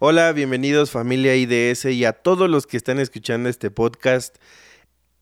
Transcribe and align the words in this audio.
Hola, 0.00 0.30
bienvenidos 0.30 0.92
familia 0.92 1.34
IDS 1.34 1.86
y 1.86 2.04
a 2.04 2.12
todos 2.12 2.48
los 2.48 2.68
que 2.68 2.76
están 2.76 3.00
escuchando 3.00 3.48
este 3.48 3.72
podcast. 3.72 4.36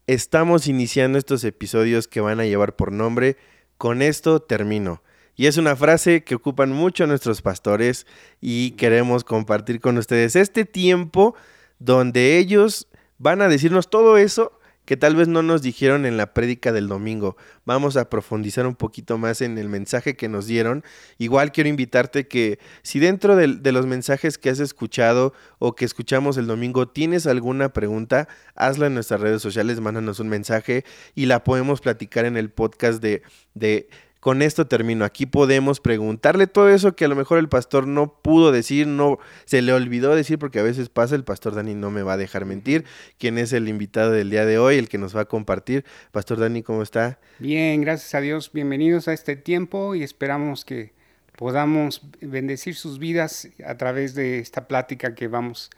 Estamos 0.07 0.67
iniciando 0.67 1.17
estos 1.17 1.45
episodios 1.45 2.09
que 2.09 2.21
van 2.21 2.41
a 2.41 2.45
llevar 2.45 2.77
por 2.77 2.93
nombre 2.93 3.39
Con 3.79 4.03
esto 4.03 4.41
termino. 4.41 5.03
Y 5.35 5.47
es 5.47 5.57
una 5.57 5.77
frase 5.77 6.25
que 6.25 6.35
ocupan 6.35 6.73
mucho 6.73 7.07
nuestros 7.07 7.41
pastores 7.41 8.07
y 8.43 8.73
queremos 8.73 9.25
compartir 9.25 9.81
con 9.81 9.97
ustedes 9.97 10.37
este 10.37 10.67
tiempo 10.67 11.35
donde 11.79 12.37
ellos 12.37 12.87
van 13.17 13.41
a 13.41 13.49
decirnos 13.49 13.89
todo 13.89 14.19
eso 14.19 14.61
que 14.87 14.97
tal 14.97 15.17
vez 15.17 15.29
no 15.29 15.43
nos 15.43 15.61
dijeron 15.61 16.07
en 16.07 16.17
la 16.17 16.33
prédica 16.33 16.73
del 16.73 16.89
domingo. 16.89 17.37
Vamos 17.65 17.97
a 17.97 18.09
profundizar 18.09 18.67
un 18.67 18.77
poquito 18.77 19.19
más 19.19 19.43
en 19.43 19.59
el 19.59 19.69
mensaje 19.69 20.17
que 20.17 20.29
nos 20.29 20.47
dieron. 20.47 20.85
Igual 21.19 21.53
quiero 21.53 21.69
invitarte 21.69 22.29
que 22.29 22.59
si 22.83 23.01
dentro 23.01 23.37
de, 23.37 23.73
los 23.73 23.87
mensajes 23.87 24.39
que 24.39 24.49
has 24.49 24.61
escuchado 24.61 25.35
o 25.59 25.75
que 25.75 25.85
escuchamos 25.85 26.39
el 26.39 26.47
domingo 26.47 26.89
tienes 26.89 27.27
alguna 27.27 27.73
pregunta, 27.73 28.29
hazla 28.55 28.87
en 28.87 28.95
nuestras 28.95 29.21
redes 29.21 29.43
sociales, 29.43 29.81
mándanos 29.81 30.21
un 30.21 30.29
mensaje 30.29 30.85
y 31.15 31.27
la 31.27 31.45
podemos 31.45 31.81
platicar 31.81 32.25
en 32.25 32.37
el 32.37 32.51
podcast 32.51 33.03
de 33.03 33.89
con 34.27 34.43
esto 34.43 34.67
termino. 34.67 35.05
Aquí 35.05 35.25
podemos 35.25 35.79
preguntarle 35.79 36.49
todo 36.49 36.69
eso 36.69 36.97
que 36.97 37.05
a 37.05 37.09
lo 37.09 37.15
mejor 37.15 37.39
el 37.39 37.49
pastor 37.49 37.87
no 37.87 38.13
pudo 38.23 38.51
decir, 38.51 38.89
no 38.89 39.21
se 39.45 39.63
le 39.63 39.73
olvidó 39.73 40.17
decir, 40.17 40.37
porque 40.41 40.59
a 40.59 40.65
veces 40.65 40.89
pasa, 40.89 41.15
el 41.15 41.23
pastor 41.23 41.55
Dani 41.55 41.77
no 41.77 41.93
me 41.93 42.03
va 42.03 42.15
a 42.15 42.17
dejar 42.17 42.45
mentir. 42.45 42.85
¿Quién 43.21 43.39
es 43.39 43.53
el 43.53 43.69
invitado 43.69 44.11
del 44.11 44.31
día 44.31 44.45
de 44.45 44.59
hoy, 44.59 44.79
el 44.79 44.89
que 44.89 44.99
nos 44.99 45.17
va 45.17 45.21
a 45.21 45.25
compartir? 45.27 45.85
Pastor 46.11 46.41
Dani, 46.41 46.65
¿cómo 46.65 46.83
está? 46.83 47.21
Bien, 47.39 47.81
gracias 47.81 48.17
a 48.17 48.21
Dios. 48.21 48.51
Bienvenidos 48.53 49.07
a 49.07 49.13
este 49.13 49.37
tiempo 49.37 49.95
y 49.95 50.03
esperamos 50.03 50.65
que 50.65 50.93
podamos 51.37 52.03
bendecir 52.21 52.75
sus 52.75 52.99
vidas 52.99 53.49
a 53.65 53.77
través 53.77 54.17
de 54.17 54.41
esta 54.41 54.67
plática 54.67 55.15
que 55.15 55.29
vamos 55.29 55.71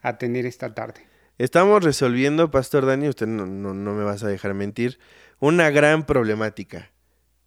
a 0.00 0.16
tener 0.16 0.46
esta 0.46 0.72
tarde. 0.72 1.00
Estamos 1.38 1.82
resolviendo, 1.82 2.52
Pastor 2.52 2.86
Dani, 2.86 3.08
usted 3.08 3.26
no, 3.26 3.46
no, 3.46 3.74
no 3.74 3.94
me 3.94 4.04
vas 4.04 4.22
a 4.22 4.28
dejar 4.28 4.54
mentir, 4.54 5.00
una 5.40 5.70
gran 5.70 6.06
problemática 6.06 6.92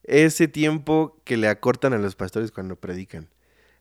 ese 0.10 0.48
tiempo 0.48 1.18
que 1.24 1.38
le 1.38 1.48
acortan 1.48 1.94
a 1.94 1.98
los 1.98 2.16
pastores 2.16 2.52
cuando 2.52 2.76
predican. 2.76 3.28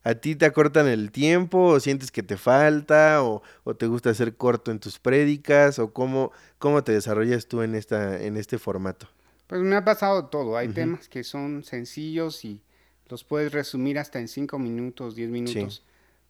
¿A 0.05 0.15
ti 0.15 0.37
te 0.37 0.47
acortan 0.47 0.87
el 0.87 1.11
tiempo 1.11 1.59
o 1.65 1.81
sientes 1.81 2.11
que 2.11 2.23
te 2.23 2.37
falta 2.37 3.23
o, 3.23 3.43
o 3.65 3.75
te 3.75 3.87
gusta 3.87 4.15
ser 4.15 4.37
corto 4.37 4.71
en 4.71 4.79
tus 4.79 4.99
prédicas 4.99 5.79
o 5.79 5.93
cómo, 5.93 6.33
cómo 6.59 6.85
te 6.85 6.93
desarrollas 6.93 7.47
tú 7.47 7.63
en, 7.63 7.75
esta, 7.75 8.23
en 8.23 8.37
este 8.37 8.59
formato? 8.59 9.09
Pues 9.49 9.61
me 9.63 9.77
ha 9.77 9.85
pasado 9.85 10.27
todo. 10.27 10.57
Hay 10.57 10.69
uh 10.69 10.71
-huh. 10.71 10.75
temas 10.75 11.09
que 11.09 11.25
son 11.25 11.65
sencillos 11.65 12.45
y 12.45 12.63
los 13.09 13.25
puedes 13.25 13.53
resumir 13.53 13.99
hasta 13.99 14.21
en 14.21 14.29
cinco 14.29 14.59
minutos, 14.59 15.17
diez 15.17 15.31
minutos. 15.31 15.77
Sí. 15.77 15.83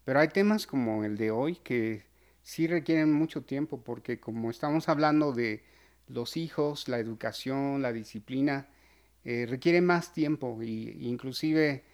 Pero 0.04 0.20
hay 0.20 0.28
temas 0.28 0.66
como 0.66 1.04
el 1.04 1.16
de 1.18 1.30
hoy 1.30 1.56
que 1.56 2.04
sí 2.42 2.66
requieren 2.66 3.12
mucho 3.12 3.42
tiempo 3.42 3.82
porque 3.84 4.18
como 4.18 4.50
estamos 4.50 4.88
hablando 4.88 5.32
de 5.32 5.62
los 6.08 6.36
hijos, 6.36 6.88
la 6.88 6.98
educación, 6.98 7.82
la 7.82 7.92
disciplina, 7.92 8.66
eh, 9.30 9.44
requiere 9.44 9.82
más 9.82 10.14
tiempo 10.14 10.56
y 10.62 10.96
inclusive 11.06 11.84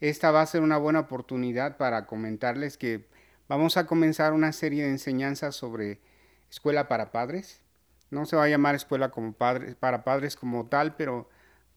esta 0.00 0.30
va 0.30 0.42
a 0.42 0.46
ser 0.46 0.60
una 0.60 0.76
buena 0.76 1.00
oportunidad 1.00 1.78
para 1.78 2.04
comentarles 2.04 2.76
que 2.76 3.06
vamos 3.48 3.78
a 3.78 3.86
comenzar 3.86 4.34
una 4.34 4.52
serie 4.52 4.82
de 4.82 4.90
enseñanzas 4.90 5.56
sobre 5.56 6.00
escuela 6.50 6.88
para 6.88 7.10
padres. 7.10 7.62
No 8.10 8.26
se 8.26 8.36
va 8.36 8.44
a 8.44 8.48
llamar 8.50 8.74
escuela 8.74 9.10
como 9.10 9.32
padres, 9.32 9.74
para 9.74 10.04
padres 10.04 10.36
como 10.36 10.66
tal, 10.66 10.94
pero 10.94 11.30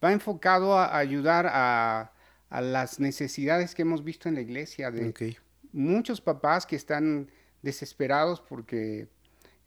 va 0.03 0.11
enfocado 0.11 0.77
a 0.77 0.97
ayudar 0.97 1.47
a, 1.50 2.11
a 2.50 2.59
las 2.59 3.00
necesidades 3.00 3.73
que 3.73 3.83
hemos 3.83 4.03
visto 4.03 4.27
en 4.27 4.35
la 4.35 4.41
iglesia 4.41 4.91
de 4.91 5.11
okay. 5.11 5.38
muchos 5.72 6.19
papás 6.19 6.66
que 6.66 6.75
están 6.75 7.31
desesperados 7.61 8.41
porque 8.41 9.07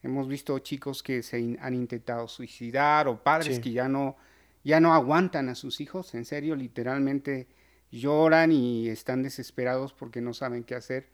hemos 0.03 0.29
visto 0.29 0.59
chicos 0.59 1.03
que 1.03 1.23
se 1.23 1.57
han 1.59 1.73
intentado 1.73 2.29
suicidar 2.29 3.09
o 3.09 3.23
padres 3.23 3.57
sí. 3.57 3.63
que 3.63 3.73
ya 3.73 3.89
no 3.89 4.19
ya 4.65 4.81
no 4.81 4.95
aguantan 4.95 5.49
a 5.49 5.55
sus 5.55 5.81
hijos, 5.81 6.15
en 6.15 6.25
serio, 6.25 6.57
literalmente 6.57 7.49
lloran 7.91 8.53
y 8.53 8.89
están 8.89 9.23
desesperados 9.23 9.93
porque 9.93 10.21
no 10.21 10.35
saben 10.35 10.65
qué 10.65 10.75
hacer. 10.75 11.09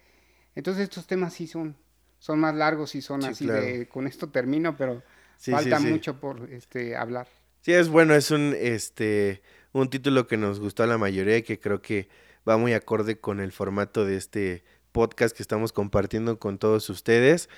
Entonces 0.54 0.84
estos 0.84 1.06
temas 1.06 1.34
sí 1.34 1.46
son, 1.46 1.76
son 2.18 2.40
más 2.40 2.54
largos 2.54 2.94
y 2.94 3.02
son 3.02 3.22
sí, 3.22 3.28
así 3.28 3.44
claro. 3.44 3.62
de, 3.62 3.88
con 3.88 4.06
esto 4.06 4.28
termino, 4.28 4.76
pero 4.76 5.02
sí, 5.36 5.50
falta 5.50 5.78
sí, 5.78 5.86
mucho 5.86 6.20
por 6.20 6.50
este, 6.50 6.96
hablar. 6.96 7.28
Sí, 7.60 7.72
es 7.72 7.88
bueno, 7.88 8.14
es 8.14 8.30
un, 8.30 8.54
este, 8.58 9.42
un 9.72 9.88
título 9.88 10.26
que 10.26 10.36
nos 10.36 10.60
gustó 10.60 10.82
a 10.82 10.86
la 10.86 10.98
mayoría 10.98 11.38
y 11.38 11.42
que 11.42 11.58
creo 11.58 11.80
que 11.80 12.08
va 12.48 12.56
muy 12.56 12.72
acorde 12.72 13.18
con 13.18 13.40
el 13.40 13.52
formato 13.52 14.04
de 14.04 14.16
este 14.16 14.64
podcast 14.92 15.36
que 15.36 15.42
estamos 15.42 15.72
compartiendo 15.72 16.38
con 16.38 16.58
todos 16.58 16.88
ustedes. 16.90 17.48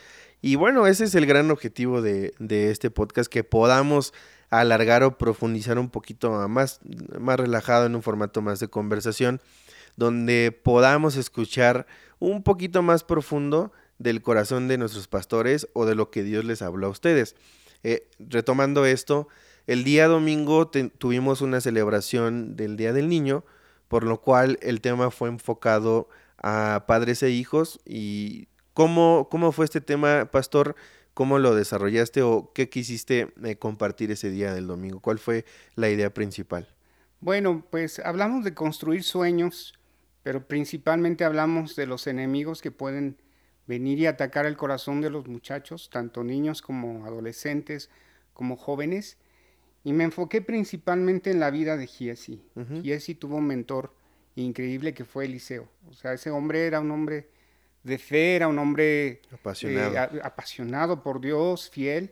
Y 0.40 0.56
bueno, 0.56 0.86
ese 0.86 1.04
es 1.04 1.14
el 1.14 1.26
gran 1.26 1.50
objetivo 1.50 2.02
de, 2.02 2.34
de 2.38 2.70
este 2.70 2.90
podcast, 2.90 3.30
que 3.30 3.44
podamos 3.44 4.14
alargar 4.50 5.02
o 5.02 5.18
profundizar 5.18 5.78
un 5.78 5.90
poquito 5.90 6.48
más, 6.48 6.80
más 7.18 7.38
relajado 7.38 7.86
en 7.86 7.94
un 7.94 8.02
formato 8.02 8.42
más 8.42 8.60
de 8.60 8.68
conversación, 8.68 9.40
donde 9.96 10.52
podamos 10.62 11.16
escuchar 11.16 11.86
un 12.18 12.42
poquito 12.42 12.82
más 12.82 13.04
profundo 13.04 13.72
del 13.98 14.22
corazón 14.22 14.68
de 14.68 14.78
nuestros 14.78 15.08
pastores 15.08 15.68
o 15.72 15.86
de 15.86 15.94
lo 15.94 16.10
que 16.10 16.22
Dios 16.22 16.44
les 16.44 16.62
habló 16.62 16.86
a 16.86 16.90
ustedes. 16.90 17.34
Eh, 17.82 18.08
retomando 18.18 18.84
esto, 18.84 19.28
el 19.66 19.84
día 19.84 20.06
domingo 20.06 20.68
tuvimos 20.68 21.40
una 21.40 21.60
celebración 21.60 22.56
del 22.56 22.76
Día 22.76 22.92
del 22.92 23.08
Niño, 23.08 23.44
por 23.88 24.04
lo 24.04 24.20
cual 24.20 24.58
el 24.62 24.80
tema 24.80 25.10
fue 25.10 25.28
enfocado 25.28 26.08
a 26.38 26.84
padres 26.86 27.22
e 27.22 27.30
hijos. 27.30 27.80
¿Y 27.84 28.48
cómo, 28.74 29.28
cómo 29.30 29.52
fue 29.52 29.64
este 29.64 29.80
tema, 29.80 30.28
pastor? 30.30 30.76
¿Cómo 31.16 31.38
lo 31.38 31.54
desarrollaste 31.54 32.20
o 32.20 32.52
qué 32.52 32.68
quisiste 32.68 33.32
eh, 33.42 33.56
compartir 33.56 34.10
ese 34.10 34.28
día 34.28 34.52
del 34.52 34.66
domingo? 34.66 35.00
¿Cuál 35.00 35.18
fue 35.18 35.46
la 35.74 35.88
idea 35.88 36.12
principal? 36.12 36.68
Bueno, 37.20 37.64
pues 37.70 38.00
hablamos 38.00 38.44
de 38.44 38.52
construir 38.52 39.02
sueños, 39.02 39.72
pero 40.22 40.46
principalmente 40.46 41.24
hablamos 41.24 41.74
de 41.74 41.86
los 41.86 42.06
enemigos 42.06 42.60
que 42.60 42.70
pueden 42.70 43.16
venir 43.66 43.98
y 43.98 44.04
atacar 44.04 44.44
el 44.44 44.58
corazón 44.58 45.00
de 45.00 45.08
los 45.08 45.26
muchachos, 45.26 45.88
tanto 45.88 46.22
niños 46.22 46.60
como 46.60 47.06
adolescentes, 47.06 47.88
como 48.34 48.58
jóvenes. 48.58 49.16
Y 49.84 49.94
me 49.94 50.04
enfoqué 50.04 50.42
principalmente 50.42 51.30
en 51.30 51.40
la 51.40 51.50
vida 51.50 51.78
de 51.78 51.86
Giesi. 51.86 52.42
Uh 52.56 52.60
-huh. 52.60 52.82
Giesi 52.82 53.14
tuvo 53.14 53.36
un 53.36 53.46
mentor 53.46 53.94
increíble 54.34 54.92
que 54.92 55.06
fue 55.06 55.24
Eliseo. 55.24 55.66
O 55.88 55.94
sea, 55.94 56.12
ese 56.12 56.30
hombre 56.30 56.66
era 56.66 56.78
un 56.78 56.90
hombre 56.90 57.30
de 57.86 57.98
fe, 57.98 58.36
era 58.36 58.48
un 58.48 58.58
hombre 58.58 59.22
apasionado, 59.32 59.94
eh, 59.94 60.20
apasionado 60.22 61.02
por 61.02 61.20
Dios, 61.20 61.70
fiel. 61.70 62.10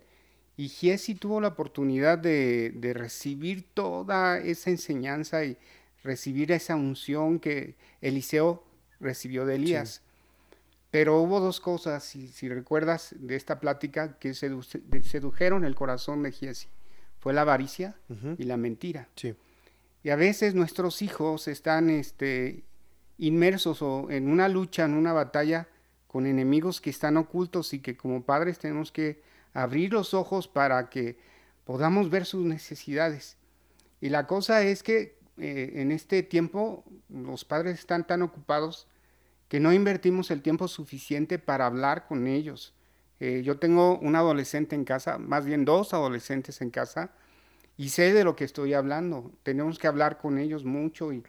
Y 0.56 0.68
Giesi 0.68 1.16
tuvo 1.16 1.40
la 1.40 1.48
oportunidad 1.48 2.16
de, 2.16 2.70
de, 2.76 2.94
recibir 2.94 3.66
toda 3.74 4.38
esa 4.38 4.70
enseñanza 4.70 5.44
y 5.44 5.56
recibir 6.04 6.52
esa 6.52 6.76
unción 6.76 7.40
que 7.40 7.74
Eliseo 8.00 8.62
recibió 9.00 9.44
de 9.46 9.56
Elías. 9.56 9.88
Sí. 9.90 10.56
Pero 10.92 11.20
hubo 11.20 11.40
dos 11.40 11.60
cosas, 11.60 12.04
si, 12.04 12.28
si, 12.28 12.48
recuerdas 12.48 13.12
de 13.18 13.34
esta 13.34 13.58
plática, 13.58 14.16
que 14.20 14.32
sedu 14.32 14.62
sedujeron 14.62 15.64
el 15.64 15.74
corazón 15.74 16.22
de 16.22 16.30
Giesi. 16.30 16.68
Fue 17.18 17.32
la 17.32 17.40
avaricia 17.40 17.96
uh 18.08 18.14
-huh. 18.14 18.36
y 18.38 18.44
la 18.44 18.56
mentira. 18.56 19.08
Sí. 19.16 19.34
Y 20.04 20.10
a 20.10 20.16
veces 20.16 20.54
nuestros 20.54 21.02
hijos 21.02 21.48
están 21.48 21.90
este, 21.90 22.62
inmersos 23.18 23.82
o 23.82 24.10
en 24.10 24.28
una 24.28 24.48
lucha, 24.48 24.84
en 24.84 24.94
una 24.94 25.12
batalla 25.12 25.68
con 26.06 26.26
enemigos 26.26 26.80
que 26.80 26.90
están 26.90 27.16
ocultos 27.16 27.74
y 27.74 27.80
que 27.80 27.96
como 27.96 28.24
padres 28.24 28.58
tenemos 28.58 28.92
que 28.92 29.22
abrir 29.52 29.92
los 29.92 30.14
ojos 30.14 30.48
para 30.48 30.88
que 30.88 31.18
podamos 31.64 32.10
ver 32.10 32.24
sus 32.24 32.44
necesidades. 32.44 33.36
Y 34.00 34.10
la 34.10 34.26
cosa 34.26 34.62
es 34.62 34.82
que 34.82 35.18
eh, 35.38 35.72
en 35.76 35.90
este 35.90 36.22
tiempo 36.22 36.84
los 37.08 37.44
padres 37.44 37.78
están 37.78 38.06
tan 38.06 38.22
ocupados 38.22 38.86
que 39.48 39.60
no 39.60 39.72
invertimos 39.72 40.30
el 40.30 40.42
tiempo 40.42 40.68
suficiente 40.68 41.38
para 41.38 41.66
hablar 41.66 42.06
con 42.06 42.26
ellos. 42.26 42.74
Eh, 43.20 43.42
yo 43.44 43.58
tengo 43.58 43.98
un 43.98 44.16
adolescente 44.16 44.74
en 44.74 44.84
casa, 44.84 45.18
más 45.18 45.44
bien 45.44 45.64
dos 45.64 45.94
adolescentes 45.94 46.60
en 46.60 46.70
casa, 46.70 47.12
y 47.76 47.88
sé 47.88 48.12
de 48.12 48.24
lo 48.24 48.36
que 48.36 48.44
estoy 48.44 48.74
hablando. 48.74 49.32
Tenemos 49.42 49.78
que 49.78 49.86
hablar 49.86 50.18
con 50.18 50.38
ellos 50.38 50.64
mucho 50.64 51.12
y, 51.12 51.22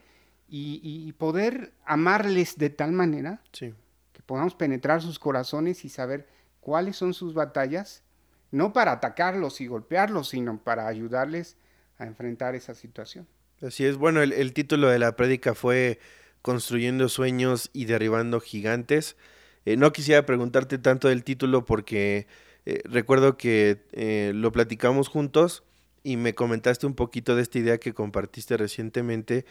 y, 0.47 0.79
y 0.83 1.11
poder 1.13 1.73
amarles 1.85 2.57
de 2.57 2.69
tal 2.69 2.91
manera 2.91 3.41
sí. 3.51 3.73
que 4.13 4.21
podamos 4.23 4.55
penetrar 4.55 5.01
sus 5.01 5.19
corazones 5.19 5.85
y 5.85 5.89
saber 5.89 6.27
cuáles 6.59 6.95
son 6.95 7.13
sus 7.13 7.33
batallas, 7.33 8.03
no 8.51 8.73
para 8.73 8.93
atacarlos 8.93 9.61
y 9.61 9.67
golpearlos, 9.67 10.29
sino 10.29 10.57
para 10.63 10.87
ayudarles 10.87 11.57
a 11.97 12.05
enfrentar 12.05 12.55
esa 12.55 12.73
situación. 12.75 13.27
Así 13.61 13.85
es, 13.85 13.97
bueno, 13.97 14.21
el, 14.21 14.33
el 14.33 14.53
título 14.53 14.89
de 14.89 14.99
la 14.99 15.15
prédica 15.15 15.55
fue 15.55 15.99
Construyendo 16.41 17.09
sueños 17.09 17.71
y 17.73 17.85
derribando 17.85 18.39
gigantes. 18.39 19.15
Eh, 19.65 19.77
no 19.77 19.91
quisiera 19.91 20.27
preguntarte 20.27 20.77
tanto 20.77 21.07
del 21.07 21.23
título 21.23 21.65
porque 21.65 22.27
eh, 22.65 22.81
recuerdo 22.85 23.35
que 23.35 23.83
eh, 23.93 24.31
lo 24.35 24.51
platicamos 24.51 25.07
juntos 25.07 25.63
y 26.03 26.17
me 26.17 26.35
comentaste 26.35 26.85
un 26.85 26.93
poquito 26.93 27.35
de 27.35 27.41
esta 27.41 27.57
idea 27.57 27.79
que 27.79 27.93
compartiste 27.93 28.57
recientemente 28.57 29.45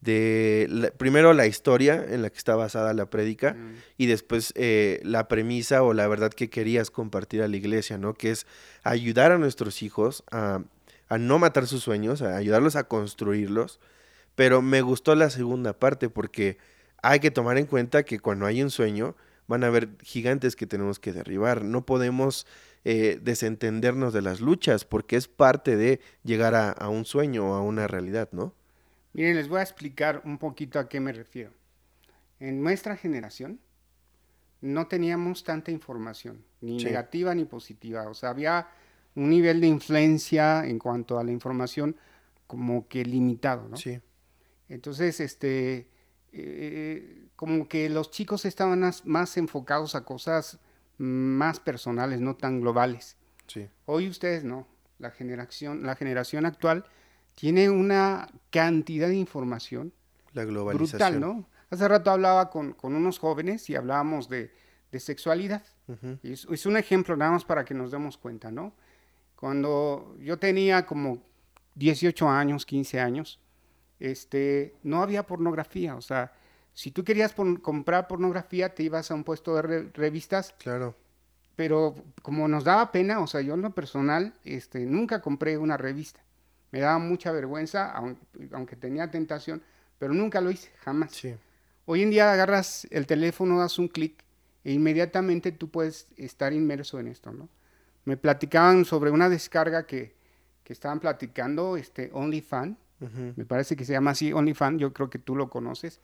de 0.00 0.92
primero 0.96 1.32
la 1.32 1.46
historia 1.46 2.04
en 2.08 2.22
la 2.22 2.30
que 2.30 2.38
está 2.38 2.54
basada 2.54 2.94
la 2.94 3.06
prédica 3.10 3.54
Mm. 3.54 3.74
y 3.96 4.06
después 4.06 4.52
eh, 4.56 5.00
la 5.02 5.26
premisa 5.28 5.82
o 5.82 5.92
la 5.92 6.06
verdad 6.06 6.30
que 6.32 6.48
querías 6.50 6.90
compartir 6.90 7.42
a 7.42 7.48
la 7.48 7.56
iglesia, 7.56 7.98
¿no? 7.98 8.14
Que 8.14 8.30
es 8.30 8.46
ayudar 8.84 9.32
a 9.32 9.38
nuestros 9.38 9.82
hijos 9.82 10.22
a, 10.30 10.62
a 11.08 11.18
no 11.18 11.38
matar 11.38 11.66
sus 11.66 11.82
sueños, 11.82 12.22
a 12.22 12.36
ayudarlos 12.36 12.76
a 12.76 12.84
construirlos. 12.84 13.80
Pero 14.36 14.62
me 14.62 14.82
gustó 14.82 15.14
la 15.16 15.30
segunda 15.30 15.72
parte 15.72 16.08
porque 16.08 16.58
hay 17.02 17.18
que 17.18 17.32
tomar 17.32 17.58
en 17.58 17.66
cuenta 17.66 18.04
que 18.04 18.20
cuando 18.20 18.46
hay 18.46 18.62
un 18.62 18.70
sueño 18.70 19.16
van 19.48 19.64
a 19.64 19.68
haber 19.68 19.88
gigantes 20.02 20.54
que 20.54 20.66
tenemos 20.66 21.00
que 21.00 21.12
derribar. 21.12 21.64
No 21.64 21.84
podemos 21.86 22.46
eh, 22.84 23.18
desentendernos 23.20 24.12
de 24.12 24.22
las 24.22 24.40
luchas 24.40 24.84
porque 24.84 25.16
es 25.16 25.26
parte 25.26 25.76
de 25.76 26.00
llegar 26.22 26.54
a, 26.54 26.70
a 26.70 26.88
un 26.88 27.04
sueño 27.04 27.50
o 27.50 27.54
a 27.54 27.62
una 27.62 27.88
realidad, 27.88 28.28
¿no? 28.30 28.54
Miren, 29.12 29.36
les 29.36 29.48
voy 29.48 29.58
a 29.60 29.62
explicar 29.62 30.22
un 30.24 30.38
poquito 30.38 30.78
a 30.78 30.88
qué 30.88 31.00
me 31.00 31.12
refiero. 31.12 31.52
En 32.40 32.62
nuestra 32.62 32.96
generación 32.96 33.60
no 34.60 34.86
teníamos 34.86 35.44
tanta 35.44 35.70
información, 35.70 36.44
ni 36.60 36.78
Sí. 36.80 36.86
negativa 36.86 37.34
ni 37.34 37.44
positiva. 37.44 38.08
O 38.08 38.14
sea, 38.14 38.30
había 38.30 38.68
un 39.14 39.30
nivel 39.30 39.60
de 39.60 39.66
influencia 39.66 40.64
en 40.66 40.78
cuanto 40.78 41.18
a 41.18 41.24
la 41.24 41.32
información 41.32 41.96
como 42.46 42.86
que 42.88 43.04
limitado, 43.04 43.68
¿no? 43.68 43.76
Sí, 43.76 44.00
Entonces, 44.68 45.18
este, 45.20 45.88
eh, 46.32 47.28
como 47.36 47.68
que 47.68 47.88
los 47.88 48.10
chicos 48.10 48.44
estaban 48.44 48.80
más, 48.80 49.06
más 49.06 49.36
enfocados 49.38 49.94
a 49.94 50.04
cosas 50.04 50.58
más 50.98 51.58
personales, 51.60 52.20
no 52.20 52.36
tan 52.36 52.60
globales. 52.60 53.16
sí, 53.46 53.66
Hoy 53.86 54.08
ustedes 54.08 54.44
no. 54.44 54.66
La 54.98 55.10
generación, 55.10 55.84
la 55.84 55.94
generación 55.94 56.44
actual 56.44 56.84
tiene 57.38 57.70
una 57.70 58.28
cantidad 58.50 59.06
de 59.08 59.14
información 59.16 59.92
la 60.32 60.44
globalización. 60.44 61.20
brutal, 61.20 61.20
¿no? 61.20 61.48
Hace 61.70 61.86
rato 61.86 62.10
hablaba 62.10 62.50
con, 62.50 62.72
con 62.72 62.94
unos 62.96 63.18
jóvenes 63.20 63.68
y 63.70 63.76
hablábamos 63.76 64.28
de, 64.28 64.52
de 64.90 65.00
sexualidad. 65.00 65.62
Y 66.22 66.32
Es, 66.32 66.46
es 66.50 66.66
un 66.66 66.76
ejemplo 66.76 67.16
nada 67.16 67.30
más 67.32 67.44
para 67.44 67.64
que 67.64 67.74
nos 67.74 67.90
demos 67.92 68.18
cuenta, 68.18 68.50
¿no? 68.50 68.72
Cuando 69.36 70.16
yo 70.20 70.38
tenía 70.38 70.84
como 70.84 71.22
18 71.76 72.28
años, 72.28 72.66
15 72.66 73.00
años, 73.00 73.38
este, 74.00 74.74
no 74.82 75.02
había 75.02 75.24
pornografía. 75.26 75.94
O 75.96 76.00
sea, 76.00 76.32
si 76.74 76.90
tú 76.90 77.04
querías 77.04 77.34
comprar 77.62 78.08
pornografía, 78.08 78.74
te 78.74 78.82
ibas 78.82 79.10
a 79.10 79.14
un 79.14 79.24
puesto 79.24 79.54
de 79.56 79.62
re- 79.62 79.90
revistas 79.94 80.54
Claro, 80.58 80.96
pero 81.56 81.94
como 82.22 82.48
nos 82.48 82.64
daba 82.64 82.90
pena, 82.92 83.20
o 83.20 83.26
sea, 83.26 83.40
yo 83.40 83.54
en 83.54 83.62
lo 83.62 83.70
personal, 83.74 84.34
este, 84.44 84.80
nunca 84.86 85.20
compré 85.20 85.56
una 85.58 85.76
revista. 85.76 86.20
Me 86.70 86.80
daba 86.80 86.98
mucha 86.98 87.32
vergüenza, 87.32 87.90
aun- 87.96 88.18
aunque 88.52 88.76
tenía 88.76 89.10
tentación, 89.10 89.62
pero 89.98 90.12
nunca 90.14 90.40
lo 90.40 90.50
hice, 90.50 90.70
jamás. 90.84 91.12
sí, 91.12 91.34
Hoy 91.86 92.02
en 92.02 92.10
día 92.10 92.30
agarras 92.30 92.86
el 92.90 93.06
teléfono, 93.06 93.58
das 93.58 93.78
un 93.78 93.88
clic 93.88 94.22
e 94.64 94.72
inmediatamente 94.72 95.52
tú 95.52 95.70
puedes 95.70 96.06
estar 96.16 96.52
inmerso 96.52 97.00
en 97.00 97.08
esto, 97.08 97.32
¿no? 97.32 97.48
Me 98.04 98.16
platicaban 98.18 98.84
sobre 98.84 99.10
una 99.10 99.28
descarga 99.30 99.86
que, 99.86 100.14
que 100.64 100.72
estaban 100.74 101.00
platicando, 101.00 101.76
este, 101.78 102.10
OnlyFans, 102.12 102.76
ujú, 103.00 103.32
me 103.36 103.44
parece 103.46 103.74
que 103.76 103.84
se 103.86 103.92
llama 103.92 104.10
así 104.10 104.32
OnlyFans, 104.32 104.80
yo 104.80 104.92
creo 104.92 105.08
que 105.08 105.18
tú 105.18 105.34
lo 105.36 105.48
conoces. 105.48 106.00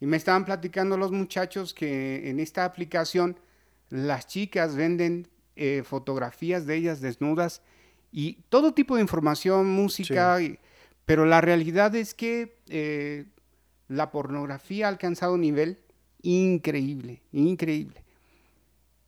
Y 0.00 0.06
me 0.06 0.16
estaban 0.16 0.44
platicando 0.44 0.96
los 0.96 1.10
muchachos 1.10 1.74
que 1.74 2.28
en 2.30 2.38
esta 2.38 2.64
aplicación 2.64 3.36
las 3.90 4.26
chicas 4.26 4.76
venden 4.76 5.28
eh, 5.56 5.82
fotografías 5.84 6.66
de 6.66 6.76
ellas 6.76 7.00
desnudas 7.00 7.62
y 8.16 8.34
todo 8.48 8.72
tipo 8.72 8.94
de 8.94 9.02
información, 9.02 9.66
música, 9.66 10.40
y- 10.40 10.58
pero 11.04 11.26
la 11.26 11.40
realidad 11.40 11.94
es 11.96 12.14
que 12.14 12.56
eh, 12.68 13.26
la 13.88 14.10
pornografía 14.12 14.86
ha 14.86 14.88
alcanzado 14.88 15.34
un 15.34 15.40
nivel 15.40 15.78
increíble, 16.22 17.22
increíble. 17.32 18.02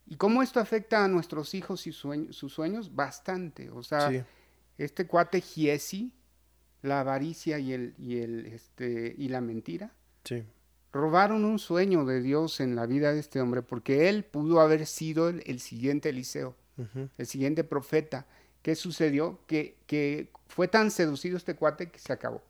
¿Y 0.08 0.16
cómo 0.16 0.42
esto 0.42 0.60
afecta 0.60 1.04
a 1.04 1.08
nuestros 1.08 1.54
hijos 1.54 1.86
y 1.86 1.92
sueño- 1.92 2.32
sus 2.32 2.52
sueños? 2.52 2.94
Bastante. 2.94 3.70
O 3.70 3.82
sea, 3.82 4.10
sí, 4.10 4.22
este 4.78 5.06
cuate 5.06 5.40
Giesi, 5.40 6.12
la 6.82 7.00
avaricia 7.00 7.58
y, 7.58 7.72
el, 7.72 7.94
y, 7.98 8.18
el, 8.18 8.46
este, 8.46 9.14
y 9.18 9.28
la 9.28 9.40
mentira, 9.40 9.92
sí, 10.24 10.44
robaron 10.92 11.44
un 11.44 11.58
sueño 11.58 12.04
de 12.04 12.20
Dios 12.22 12.60
en 12.60 12.76
la 12.76 12.86
vida 12.86 13.12
de 13.12 13.20
este 13.20 13.40
hombre, 13.40 13.62
porque 13.62 14.08
él 14.08 14.24
pudo 14.24 14.60
haber 14.60 14.86
sido 14.86 15.28
el, 15.28 15.42
el 15.46 15.60
siguiente 15.60 16.10
Eliseo, 16.10 16.54
el 17.18 17.26
siguiente 17.26 17.64
profeta. 17.64 18.26
¿Qué 18.66 18.74
sucedió? 18.74 19.38
Que, 19.46 19.76
que 19.86 20.32
fue 20.48 20.66
tan 20.66 20.90
seducido 20.90 21.36
este 21.36 21.54
cuate 21.54 21.88
que 21.88 22.00
se 22.00 22.12
acabó. 22.12 22.42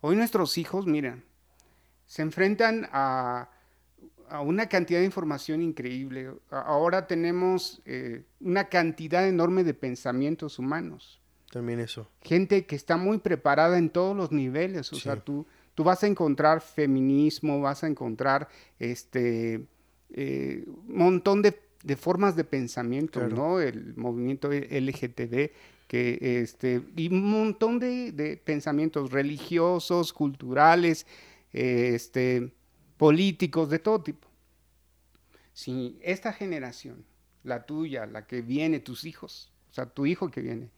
Hoy 0.00 0.16
nuestros 0.16 0.56
hijos, 0.56 0.86
miren, 0.86 1.24
se 2.06 2.22
enfrentan 2.22 2.88
a, 2.90 3.50
a 4.30 4.40
una 4.40 4.70
cantidad 4.70 5.00
de 5.00 5.04
información 5.04 5.60
increíble. 5.60 6.30
Ahora 6.48 7.06
tenemos 7.06 7.82
eh, 7.84 8.24
una 8.40 8.70
cantidad 8.70 9.28
enorme 9.28 9.62
de 9.62 9.74
pensamientos 9.74 10.58
humanos 10.58 11.20
también 11.50 11.80
eso. 11.80 12.08
gente 12.22 12.64
que 12.64 12.74
está 12.74 12.96
muy 12.96 13.18
preparada 13.18 13.76
en 13.76 13.90
todos 13.90 14.16
los 14.16 14.32
niveles. 14.32 14.90
O 14.90 14.96
Sí. 14.96 15.02
sea, 15.02 15.16
tú, 15.16 15.46
tú 15.74 15.84
vas 15.84 16.02
a 16.02 16.06
encontrar 16.06 16.62
feminismo, 16.62 17.60
vas 17.60 17.84
a 17.84 17.88
encontrar 17.88 18.48
este 18.78 19.66
eh, 20.14 20.64
montón 20.86 21.42
de, 21.42 21.52
de 21.82 21.96
formas 21.96 22.36
de 22.36 22.44
pensamiento, 22.44 23.20
Claro. 23.20 23.36
¿no? 23.36 23.60
El 23.60 23.94
movimiento 23.96 24.50
LGTB, 24.50 25.50
que 25.88 26.40
este, 26.40 26.82
y 26.96 27.08
un 27.08 27.28
montón 27.30 27.78
de, 27.78 28.12
de 28.12 28.36
pensamientos 28.36 29.10
religiosos, 29.10 30.12
culturales, 30.12 31.06
este, 31.52 32.52
políticos, 32.96 33.68
de 33.68 33.78
todo 33.78 34.02
tipo. 34.02 34.28
Si 35.52 35.98
esta 36.02 36.32
generación, 36.32 37.04
la 37.44 37.66
tuya, 37.66 38.06
la 38.06 38.26
que 38.26 38.40
viene, 38.40 38.80
tus 38.80 39.04
hijos, 39.04 39.52
o 39.70 39.74
sea, 39.74 39.86
tu 39.86 40.06
hijo 40.06 40.30
que 40.30 40.40
viene, 40.40 40.70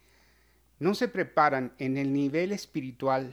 no 0.78 0.94
se 0.94 1.08
preparan 1.08 1.72
en 1.78 1.96
el 1.96 2.12
nivel 2.12 2.50
espiritual, 2.52 3.32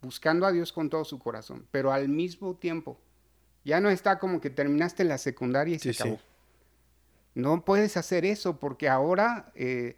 buscando 0.00 0.46
a 0.46 0.52
Dios 0.52 0.72
con 0.72 0.90
todo 0.90 1.04
su 1.04 1.18
corazón, 1.18 1.66
pero 1.70 1.92
al 1.92 2.08
mismo 2.08 2.56
tiempo, 2.56 2.98
ya 3.64 3.80
no 3.80 3.90
está 3.90 4.18
como 4.18 4.40
que 4.40 4.50
terminaste 4.50 5.04
la 5.04 5.18
secundaria 5.18 5.76
y 5.76 5.78
se 5.78 5.92
sí. 5.92 6.16
No 7.34 7.64
puedes 7.64 7.96
hacer 7.96 8.24
eso 8.24 8.58
porque 8.60 8.88
ahora 8.88 9.50
eh, 9.54 9.96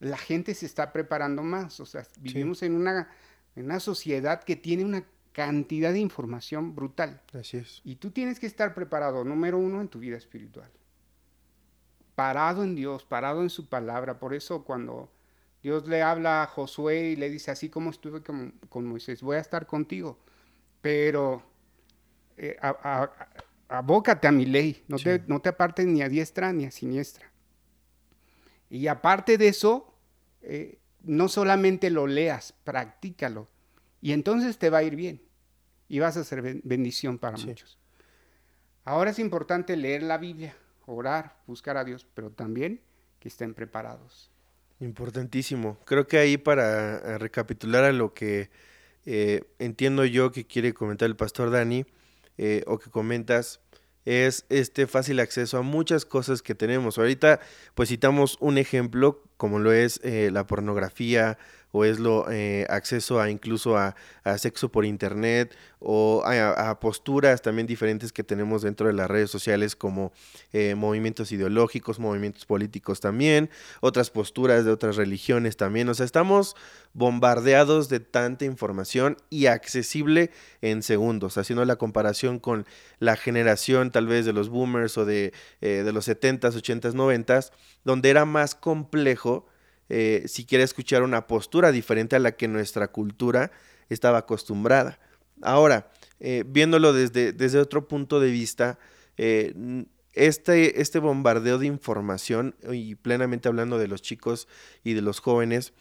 la 0.00 0.18
gente 0.18 0.54
se 0.54 0.66
está 0.66 0.92
preparando 0.92 1.42
más. 1.42 1.80
O 1.80 1.86
sea, 1.86 2.06
vivimos 2.20 2.62
en, 2.62 2.74
una, 2.74 3.10
en 3.56 3.64
una 3.66 3.80
sociedad 3.80 4.42
que 4.44 4.56
tiene 4.56 4.84
una 4.84 5.04
cantidad 5.32 5.92
de 5.92 5.98
información 5.98 6.74
brutal. 6.74 7.20
Así 7.32 7.56
es. 7.56 7.80
Y 7.84 7.96
tú 7.96 8.10
tienes 8.10 8.38
que 8.38 8.46
estar 8.46 8.74
preparado, 8.74 9.24
número 9.24 9.58
uno, 9.58 9.80
en 9.80 9.88
tu 9.88 9.98
vida 9.98 10.16
espiritual. 10.16 10.70
Parado 12.14 12.62
en 12.62 12.74
Dios, 12.76 13.04
parado 13.04 13.42
en 13.42 13.50
su 13.50 13.68
palabra. 13.68 14.18
Por 14.20 14.34
eso 14.34 14.62
cuando 14.64 15.10
Dios 15.62 15.88
le 15.88 16.02
habla 16.02 16.42
a 16.42 16.46
Josué 16.46 17.10
y 17.10 17.16
le 17.16 17.28
dice, 17.30 17.50
así 17.50 17.68
como 17.68 17.90
estuve 17.90 18.22
con, 18.22 18.52
con 18.68 18.84
Moisés, 18.86 19.22
voy 19.22 19.36
a 19.36 19.40
estar 19.40 19.66
contigo. 19.66 20.18
Pero 20.80 21.42
eh, 22.36 22.56
a- 22.60 22.68
a- 22.68 23.02
a- 23.04 23.43
abócate 23.68 24.26
a 24.28 24.32
mi 24.32 24.46
ley, 24.46 24.82
no, 24.88 24.98
Sí. 24.98 25.04
te, 25.04 25.22
no 25.26 25.40
te 25.40 25.48
apartes 25.50 25.86
ni 25.86 26.02
a 26.02 26.08
diestra 26.08 26.52
ni 26.52 26.64
a 26.66 26.70
siniestra. 26.70 27.30
Y 28.70 28.86
aparte 28.88 29.38
de 29.38 29.48
eso, 29.48 29.94
eh, 30.42 30.78
no 31.02 31.28
solamente 31.28 31.90
lo 31.90 32.06
leas, 32.06 32.54
practícalo. 32.64 33.48
Y 34.00 34.12
entonces 34.12 34.58
te 34.58 34.70
va 34.70 34.78
a 34.78 34.82
ir 34.82 34.96
bien. 34.96 35.22
Y 35.88 35.98
vas 35.98 36.16
a 36.16 36.24
ser 36.24 36.42
ben- 36.42 36.60
bendición 36.64 37.18
para 37.18 37.36
Sí. 37.36 37.46
muchos. 37.46 37.78
Ahora 38.84 39.10
es 39.10 39.18
importante 39.18 39.76
leer 39.76 40.02
la 40.02 40.18
Biblia, 40.18 40.56
orar, 40.86 41.36
buscar 41.46 41.76
a 41.76 41.84
Dios, 41.84 42.06
pero 42.14 42.30
también 42.30 42.80
que 43.20 43.28
estén 43.28 43.54
preparados. 43.54 44.30
Importantísimo. 44.80 45.78
Creo 45.84 46.06
que 46.06 46.18
ahí 46.18 46.36
para 46.36 46.96
eh, 46.96 47.18
recapitular 47.18 47.84
a 47.84 47.92
lo 47.92 48.12
que 48.12 48.50
eh, 49.06 49.44
entiendo 49.58 50.04
yo 50.06 50.32
que 50.32 50.46
quiere 50.46 50.72
comentar 50.74 51.06
el 51.06 51.16
pastor 51.16 51.50
Dani 51.50 51.84
eh, 52.38 52.62
o 52.66 52.78
que 52.78 52.90
comentas 52.90 53.60
es 54.04 54.44
este 54.48 54.86
fácil 54.86 55.20
acceso 55.20 55.58
a 55.58 55.62
muchas 55.62 56.04
cosas 56.04 56.42
que 56.42 56.54
tenemos. 56.54 56.98
Ahorita 56.98 57.40
pues 57.74 57.88
citamos 57.88 58.36
un 58.40 58.58
ejemplo 58.58 59.22
como 59.36 59.58
lo 59.58 59.72
es 59.72 60.00
eh, 60.04 60.30
la 60.32 60.46
pornografía 60.46 61.38
o 61.76 61.84
es 61.84 61.98
lo 61.98 62.30
eh, 62.30 62.66
acceso 62.70 63.20
a 63.20 63.28
incluso 63.30 63.76
a, 63.76 63.96
a 64.22 64.38
sexo 64.38 64.68
por 64.70 64.84
internet 64.84 65.56
o 65.80 66.22
a, 66.24 66.78
posturas 66.78 67.42
también 67.42 67.66
diferentes 67.66 68.12
que 68.12 68.22
tenemos 68.22 68.62
dentro 68.62 68.86
de 68.86 68.92
las 68.92 69.10
redes 69.10 69.28
sociales 69.28 69.74
como 69.74 70.12
eh, 70.52 70.76
movimientos 70.76 71.32
ideológicos, 71.32 71.98
movimientos 71.98 72.46
políticos 72.46 73.00
también, 73.00 73.50
otras 73.80 74.10
posturas 74.10 74.64
de 74.64 74.70
otras 74.70 74.94
religiones 74.94 75.56
también. 75.56 75.88
O 75.88 75.94
sea, 75.94 76.06
estamos 76.06 76.54
bombardeados 76.92 77.88
de 77.88 77.98
tanta 77.98 78.44
información 78.44 79.16
y 79.28 79.46
accesible 79.46 80.30
en 80.62 80.84
segundos, 80.84 81.38
haciendo 81.38 81.64
la 81.64 81.74
comparación 81.74 82.38
con 82.38 82.66
la 83.00 83.16
generación 83.16 83.90
tal 83.90 84.06
vez 84.06 84.24
de 84.24 84.32
los 84.32 84.48
boomers 84.48 84.96
o 84.96 85.04
de, 85.04 85.32
eh, 85.60 85.82
de 85.84 85.92
los 85.92 86.06
70s, 86.06 86.54
80s, 86.54 86.94
90s, 86.94 87.50
donde 87.82 88.10
era 88.10 88.24
más 88.24 88.54
complejo 88.54 89.44
eh, 89.88 90.24
si 90.26 90.44
quiere 90.44 90.64
escuchar 90.64 91.02
una 91.02 91.26
postura 91.26 91.72
diferente 91.72 92.16
a 92.16 92.18
la 92.18 92.32
que 92.32 92.48
nuestra 92.48 92.88
cultura 92.88 93.50
estaba 93.88 94.18
acostumbrada. 94.18 94.98
Ahora, 95.42 95.90
eh, 96.20 96.44
viéndolo 96.46 96.92
desde, 96.92 97.32
desde 97.32 97.58
otro 97.58 97.86
punto 97.88 98.20
de 98.20 98.30
vista, 98.30 98.78
eh, 99.16 99.54
este, 100.12 100.80
este 100.80 100.98
bombardeo 100.98 101.58
de 101.58 101.66
información, 101.66 102.54
y 102.70 102.94
plenamente 102.94 103.48
hablando 103.48 103.78
de 103.78 103.88
los 103.88 104.00
chicos 104.00 104.48
y 104.84 104.94
de 104.94 105.02
los 105.02 105.20
jóvenes, 105.20 105.72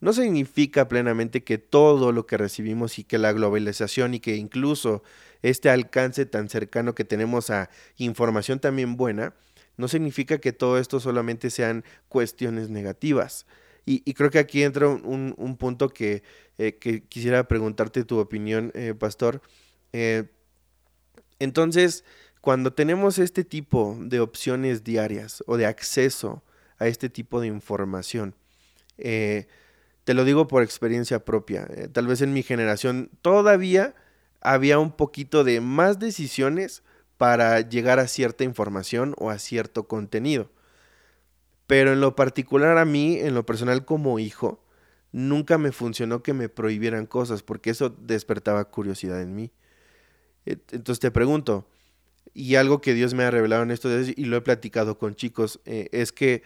no 0.00 0.12
significa 0.12 0.88
plenamente 0.88 1.44
que 1.44 1.58
todo 1.58 2.12
lo 2.12 2.26
que 2.26 2.38
recibimos 2.38 2.98
y 2.98 3.04
que 3.04 3.18
la 3.18 3.32
globalización 3.32 4.14
y 4.14 4.20
que 4.20 4.36
incluso 4.36 5.02
este 5.42 5.68
alcance 5.68 6.24
tan 6.26 6.48
cercano 6.48 6.94
que 6.94 7.04
tenemos 7.04 7.50
a 7.50 7.68
información 7.96 8.60
también 8.60 8.96
buena, 8.96 9.34
no 9.80 9.88
significa 9.88 10.38
que 10.38 10.52
todo 10.52 10.78
esto 10.78 11.00
solamente 11.00 11.50
sean 11.50 11.84
cuestiones 12.08 12.68
negativas. 12.68 13.46
Y, 13.86 14.14
creo 14.14 14.30
que 14.30 14.38
aquí 14.38 14.62
entra 14.62 14.86
un, 14.86 15.56
punto 15.58 15.88
que, 15.88 16.22
eh, 16.58 16.76
que, 16.76 17.02
quisiera 17.02 17.48
preguntarte 17.48 18.04
tu 18.04 18.18
opinión, 18.18 18.70
eh, 18.74 18.94
Pastor. 18.96 19.42
Eh, 19.92 20.28
entonces, 21.40 22.04
cuando 22.40 22.72
tenemos 22.72 23.18
este 23.18 23.42
tipo 23.42 23.96
de 23.98 24.20
opciones 24.20 24.84
diarias 24.84 25.42
o 25.46 25.56
de 25.56 25.66
acceso 25.66 26.44
a 26.78 26.86
este 26.86 27.08
tipo 27.08 27.40
de 27.40 27.48
información, 27.48 28.36
te 28.96 30.14
lo 30.14 30.24
digo 30.24 30.46
por 30.46 30.62
experiencia 30.62 31.24
propia, 31.24 31.66
tal 31.92 32.06
vez 32.06 32.20
en 32.20 32.34
mi 32.34 32.42
generación 32.42 33.10
todavía 33.22 33.94
había 34.40 34.78
un 34.78 34.92
poquito 34.92 35.42
de 35.42 35.60
más 35.62 35.98
decisiones 35.98 36.82
para 37.20 37.60
llegar 37.60 37.98
a 37.98 38.06
cierta 38.06 38.44
información 38.44 39.14
o 39.18 39.28
a 39.28 39.38
cierto 39.38 39.86
contenido. 39.86 40.50
Pero 41.66 41.92
en 41.92 42.00
lo 42.00 42.16
particular 42.16 42.78
a 42.78 42.86
mí, 42.86 43.18
en 43.18 43.34
lo 43.34 43.44
personal 43.44 43.84
como 43.84 44.18
hijo, 44.18 44.64
nunca 45.12 45.58
me 45.58 45.70
funcionó 45.70 46.22
que 46.22 46.32
me 46.32 46.48
prohibieran 46.48 47.04
cosas 47.04 47.42
porque 47.42 47.68
eso 47.68 47.90
despertaba 47.90 48.64
curiosidad 48.70 49.20
en 49.20 49.34
mí. 49.34 49.52
Entonces 50.46 50.98
te 50.98 51.10
pregunto, 51.10 51.68
y 52.32 52.54
algo 52.54 52.80
que 52.80 52.94
Dios 52.94 53.12
me 53.12 53.24
ha 53.24 53.30
revelado 53.30 53.64
en 53.64 53.70
esto 53.70 53.90
y 54.00 54.24
lo 54.24 54.38
he 54.38 54.40
platicado 54.40 54.96
con 54.96 55.14
chicos, 55.14 55.60
eh, 55.66 55.90
es 55.92 56.12
que 56.12 56.42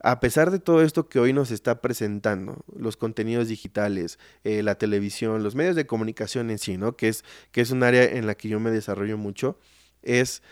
a 0.00 0.18
pesar 0.18 0.50
de 0.50 0.58
todo 0.58 0.82
esto 0.82 1.08
que 1.08 1.20
hoy 1.20 1.32
nos 1.32 1.52
está 1.52 1.80
presentando, 1.80 2.64
los 2.76 2.96
contenidos 2.96 3.46
digitales, 3.46 4.18
eh, 4.42 4.64
la 4.64 4.74
televisión, 4.74 5.44
los 5.44 5.54
medios 5.54 5.76
de 5.76 5.86
comunicación 5.86 6.50
en 6.50 6.58
sí, 6.58 6.76
¿no? 6.76 6.96
Que 6.96 7.06
es, 7.06 7.24
que 7.52 7.60
es 7.60 7.70
un 7.70 7.84
área 7.84 8.02
en 8.02 8.26
la 8.26 8.34
que 8.34 8.48
yo 8.48 8.58
me 8.58 8.72
desarrollo 8.72 9.16
mucho, 9.16 9.60
es 10.06 10.42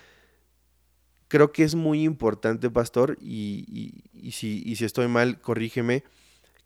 creo 1.29 1.51
que 1.51 1.65
es 1.65 1.75
muy 1.75 2.05
importante, 2.05 2.71
pastor, 2.71 3.19
y, 3.21 4.05
si, 4.31 4.63
y 4.65 4.77
si 4.77 4.85
estoy 4.85 5.09
mal, 5.09 5.41
corrígeme, 5.41 6.05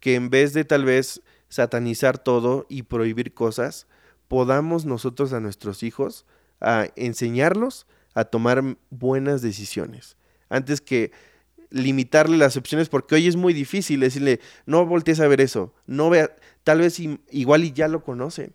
que 0.01 0.15
en 0.15 0.29
vez 0.31 0.53
de 0.53 0.65
tal 0.65 0.85
vez 0.85 1.23
satanizar 1.49 2.19
todo 2.19 2.67
y 2.69 2.83
prohibir 2.83 3.33
cosas, 3.33 3.87
podamos 4.29 4.85
nosotros 4.85 5.33
a 5.33 5.41
nuestros 5.41 5.83
hijos 5.83 6.27
a 6.61 6.89
enseñarlos 6.97 7.87
a 8.15 8.25
tomar 8.25 8.77
buenas 8.91 9.43
decisiones. 9.43 10.17
Antes 10.49 10.81
que 10.81 11.13
limitarle 11.71 12.37
las 12.37 12.57
opciones, 12.57 12.89
porque 12.89 13.15
hoy 13.15 13.27
es 13.27 13.37
muy 13.37 13.53
difícil 13.53 14.01
decirle, 14.01 14.41
no 14.67 14.85
voltees 14.87 15.21
a 15.21 15.29
ver 15.29 15.41
eso, 15.41 15.73
no 15.87 16.11
vea, 16.11 16.35
tal 16.65 16.81
vez 16.81 16.99
igual 17.31 17.65
y 17.65 17.73
ya 17.73 17.89
lo 17.89 18.03
conocen, 18.03 18.55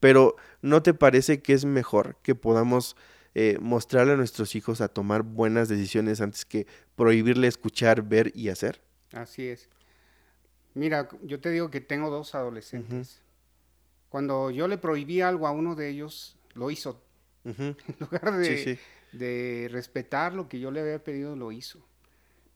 pero 0.00 0.36
¿no 0.62 0.82
te 0.82 0.94
parece 0.94 1.42
que 1.42 1.54
es 1.54 1.64
mejor 1.64 2.16
que 2.22 2.34
podamos 2.34 2.96
eh, 3.34 3.58
mostrarle 3.60 4.14
a 4.14 4.16
nuestros 4.16 4.54
hijos 4.54 4.80
a 4.80 4.88
tomar 4.88 5.22
buenas 5.22 5.68
decisiones 5.68 6.20
antes 6.20 6.44
que 6.44 6.66
prohibirle 6.96 7.46
escuchar, 7.46 8.02
ver 8.02 8.32
y 8.34 8.48
hacer. 8.48 8.80
Así 9.12 9.48
es. 9.48 9.68
Mira, 10.74 11.08
yo 11.22 11.40
te 11.40 11.50
digo 11.50 11.70
que 11.70 11.80
tengo 11.80 12.10
dos 12.10 12.34
adolescentes. 12.34 13.20
Cuando 14.08 14.50
yo 14.50 14.68
le 14.68 14.78
prohibí 14.78 15.20
algo 15.20 15.46
a 15.46 15.52
uno 15.52 15.74
de 15.74 15.88
ellos, 15.88 16.36
lo 16.54 16.70
hizo. 16.70 17.02
En 17.44 17.76
lugar 17.98 18.36
de, 18.36 18.78
de 19.12 19.68
respetar 19.70 20.34
lo 20.34 20.48
que 20.48 20.60
yo 20.60 20.70
le 20.70 20.80
había 20.80 21.02
pedido, 21.02 21.36
lo 21.36 21.52
hizo. 21.52 21.84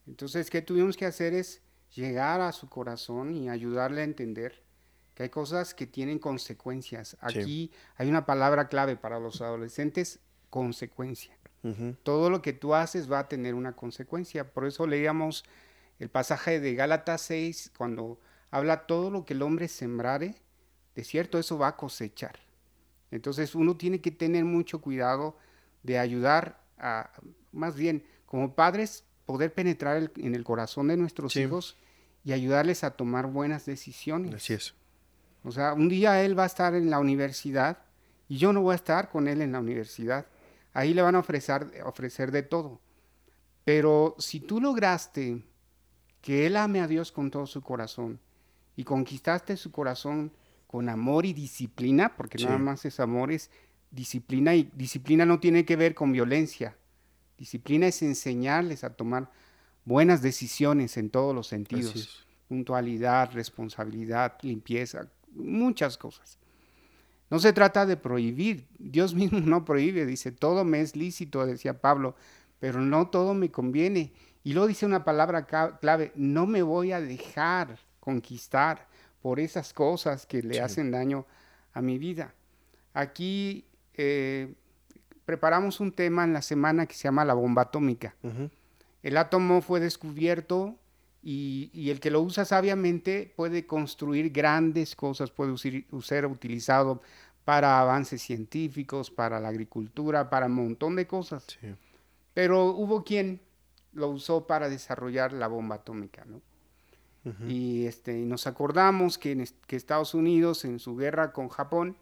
Entonces, 0.07 0.51
¿qué 0.51 0.61
tuvimos 0.61 0.97
que 0.97 1.07
hacer? 1.07 1.33
Es 1.33 1.63
llegar 1.95 2.41
a 2.41 2.53
su 2.53 2.69
corazón 2.69 3.35
y 3.35 3.49
ayudarle 3.49 4.03
a 4.03 4.05
entender 4.05 4.63
que 5.15 5.23
hay 5.23 5.29
cosas 5.31 5.75
que 5.75 5.87
tienen 5.87 6.19
consecuencias. 6.19 7.17
Aquí 7.21 7.71
hay 7.97 8.09
una 8.09 8.27
palabra 8.27 8.69
clave 8.69 8.97
para 8.97 9.21
los 9.21 9.41
adolescentes, 9.41 10.21
consecuencia. 10.55 11.37
Todo 12.05 12.31
lo 12.31 12.43
que 12.43 12.53
tú 12.53 12.77
haces 12.77 13.11
va 13.11 13.19
a 13.19 13.29
tener 13.29 13.55
una 13.55 13.73
consecuencia. 13.73 14.53
Por 14.53 14.67
eso 14.67 14.87
leíamos 14.87 15.45
el 15.99 16.11
pasaje 16.11 16.61
de 16.61 16.77
Gálatas 16.77 17.23
6, 17.23 17.73
cuando 17.77 18.21
habla 18.53 18.87
todo 18.87 19.11
lo 19.11 19.25
que 19.25 19.33
el 19.33 19.43
hombre 19.43 19.67
sembrare, 19.67 20.37
de 20.95 21.03
cierto 21.03 21.41
eso 21.41 21.59
va 21.59 21.69
a 21.69 21.77
cosechar. 21.77 22.39
Entonces 23.11 23.57
uno 23.57 23.77
tiene 23.77 24.01
que 24.01 24.13
tener 24.13 24.45
mucho 24.45 24.81
cuidado 24.81 25.37
de 25.83 25.99
ayudar 25.99 26.63
a, 26.79 27.11
más 27.51 27.75
bien, 27.75 28.05
como 28.25 28.55
padres, 28.55 29.03
poder 29.27 29.53
penetrar 29.53 30.13
en 30.17 30.37
el 30.37 30.45
corazón 30.45 30.87
de 30.87 30.97
nuestros 30.97 31.35
hijos 31.35 31.77
y 32.23 32.33
ayudarles 32.33 32.85
a 32.85 32.93
tomar 32.93 33.27
buenas 33.27 33.67
decisiones. 33.67 34.33
Así 34.35 34.55
es. 34.55 34.75
O 35.43 35.51
sea, 35.51 35.73
un 35.73 35.89
día 35.89 36.23
él 36.23 36.39
va 36.39 36.45
a 36.45 36.47
estar 36.47 36.77
en 36.77 36.91
la 36.91 37.01
universidad 37.01 37.79
y 38.29 38.37
yo 38.37 38.53
no 38.53 38.63
voy 38.63 38.75
a 38.75 38.77
estar 38.77 39.11
con 39.11 39.27
él 39.27 39.43
en 39.43 39.51
la 39.51 39.59
universidad. 39.59 40.27
Ahí 40.75 40.93
le 40.93 41.03
van 41.03 41.15
a 41.15 41.21
ofrecer, 41.21 41.83
ofrecer 41.85 42.31
de 42.31 42.43
todo. 42.43 42.81
Pero 43.65 44.15
si 44.19 44.41
tú 44.41 44.61
lograste 44.61 45.43
que 46.21 46.47
él 46.47 46.57
ame 46.57 46.81
a 46.81 46.87
Dios 46.87 47.13
con 47.13 47.31
todo 47.31 47.47
su 47.47 47.63
corazón 47.63 48.21
y 48.77 48.85
conquistaste 48.85 49.57
su 49.57 49.71
corazón 49.71 50.33
con 50.67 50.89
amor 50.89 51.25
y 51.25 51.33
disciplina, 51.33 52.17
porque 52.17 52.43
nada 52.43 52.59
más 52.59 52.85
es 52.85 52.99
amor, 52.99 53.31
es 53.31 53.51
disciplina 53.91 54.55
y 54.55 54.71
disciplina 54.75 55.25
no 55.25 55.39
tiene 55.39 55.65
que 55.65 55.77
ver 55.77 55.95
con 55.95 56.13
violencia. 56.13 56.77
Disciplina 57.39 57.87
es 57.87 58.03
enseñarles 58.03 58.85
a 58.85 58.91
tomar 58.95 59.31
buenas 59.85 60.23
decisiones 60.23 60.97
en 60.97 61.11
todos 61.11 61.35
los 61.35 61.47
sentidos. 61.47 62.27
Puntualidad, 62.49 63.31
responsabilidad, 63.33 64.37
limpieza, 64.43 65.09
muchas 65.31 65.97
cosas. 65.97 66.39
No 67.35 67.41
se 67.41 67.53
trata 67.53 67.85
de 67.85 67.97
prohibir, 67.97 68.69
Dios 68.79 69.13
mismo 69.17 69.41
no 69.41 69.65
prohíbe, 69.65 70.07
dice, 70.07 70.31
todo 70.31 70.65
me 70.65 70.81
es 70.81 70.95
lícito, 70.95 71.45
decía 71.45 71.81
Pablo, 71.81 72.15
pero 72.61 72.81
no 72.81 73.09
todo 73.09 73.35
me 73.35 73.51
conviene. 73.51 74.13
Y 74.45 74.53
luego 74.53 74.69
dice 74.69 74.87
una 74.87 75.03
palabra 75.03 75.45
clave, 75.45 76.13
no 76.15 76.47
me 76.47 76.63
voy 76.63 76.93
a 76.93 77.01
dejar 77.01 77.81
conquistar 77.99 78.87
por 79.21 79.41
esas 79.41 79.73
cosas 79.73 80.27
que 80.27 80.45
le 80.45 80.61
hacen 80.61 80.93
daño 80.93 81.27
a 81.73 81.83
mi 81.83 81.99
vida. 81.99 82.33
Aquí 82.93 83.65
eh, 83.95 84.55
preparamos 85.25 85.81
un 85.81 85.91
tema 85.91 86.23
en 86.23 86.35
la 86.35 86.41
semana 86.41 86.87
que 86.87 86.95
se 86.95 87.03
llama 87.03 87.25
la 87.25 87.35
bomba 87.35 87.63
atómica. 87.63 88.15
El 89.03 89.17
átomo 89.17 89.61
fue 89.61 89.81
descubierto 89.81 90.79
y, 91.27 91.91
el 91.91 92.01
que 92.01 92.11
lo 92.11 92.21
usa 92.21 92.45
sabiamente 92.45 93.33
puede 93.35 93.67
construir 93.67 94.31
grandes 94.31 94.95
cosas, 94.95 95.31
puede 95.31 95.57
ser 95.57 96.27
utilizado 96.27 97.01
para 97.45 97.81
avances 97.81 98.23
científicos, 98.23 99.11
para 99.11 99.41
la 99.41 99.49
agricultura, 99.49 100.31
para 100.31 100.47
un 100.47 100.55
montón 100.55 100.97
de 100.97 101.07
cosas. 101.07 101.47
Pero 102.33 102.67
hubo 102.71 103.05
quien 103.05 103.41
lo 103.93 104.09
usó 104.09 104.47
para 104.47 104.69
desarrollar 104.69 105.33
la 105.33 105.47
bomba 105.47 105.77
atómica, 105.77 106.25
¿no? 106.25 106.41
Y 107.49 107.87
este, 107.87 108.13
nos 108.13 108.47
acordamos 108.47 109.17
que, 109.17 109.49
que 109.67 109.77
Estados 109.77 110.13
Unidos 110.13 110.67
en 110.67 110.79
su 110.79 110.95
guerra 110.95 111.33
con 111.33 111.49
Japón 111.49 111.97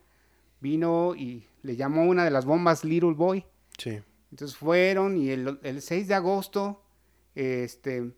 vino 0.61 1.15
y 1.15 1.47
le 1.63 1.77
llamó 1.77 2.07
una 2.07 2.25
de 2.25 2.33
las 2.33 2.45
bombas 2.45 2.85
Little 2.85 3.13
Boy. 3.13 3.45
Sí. 3.79 4.01
Entonces 4.33 4.57
fueron 4.57 5.17
y 5.17 5.31
el, 5.31 5.61
el 5.63 5.81
6 5.81 6.09
de 6.09 6.15
agosto 6.15 6.83
este, 7.37 8.13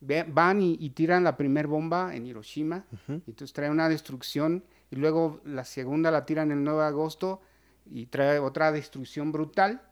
van 0.00 0.62
y, 0.62 0.90
tiran 0.90 1.24
la 1.24 1.36
primera 1.36 1.68
bomba 1.68 2.14
en 2.14 2.26
Hiroshima, 2.26 2.84
y 3.08 3.12
entonces 3.12 3.52
trae 3.52 3.70
una 3.70 3.88
destrucción, 3.88 4.64
y 4.90 4.96
luego 4.96 5.40
la 5.44 5.64
segunda 5.64 6.10
la 6.10 6.26
tiran 6.26 6.50
el 6.50 6.64
9 6.64 6.80
de 6.80 6.86
agosto 6.86 7.40
y 7.90 8.06
trae 8.06 8.38
otra 8.38 8.72
destrucción 8.72 9.32
brutal, 9.32 9.82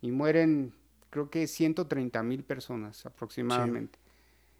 y 0.00 0.10
mueren 0.10 0.72
creo 1.10 1.30
que 1.30 1.46
130 1.46 2.22
mil 2.22 2.44
personas 2.44 3.04
aproximadamente. 3.06 3.98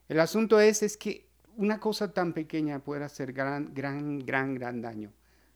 El 0.09 0.21
asunto 0.21 0.61
es, 0.61 0.83
es 0.83 0.97
que 0.97 1.26
una 1.57 1.78
cosa 1.81 2.12
tan 2.12 2.33
pequeña 2.33 2.78
puede 2.78 3.05
hacer 3.05 3.33
gran, 3.33 3.75
gran, 3.75 4.21
gran, 4.21 4.55
gran 4.55 4.81
daño 4.81 5.12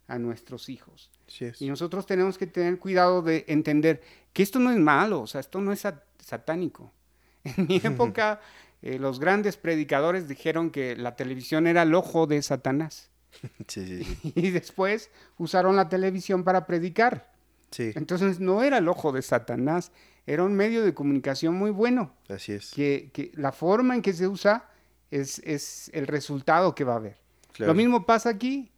a 0.08 0.18
nuestros 0.18 0.68
hijos. 0.68 1.10
Y 1.58 1.68
nosotros 1.68 2.06
tenemos 2.06 2.36
que 2.36 2.46
tener 2.46 2.78
cuidado 2.78 3.22
de 3.22 3.44
entender 3.48 4.02
que 4.32 4.42
esto 4.42 4.58
no 4.58 4.70
es 4.70 4.78
malo, 4.78 5.22
o 5.22 5.26
sea, 5.26 5.40
esto 5.40 5.60
no 5.60 5.72
es 5.72 5.86
satánico. 6.18 6.92
En 7.44 7.66
mi 7.66 7.80
época 7.82 8.40
eh, 8.82 8.98
los 9.00 9.18
grandes 9.18 9.56
predicadores 9.56 10.28
dijeron 10.28 10.70
que 10.70 10.94
la 10.96 11.16
televisión 11.16 11.66
era 11.66 11.82
el 11.82 11.94
ojo 11.94 12.26
de 12.26 12.40
Satanás. 12.42 13.10
Y 14.34 14.50
después 14.50 15.10
usaron 15.38 15.76
la 15.76 15.88
televisión 15.88 16.44
para 16.44 16.66
predicar. 16.66 17.32
Entonces 17.78 18.38
no 18.38 18.62
era 18.62 18.78
el 18.78 18.88
ojo 18.88 19.12
de 19.12 19.22
Satanás, 19.22 19.92
era 20.26 20.44
un 20.44 20.54
medio 20.54 20.84
de 20.84 20.94
comunicación 20.94 21.54
muy 21.54 21.70
bueno. 21.70 22.14
Así 22.28 22.52
es. 22.52 22.70
Que, 22.70 23.32
la 23.34 23.52
forma 23.52 23.94
en 23.94 24.02
que 24.02 24.12
se 24.12 24.28
usa 24.28 24.68
es, 25.10 25.90
el 25.94 26.06
resultado 26.06 26.74
que 26.74 26.84
va 26.84 26.94
a 26.94 26.96
haber. 26.96 27.16
Lo 27.58 27.74
mismo 27.74 28.06
pasa 28.06 28.30
aquí. 28.30 28.70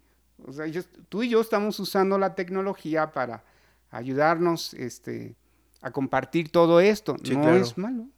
O 0.46 0.52
sea, 0.52 0.66
tú 1.08 1.22
y 1.22 1.28
yo 1.28 1.40
estamos 1.40 1.78
usando 1.80 2.18
la 2.18 2.34
tecnología 2.34 3.12
para 3.12 3.44
ayudarnos 3.90 4.74
este, 4.74 5.36
a 5.80 5.90
compartir 5.90 6.50
todo 6.50 6.80
esto. 6.80 7.16
no 7.32 7.54
es 7.54 7.78
malo. 7.78 8.08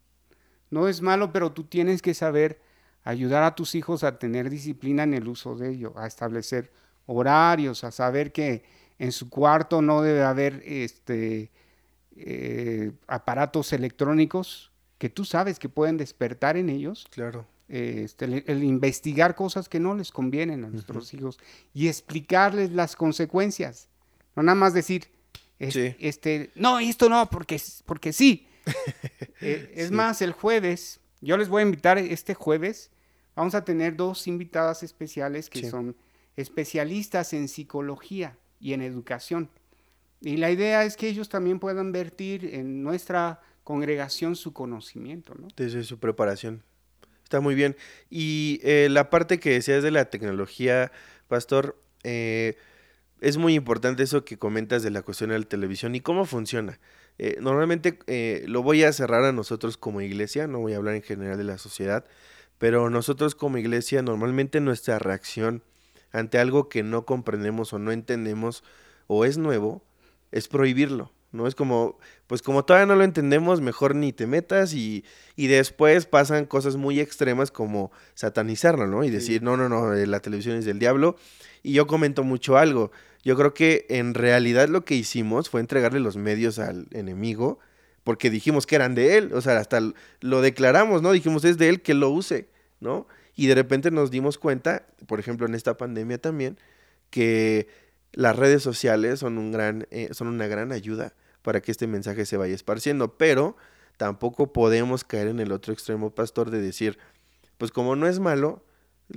No 0.70 0.88
es 0.88 1.00
malo, 1.00 1.32
pero 1.32 1.52
tú 1.52 1.64
tienes 1.64 2.02
que 2.02 2.14
saber 2.14 2.60
ayudar 3.06 3.44
a 3.44 3.54
tus 3.54 3.76
hijos 3.76 4.02
a 4.02 4.18
tener 4.18 4.50
disciplina 4.50 5.04
en 5.04 5.14
el 5.14 5.28
uso 5.28 5.54
de 5.54 5.70
ello, 5.70 5.94
a 5.96 6.08
establecer 6.08 6.72
horarios, 7.06 7.84
a 7.84 7.92
saber 7.92 8.32
que 8.32 8.64
en 8.98 9.12
su 9.12 9.30
cuarto 9.30 9.80
no 9.80 10.02
debe 10.02 10.24
haber 10.24 10.60
este, 10.66 11.52
eh, 12.16 12.90
aparatos 13.06 13.72
electrónicos 13.72 14.72
que 14.98 15.08
tú 15.08 15.24
sabes 15.24 15.60
que 15.60 15.68
pueden 15.68 15.96
despertar 15.96 16.56
en 16.56 16.68
ellos. 16.68 17.06
Claro. 17.10 17.46
Este, 17.68 18.24
el, 18.24 18.64
investigar 18.64 19.36
cosas 19.36 19.68
que 19.68 19.78
no 19.78 19.94
les 19.94 20.10
convienen 20.10 20.64
a 20.64 20.68
nuestros 20.68 21.14
hijos 21.14 21.38
y 21.74 21.86
explicarles 21.86 22.72
las 22.72 22.96
consecuencias. 22.96 23.88
No 24.34 24.42
nada 24.42 24.56
más 24.56 24.74
decir, 24.74 25.08
este, 25.60 26.50
no, 26.56 26.80
esto 26.80 27.08
no, 27.08 27.30
porque, 27.30 27.60
porque 27.84 28.12
sí. 28.12 28.48
Eh, 29.42 29.74
es 29.76 29.90
más, 29.90 30.22
el 30.22 30.32
jueves, 30.32 30.98
yo 31.20 31.36
les 31.36 31.50
voy 31.50 31.60
a 31.60 31.66
invitar 31.66 31.98
este 31.98 32.32
jueves, 32.32 32.90
vamos 33.36 33.54
a 33.54 33.64
tener 33.64 33.94
dos 33.94 34.26
invitadas 34.26 34.82
especiales 34.82 35.48
que 35.48 35.70
son 35.70 35.94
especialistas 36.36 37.32
en 37.32 37.48
psicología 37.48 38.36
y 38.58 38.72
en 38.72 38.82
educación. 38.82 39.50
Y 40.20 40.38
la 40.38 40.50
idea 40.50 40.84
es 40.84 40.96
que 40.96 41.08
ellos 41.08 41.28
también 41.28 41.60
puedan 41.60 41.92
vertir 41.92 42.46
en 42.54 42.82
nuestra 42.82 43.40
congregación 43.62 44.34
su 44.34 44.52
conocimiento, 44.52 45.34
¿no? 45.38 45.48
Desde 45.56 45.84
su 45.84 45.98
preparación. 45.98 46.62
Está 47.22 47.40
muy 47.40 47.54
bien. 47.54 47.76
Y 48.08 48.60
eh, 48.62 48.88
la 48.90 49.10
parte 49.10 49.38
que 49.38 49.50
decías 49.50 49.82
de 49.82 49.90
la 49.90 50.06
tecnología, 50.06 50.92
Pastor, 51.28 51.76
eh, 52.04 52.56
es 53.20 53.36
muy 53.36 53.54
importante 53.54 54.04
eso 54.04 54.24
que 54.24 54.38
comentas 54.38 54.82
de 54.82 54.90
la 54.90 55.02
cuestión 55.02 55.30
de 55.30 55.38
la 55.38 55.44
televisión 55.44 55.94
y 55.94 56.00
cómo 56.00 56.24
funciona. 56.24 56.78
Eh, 57.18 57.38
normalmente 57.40 57.98
lo 58.46 58.62
voy 58.62 58.84
a 58.84 58.92
cerrar 58.92 59.24
a 59.24 59.32
nosotros 59.32 59.76
como 59.76 60.00
iglesia, 60.00 60.46
no 60.46 60.60
voy 60.60 60.74
a 60.74 60.76
hablar 60.76 60.94
en 60.94 61.02
general 61.02 61.36
de 61.36 61.44
la 61.44 61.58
sociedad, 61.58 62.04
pero 62.58 62.90
nosotros 62.90 63.34
como 63.34 63.58
iglesia 63.58 64.02
normalmente 64.02 64.60
nuestra 64.60 64.98
reacción 64.98 65.62
ante 66.12 66.38
algo 66.38 66.68
que 66.68 66.82
no 66.82 67.04
comprendemos 67.04 67.72
o 67.72 67.78
no 67.78 67.92
entendemos 67.92 68.64
o 69.06 69.24
es 69.24 69.38
nuevo, 69.38 69.82
es 70.32 70.48
prohibirlo. 70.48 71.12
¿no? 71.32 71.46
Es 71.46 71.54
como, 71.54 71.98
pues 72.26 72.42
como 72.42 72.64
todavía 72.64 72.86
no 72.86 72.96
lo 72.96 73.04
entendemos, 73.04 73.60
mejor 73.60 73.94
ni 73.94 74.12
te 74.12 74.26
metas 74.26 74.72
y, 74.72 75.04
y 75.36 75.48
después 75.48 76.06
pasan 76.06 76.46
cosas 76.46 76.76
muy 76.76 77.00
extremas 77.00 77.50
como 77.50 77.92
satanizarlo, 78.14 78.86
¿no? 78.86 79.04
Y 79.04 79.10
decir, 79.10 79.42
no, 79.42 79.56
no, 79.56 79.68
no, 79.68 79.94
eh, 79.94 80.06
la 80.06 80.20
televisión 80.20 80.56
es 80.56 80.64
del 80.64 80.78
diablo. 80.78 81.16
Y 81.62 81.72
yo 81.72 81.86
comento 81.86 82.24
mucho 82.24 82.56
algo. 82.56 82.90
Yo 83.22 83.36
creo 83.36 83.54
que 83.54 83.86
en 83.88 84.14
realidad 84.14 84.68
lo 84.68 84.84
que 84.84 84.94
hicimos 84.94 85.50
fue 85.50 85.60
entregarle 85.60 86.00
los 86.00 86.16
medios 86.16 86.58
al 86.58 86.86
enemigo 86.92 87.58
porque 88.06 88.30
dijimos 88.30 88.66
que 88.66 88.76
eran 88.76 88.94
de 88.94 89.18
él, 89.18 89.32
o 89.34 89.40
sea, 89.40 89.58
hasta 89.58 89.80
lo 90.20 90.40
declaramos, 90.40 91.02
¿no? 91.02 91.10
Dijimos, 91.10 91.44
es 91.44 91.58
de 91.58 91.68
él 91.68 91.82
que 91.82 91.92
lo 91.92 92.08
use, 92.08 92.48
¿no? 92.78 93.08
Y 93.34 93.48
de 93.48 93.56
repente 93.56 93.90
nos 93.90 94.12
dimos 94.12 94.38
cuenta, 94.38 94.86
por 95.08 95.18
ejemplo, 95.18 95.44
en 95.44 95.56
esta 95.56 95.76
pandemia 95.76 96.18
también, 96.18 96.56
que 97.10 97.66
las 98.12 98.36
redes 98.36 98.62
sociales 98.62 99.18
son, 99.18 99.38
un 99.38 99.50
gran, 99.50 99.88
eh, 99.90 100.10
son 100.12 100.28
una 100.28 100.46
gran 100.46 100.70
ayuda 100.70 101.14
para 101.42 101.60
que 101.60 101.72
este 101.72 101.88
mensaje 101.88 102.26
se 102.26 102.36
vaya 102.36 102.54
esparciendo, 102.54 103.18
pero 103.18 103.56
tampoco 103.96 104.52
podemos 104.52 105.02
caer 105.02 105.26
en 105.26 105.40
el 105.40 105.50
otro 105.50 105.72
extremo, 105.72 106.14
pastor, 106.14 106.52
de 106.52 106.60
decir, 106.60 106.98
pues 107.58 107.72
como 107.72 107.96
no 107.96 108.06
es 108.06 108.20
malo, 108.20 108.62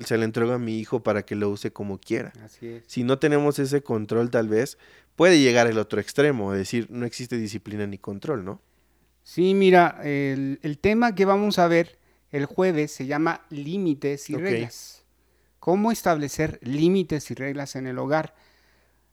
se 0.03 0.17
le 0.17 0.25
entrego 0.25 0.53
a 0.53 0.58
mi 0.58 0.79
hijo 0.79 1.03
para 1.03 1.22
que 1.22 1.36
lo 1.36 1.48
use 1.51 1.72
como 1.72 2.00
quiera. 2.00 2.34
Si 2.88 3.03
no 3.03 3.19
tenemos 3.19 3.60
ese 3.60 3.84
control, 3.84 4.31
tal 4.31 4.48
vez 4.48 4.79
puede 5.15 5.39
llegar 5.39 5.67
el 5.67 5.77
otro 5.77 6.01
extremo, 6.01 6.53
es 6.53 6.58
decir, 6.58 6.88
no 6.89 7.05
existe 7.05 7.38
disciplina 7.38 7.86
ni 7.86 8.00
control, 8.00 8.43
¿no? 8.43 8.63
Sí, 9.29 9.53
mira, 9.53 9.99
el, 10.01 10.59
el 10.63 10.79
tema 10.79 11.13
que 11.13 11.23
vamos 11.23 11.59
a 11.59 11.67
ver 11.67 11.99
el 12.31 12.47
jueves 12.47 12.91
se 12.91 13.05
llama 13.05 13.41
límites 13.51 14.27
y 14.31 14.35
reglas. 14.35 15.03
¿Cómo 15.59 15.91
establecer 15.91 16.57
límites 16.63 17.29
y 17.29 17.35
reglas 17.35 17.75
en 17.75 17.85
el 17.85 17.99
hogar? 17.99 18.33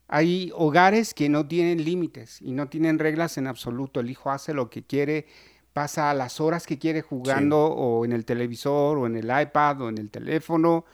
Hay 0.08 0.50
hogares 0.54 1.12
que 1.12 1.28
no 1.28 1.46
tienen 1.46 1.84
límites 1.84 2.40
y 2.40 2.52
no 2.52 2.70
tienen 2.70 2.98
reglas 2.98 3.36
en 3.36 3.46
absoluto. 3.46 4.00
El 4.00 4.08
hijo 4.08 4.30
hace 4.30 4.54
lo 4.54 4.70
que 4.70 4.84
quiere, 4.84 5.26
pasa 5.74 6.14
las 6.14 6.40
horas 6.40 6.66
que 6.66 6.78
quiere 6.78 7.02
jugando 7.02 7.66
o 7.66 8.06
en 8.06 8.12
el 8.12 8.24
televisor 8.24 8.96
o 8.96 9.04
en 9.04 9.16
el 9.16 9.26
iPad 9.26 9.82
o 9.82 9.90
en 9.90 9.98
el 9.98 10.08
teléfono. 10.08 10.86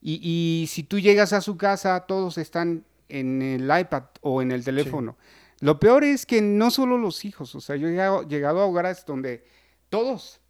Y, 0.00 0.64
si 0.70 0.82
tú 0.82 0.98
llegas 0.98 1.34
a 1.34 1.42
su 1.42 1.58
casa, 1.58 2.06
todos 2.08 2.38
están 2.38 2.86
en 3.10 3.42
el 3.42 3.64
iPad 3.64 4.04
o 4.22 4.40
en 4.40 4.50
el 4.50 4.64
teléfono. 4.64 5.18
Lo 5.60 5.80
peor 5.80 6.04
es 6.04 6.26
que 6.26 6.42
no 6.42 6.70
solo 6.70 6.98
los 6.98 7.24
hijos, 7.24 7.54
o 7.54 7.60
sea, 7.60 7.76
yo 7.76 7.88
he 7.88 8.26
llegado 8.28 8.60
a 8.60 8.66
hogares 8.66 9.04
donde 9.06 9.44
todos 9.88 10.40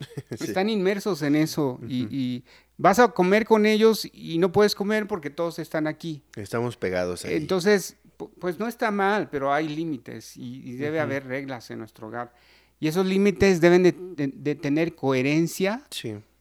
están 0.30 0.68
inmersos 0.68 1.22
en 1.22 1.36
eso 1.36 1.78
y, 1.86 2.44
vas 2.76 2.98
a 2.98 3.08
comer 3.08 3.44
con 3.44 3.66
ellos 3.66 4.08
y 4.10 4.38
no 4.38 4.52
puedes 4.52 4.74
comer 4.74 5.06
porque 5.06 5.28
todos 5.28 5.58
están 5.58 5.86
aquí. 5.86 6.22
Estamos 6.34 6.78
pegados 6.78 7.26
ahí. 7.26 7.34
Entonces, 7.34 7.98
pues 8.38 8.58
no 8.58 8.68
está 8.68 8.90
mal, 8.90 9.28
pero 9.28 9.52
hay 9.52 9.68
límites 9.68 10.34
y, 10.36 10.76
debe 10.76 11.00
haber 11.00 11.26
reglas 11.26 11.70
en 11.70 11.78
nuestro 11.78 12.08
hogar. 12.08 12.32
Y 12.78 12.88
esos 12.88 13.04
límites 13.04 13.60
deben 13.60 13.82
de, 13.82 14.54
tener 14.54 14.94
coherencia 14.94 15.84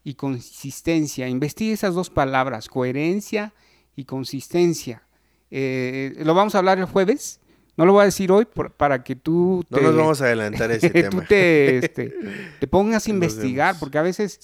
y 0.04 0.14
consistencia. 0.14 1.28
Investigue 1.28 1.74
esas 1.74 1.94
dos 1.94 2.10
palabras, 2.10 2.70
coherencia 2.70 3.54
y 3.98 4.06
consistencia. 4.06 5.04
Eh, 5.52 6.14
lo 6.20 6.34
vamos 6.34 6.56
a 6.56 6.60
hablar 6.60 6.80
el 6.80 6.86
jueves. 6.86 7.39
No 7.80 7.86
lo 7.86 7.94
voy 7.94 8.02
a 8.02 8.06
decir 8.06 8.30
hoy 8.30 8.46
para 8.76 9.06
que 9.06 9.16
tú... 9.16 9.64
Te, 9.70 9.80
no 9.80 9.88
nos 9.88 9.96
vamos 9.96 10.22
a 10.22 10.26
adelantar 10.26 10.70
ese 10.70 10.90
tema. 10.90 11.10
Tú 11.12 11.22
te, 11.22 11.78
este, 11.78 12.14
te 12.60 12.68
pongas 12.68 13.08
a 13.08 13.10
investigar, 13.10 13.80
porque 13.80 13.98
a 13.98 14.02
veces 14.02 14.38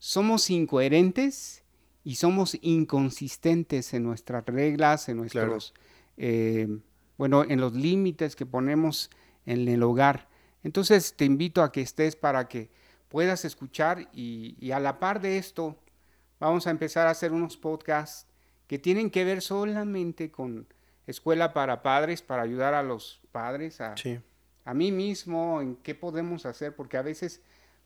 somos 0.00 0.50
incoherentes 0.50 1.62
y 2.02 2.16
somos 2.16 2.58
inconsistentes 2.60 3.94
en 3.94 4.02
nuestras 4.02 4.44
reglas, 4.44 5.08
en 5.08 5.18
nuestros... 5.18 5.72
Eh, 6.16 6.66
bueno, 7.16 7.44
en 7.44 7.60
los 7.60 7.74
límites 7.74 8.34
que 8.34 8.44
ponemos 8.44 9.08
en 9.46 9.68
el 9.68 9.84
hogar. 9.84 10.28
Entonces 10.64 11.14
te 11.14 11.24
invito 11.24 11.62
a 11.62 11.70
que 11.70 11.82
estés 11.82 12.16
para 12.16 12.48
que 12.48 12.70
puedas 13.08 13.44
escuchar 13.44 14.08
y, 14.12 14.56
y 14.58 14.72
a 14.72 14.80
la 14.80 14.98
par 14.98 15.20
de 15.20 15.38
esto 15.38 15.78
vamos 16.40 16.66
a 16.66 16.70
empezar 16.70 17.06
a 17.06 17.10
hacer 17.10 17.30
unos 17.30 17.56
podcasts 17.56 18.26
que 18.66 18.80
tienen 18.80 19.10
que 19.10 19.24
ver 19.24 19.42
solamente 19.42 20.32
con 20.32 20.66
escuela 21.10 21.52
para 21.52 21.82
padres, 21.82 22.22
para 22.22 22.42
ayudar 22.42 22.74
a 22.74 22.82
los 22.82 23.20
padres, 23.32 23.80
a, 23.80 23.94
a 24.64 24.74
mí 24.74 24.92
mismo, 24.92 25.60
en 25.60 25.76
qué 25.76 25.94
podemos 25.94 26.46
hacer, 26.46 26.74
porque 26.74 26.96
a 26.96 27.02
veces 27.02 27.40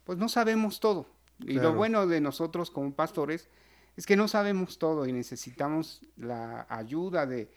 pues 0.04 0.18
no 0.18 0.28
sabemos 0.28 0.80
todo. 0.80 1.06
Y 1.40 1.54
lo 1.54 1.74
bueno 1.74 2.06
de 2.06 2.20
nosotros 2.20 2.70
como 2.70 2.94
pastores 2.94 3.48
es 3.96 4.06
que 4.06 4.16
no 4.16 4.28
sabemos 4.28 4.78
todo 4.78 5.06
y 5.06 5.12
necesitamos 5.12 6.00
la 6.16 6.66
ayuda 6.68 7.26
de, 7.26 7.48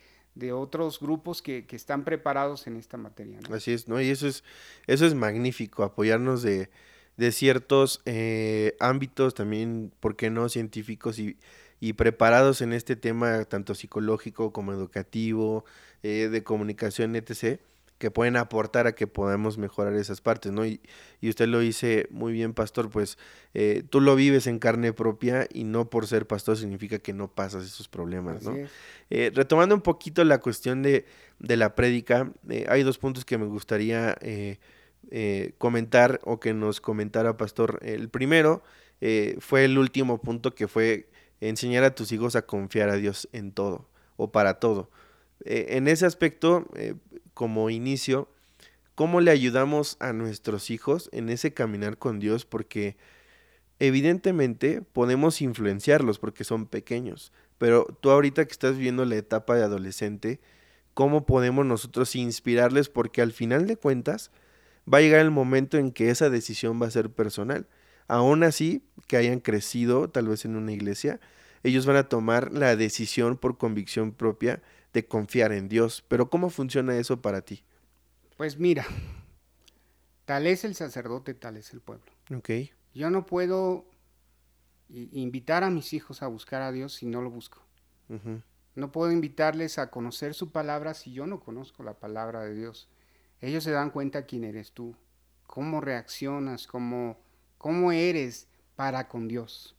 otros 0.52 1.00
grupos 1.00 1.42
que, 1.42 1.66
están 1.72 2.04
preparados 2.04 2.68
en 2.68 2.78
esta 2.78 2.98
materia. 2.98 3.40
Así 3.52 3.74
es, 3.74 3.88
¿no? 3.88 4.00
Y 4.00 4.10
eso 4.10 4.28
es, 4.28 4.44
eso 4.86 5.06
es 5.06 5.16
magnífico, 5.16 5.84
apoyarnos 5.84 6.44
de, 6.44 6.70
de 7.18 7.32
ciertos 7.32 8.02
eh, 8.06 8.76
ámbitos 8.80 9.34
también, 9.34 9.92
¿por 10.00 10.16
qué 10.16 10.30
no? 10.30 10.48
Científicos 10.48 11.18
y 11.18 11.38
y 11.80 11.94
preparados 11.94 12.62
en 12.62 12.74
este 12.74 12.96
tema 12.96 13.46
tanto 13.46 13.76
psicológico 13.76 14.52
como 14.52 14.74
educativo, 14.74 15.66
eh, 16.04 16.30
de 16.32 16.44
comunicación, 16.44 17.16
etc., 17.16 17.60
que 17.98 18.12
pueden 18.12 18.38
aportar 18.38 18.86
a 18.86 18.94
que 18.94 19.08
podamos 19.08 19.58
mejorar 19.58 19.96
esas 19.96 20.22
partes, 20.22 20.52
¿no? 20.52 20.68
Y, 20.68 20.82
y 21.20 21.30
usted 21.30 21.48
lo 21.48 21.60
dice 21.60 22.08
muy 22.12 22.32
bien, 22.32 22.54
pastor, 22.54 22.92
pues 22.92 23.18
eh, 23.56 23.84
tú 23.90 24.02
lo 24.02 24.16
vives 24.16 24.46
en 24.46 24.60
carne 24.60 24.94
propia 24.94 25.48
y 25.52 25.64
no 25.64 25.90
por 25.90 26.06
ser 26.06 26.28
pastor 26.28 26.58
significa 26.58 27.00
que 27.00 27.14
no 27.14 27.28
pasas 27.28 27.66
esos 27.66 27.88
problemas, 27.88 28.44
¿no? 28.44 28.56
Eh, 29.10 29.32
retomando 29.34 29.74
un 29.74 29.82
poquito 29.82 30.24
la 30.26 30.40
cuestión 30.40 30.84
de, 30.84 31.06
de 31.40 31.58
la 31.58 31.74
prédica, 31.74 32.32
hay 32.70 32.84
dos 32.84 33.00
puntos 33.00 33.26
que 33.26 33.40
me 33.40 33.48
gustaría 33.48 34.16
comentar 35.58 36.20
o 36.24 36.40
que 36.40 36.54
nos 36.54 36.82
comentara, 36.82 37.36
pastor. 37.36 37.80
El 37.82 38.10
primero 38.10 38.62
fue 39.40 39.66
el 39.66 39.80
último 39.80 40.22
punto 40.22 40.54
que 40.54 40.68
fue 40.68 41.08
enseñar 41.42 41.84
a 41.84 41.96
tus 41.96 42.12
hijos 42.12 42.36
a 42.36 42.46
confiar 42.46 42.90
a 42.90 42.96
Dios 42.96 43.30
en 43.32 43.52
todo 43.52 43.88
o 44.16 44.32
para 44.32 44.60
todo. 44.60 44.90
Eh, 45.46 45.68
en 45.78 45.88
ese 45.88 46.06
aspecto, 46.06 46.68
eh, 46.76 46.96
como 47.34 47.70
inicio, 47.70 48.30
¿cómo 48.96 49.22
le 49.22 49.32
ayudamos 49.32 49.98
a 50.00 50.14
nuestros 50.14 50.70
hijos 50.72 51.10
en 51.14 51.30
ese 51.30 51.54
caminar 51.54 51.98
con 51.98 52.20
Dios? 52.20 52.46
Porque 52.46 52.98
evidentemente 53.80 54.82
podemos 54.82 55.42
influenciarlos 55.42 56.18
porque 56.18 56.44
son 56.44 56.66
pequeños, 56.66 57.32
pero 57.60 57.86
tú 58.02 58.10
ahorita 58.10 58.46
que 58.46 58.52
estás 58.52 58.78
viendo 58.78 59.06
la 59.06 59.16
etapa 59.16 59.56
de 59.56 59.64
adolescente, 59.64 60.40
¿cómo 60.96 61.28
podemos 61.28 61.66
nosotros 61.66 62.16
inspirarles? 62.16 62.90
Porque 62.90 63.22
al 63.22 63.34
final 63.34 63.68
de 63.68 63.78
cuentas 63.78 64.32
va 64.92 64.98
a 64.98 65.02
llegar 65.02 65.22
el 65.22 65.32
momento 65.32 65.78
en 65.78 65.92
que 65.92 66.10
esa 66.10 66.32
decisión 66.32 66.82
va 66.82 66.88
a 66.88 66.92
ser 66.92 67.12
personal 67.12 67.68
aún 68.08 68.44
así 68.44 68.84
que 69.08 69.18
hayan 69.18 69.40
crecido 69.40 70.10
tal 70.10 70.28
vez 70.28 70.46
en 70.46 70.56
una 70.56 70.72
iglesia, 70.72 71.20
ellos 71.64 71.86
van 71.86 71.96
a 71.98 72.10
tomar 72.10 72.52
la 72.54 72.76
decisión 72.76 73.38
por 73.38 73.58
convicción 73.58 74.12
propia 74.12 74.62
de 74.94 75.06
confiar 75.06 75.52
en 75.52 75.70
Dios. 75.70 76.04
Pero 76.08 76.30
¿cómo 76.30 76.50
funciona 76.50 76.98
eso 76.98 77.22
para 77.22 77.42
ti? 77.42 77.64
Pues 78.38 78.58
mira, 78.58 78.86
tal 80.26 80.48
es 80.48 80.64
el 80.64 80.76
sacerdote, 80.76 81.34
tal 81.34 81.58
es 81.58 81.74
el 81.74 81.82
pueblo. 81.82 82.06
Ok. 82.36 82.50
Yo 82.94 83.10
no 83.10 83.26
puedo 83.26 83.86
invitar 84.90 85.64
a 85.64 85.70
mis 85.70 85.94
hijos 85.94 86.22
a 86.22 86.28
buscar 86.28 86.62
a 86.62 86.72
Dios 86.72 86.94
si 86.94 87.06
no 87.06 87.22
lo 87.22 87.30
busco. 87.30 87.62
No 88.76 88.92
puedo 88.92 89.12
invitarles 89.12 89.80
a 89.80 89.90
conocer 89.90 90.34
su 90.34 90.52
palabra 90.52 90.94
si 90.94 91.12
yo 91.12 91.28
no 91.28 91.40
conozco 91.40 91.84
la 91.84 91.96
palabra 91.96 92.44
de 92.44 92.54
Dios. 92.54 92.88
Ellos 93.42 93.64
se 93.64 93.72
dan 93.72 93.90
cuenta 93.90 94.26
quién 94.26 94.44
eres 94.44 94.72
tú, 94.72 94.96
cómo 95.46 95.82
reaccionas, 95.82 96.68
cómo, 96.68 97.18
cómo 97.68 97.92
eres 97.92 98.48
para 98.78 99.10
con 99.10 99.28
Dios, 99.28 99.76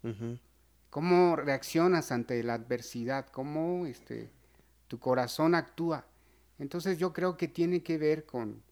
cómo 0.90 1.36
reaccionas 1.36 2.12
ante 2.12 2.42
la 2.42 2.52
adversidad, 2.52 3.28
cómo 3.28 3.86
este, 3.86 4.30
tu 4.88 4.98
corazón 4.98 5.54
actúa. 5.54 6.04
Entonces 6.58 6.98
yo 6.98 7.14
creo 7.14 7.38
que 7.38 7.48
tiene 7.48 7.82
que 7.82 7.96
ver 7.96 8.26
con 8.26 8.62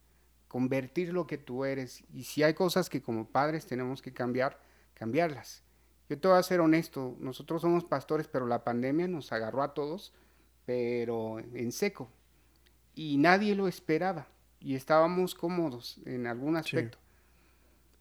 convertir 0.49 1.15
lo 1.15 1.27
que 1.27 1.39
tú 1.39 1.65
eres. 1.65 2.05
Y 2.13 2.25
si 2.25 2.43
hay 2.43 2.53
cosas 2.53 2.91
que 2.91 3.01
como 3.01 3.27
padres 3.27 3.65
tenemos 3.65 4.03
que 4.03 4.13
cambiar, 4.13 4.61
cambiarlas. 4.93 5.63
Yo 6.11 6.21
te 6.21 6.29
voy 6.29 6.37
a 6.37 6.43
ser 6.43 6.61
honesto, 6.61 7.17
nosotros 7.19 7.63
somos 7.63 7.87
pastores, 7.87 8.29
pero 8.29 8.47
la 8.47 8.65
pandemia 8.65 9.09
nos 9.09 9.33
agarró 9.33 9.63
a 9.63 9.73
todos, 9.73 10.13
pero 10.67 11.39
en 11.39 11.73
seco. 11.73 12.11
Y 12.95 13.17
nadie 13.17 13.55
lo 13.55 13.67
esperaba. 13.67 14.27
Y 14.61 14.75
estábamos 14.75 15.35
cómodos 15.35 16.03
en 16.05 16.27
algún 16.27 16.59
aspecto. 16.59 16.99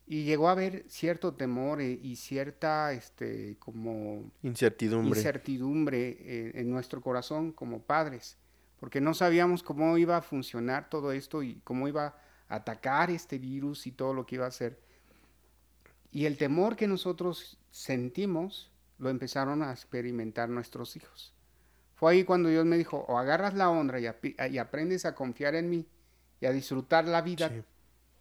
Y 0.07 0.23
llegó 0.23 0.49
a 0.49 0.51
haber 0.51 0.85
cierto 0.87 1.33
temor 1.33 1.81
eh, 1.81 1.99
y 2.01 2.15
cierta, 2.15 2.93
este, 2.93 3.57
como... 3.57 4.31
Incertidumbre. 4.43 5.17
Incertidumbre 5.19 6.17
eh, 6.19 6.51
en 6.55 6.69
nuestro 6.69 7.01
corazón 7.01 7.51
como 7.51 7.81
padres. 7.81 8.37
Porque 8.79 9.01
no 9.01 9.13
sabíamos 9.15 9.63
cómo 9.63 9.97
iba 9.97 10.17
a 10.17 10.21
funcionar 10.21 10.89
todo 10.89 11.11
esto 11.11 11.41
y 11.41 11.59
cómo 11.63 11.87
iba 11.87 12.17
a 12.49 12.55
atacar 12.55 13.09
este 13.09 13.39
virus 13.39 13.87
y 13.87 13.91
todo 13.91 14.13
lo 14.13 14.25
que 14.27 14.35
iba 14.35 14.45
a 14.45 14.49
hacer. 14.49 14.79
Y 16.11 16.25
el 16.25 16.37
temor 16.37 16.75
que 16.75 16.87
nosotros 16.87 17.57
sentimos 17.71 18.71
lo 18.99 19.09
empezaron 19.09 19.63
a 19.63 19.71
experimentar 19.71 20.49
nuestros 20.49 20.95
hijos. 20.95 21.33
Fue 21.95 22.11
ahí 22.11 22.23
cuando 22.23 22.49
Dios 22.49 22.65
me 22.65 22.77
dijo, 22.77 23.05
o 23.07 23.17
agarras 23.17 23.53
la 23.53 23.69
honra 23.69 23.99
y, 23.99 24.57
aprendes 24.57 25.05
a 25.05 25.15
confiar 25.15 25.55
en 25.55 25.69
mí 25.69 25.87
y 26.41 26.45
a 26.45 26.51
disfrutar 26.51 27.05
la 27.05 27.21
vida, 27.21 27.51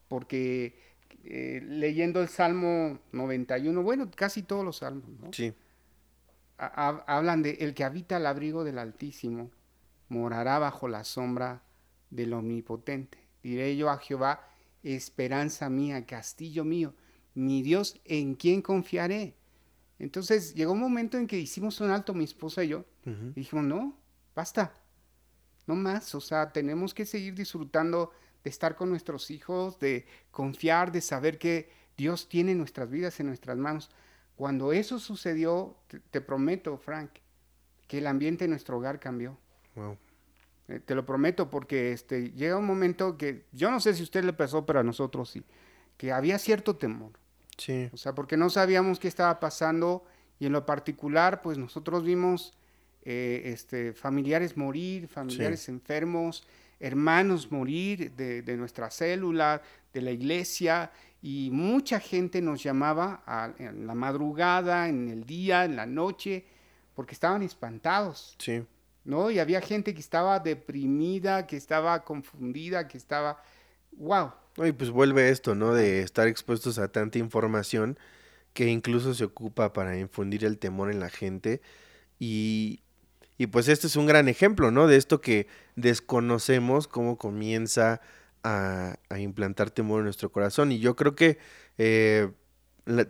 porque 0.09 0.93
eh, 1.24 1.61
leyendo 1.64 2.20
el 2.20 2.29
Salmo 2.29 2.98
91, 3.12 3.83
bueno, 3.83 4.11
casi 4.14 4.42
todos 4.42 4.64
los 4.64 4.79
salmos, 4.79 5.09
¿no? 5.20 5.33
Sí. 5.33 5.55
hablan 6.57 7.42
de 7.42 7.53
el 7.61 7.74
que 7.74 7.85
habita 7.85 8.16
al 8.16 8.27
abrigo 8.27 8.64
del 8.64 8.79
Altísimo, 8.79 9.50
morará 10.09 10.59
bajo 10.59 10.88
la 10.88 11.05
sombra 11.05 11.62
del 12.11 12.33
Omnipotente. 12.33 13.18
Diré 13.42 13.77
yo 13.77 13.90
a 13.90 13.98
Jehová, 13.98 14.48
esperanza 14.83 15.68
mía, 15.68 16.07
castillo 16.07 16.64
mío 16.64 16.94
mi 17.35 17.62
Dios, 17.62 18.00
¿en 18.05 18.35
quién 18.35 18.62
confiaré? 18.62 19.35
Entonces 19.98 20.55
llegó 20.55 20.72
un 20.72 20.81
momento 20.81 21.18
en 21.18 21.27
que 21.27 21.38
hicimos 21.38 21.81
un 21.81 21.90
alto, 21.90 22.14
mi 22.14 22.24
esposa 22.24 22.64
y 22.64 22.68
yo, 22.68 22.85
y 23.05 23.40
dijimos, 23.40 23.64
no, 23.64 23.98
basta, 24.35 24.72
no 25.66 25.74
más, 25.74 26.14
o 26.14 26.20
sea, 26.20 26.53
tenemos 26.53 26.94
que 26.94 27.05
seguir 27.05 27.35
disfrutando 27.35 28.11
de 28.44 28.50
estar 28.50 28.76
con 28.76 28.90
nuestros 28.90 29.30
hijos, 29.30 29.78
de 29.80 30.07
confiar, 30.30 30.92
de 30.92 31.00
saber 31.00 31.38
que 31.38 31.70
Dios 31.96 32.28
tiene 32.28 32.54
nuestras 32.54 32.90
vidas 32.90 33.18
en 33.18 33.26
nuestras 33.26 33.57
manos. 33.57 33.90
Cuando 34.37 34.72
eso 34.72 34.98
sucedió, 34.98 35.76
te, 36.11 36.20
prometo, 36.20 36.76
Frank, 36.76 37.11
que 37.88 37.98
el 37.98 38.07
ambiente 38.07 38.44
en 38.44 38.50
nuestro 38.50 38.76
hogar 38.76 39.00
cambió. 39.00 39.38
Eh, 40.68 40.80
te 40.80 40.94
lo 40.94 41.07
prometo 41.07 41.50
porque 41.50 41.92
este, 41.92 42.33
llega 42.33 42.57
un 42.57 42.66
momento 42.66 43.16
que 43.16 43.46
yo 43.52 43.70
no 43.70 43.80
sé 43.80 43.94
si 43.94 44.00
a 44.00 44.04
usted 44.04 44.24
le 44.24 44.33
pasó, 44.33 44.66
pero 44.66 44.80
a 44.80 44.83
nosotros 44.83 45.30
sí, 45.30 45.44
que 45.96 46.12
había 46.12 46.38
cierto 46.38 46.76
temor. 46.76 47.12
Sí. 47.57 47.88
O 47.92 47.96
sea, 47.96 48.14
porque 48.14 48.37
no 48.37 48.50
sabíamos 48.50 48.98
qué 48.98 49.09
estaba 49.09 49.40
pasando 49.40 50.04
y 50.38 50.46
en 50.46 50.52
lo 50.52 50.66
particular, 50.66 51.40
pues 51.42 51.57
nosotros 51.57 52.02
vimos 52.02 52.52
eh, 53.02 53.42
este, 53.46 53.92
familiares 53.92 54.57
morir, 54.57 55.09
familiares 55.09 55.68
enfermos, 55.68 56.46
hermanos 56.80 57.50
morir 57.50 58.12
de, 58.12 58.56
nuestra 58.56 58.90
célula, 58.90 59.62
de 59.92 60.02
la 60.02 60.10
iglesia, 60.10 60.90
y 61.22 61.48
mucha 61.52 62.00
gente 62.00 62.42
nos 62.42 62.62
llamaba 62.62 63.54
en 63.58 63.87
la 63.87 63.94
madrugada, 63.94 64.88
en 64.88 65.08
el 65.08 65.24
día, 65.24 65.64
en 65.64 65.76
la 65.76 65.87
noche, 65.87 66.44
porque 66.94 67.14
estaban 67.14 67.42
espantados. 67.42 68.37
Sí. 68.38 68.62
¿No? 69.04 69.30
Y 69.30 69.38
había 69.38 69.60
gente 69.60 69.94
que 69.94 70.00
estaba 70.00 70.40
deprimida, 70.40 71.46
que 71.46 71.56
estaba 71.56 72.04
confundida, 72.04 72.88
que 72.88 72.96
estaba, 72.96 73.42
wow, 73.92 74.32
y 74.56 74.72
pues 74.72 74.90
vuelve 74.90 75.30
esto, 75.30 75.54
¿no? 75.54 75.74
De 75.74 76.02
estar 76.02 76.28
expuestos 76.28 76.78
a 76.78 76.88
tanta 76.88 77.18
información 77.18 77.98
que 78.52 78.68
incluso 78.68 79.14
se 79.14 79.24
ocupa 79.24 79.72
para 79.72 79.98
infundir 79.98 80.44
el 80.44 80.58
temor 80.58 80.90
en 80.90 81.00
la 81.00 81.10
gente. 81.10 81.60
Y, 82.20 82.80
y 83.37 83.49
pues 83.49 83.68
este 83.68 83.87
es 83.87 83.97
un 83.97 84.07
gran 84.07 84.29
ejemplo, 84.29 84.70
¿no? 84.70 84.87
De 84.87 84.97
esto 84.97 85.20
que 85.20 85.47
desconocemos, 85.77 86.87
cómo 86.88 87.18
comienza 87.18 88.01
a, 88.42 88.97
implantar 89.18 89.70
temor 89.70 90.01
en 90.01 90.05
nuestro 90.05 90.31
corazón. 90.31 90.70
Y 90.70 90.79
yo 90.79 90.94
creo 90.97 91.14
que 91.14 91.38
eh, 91.79 92.31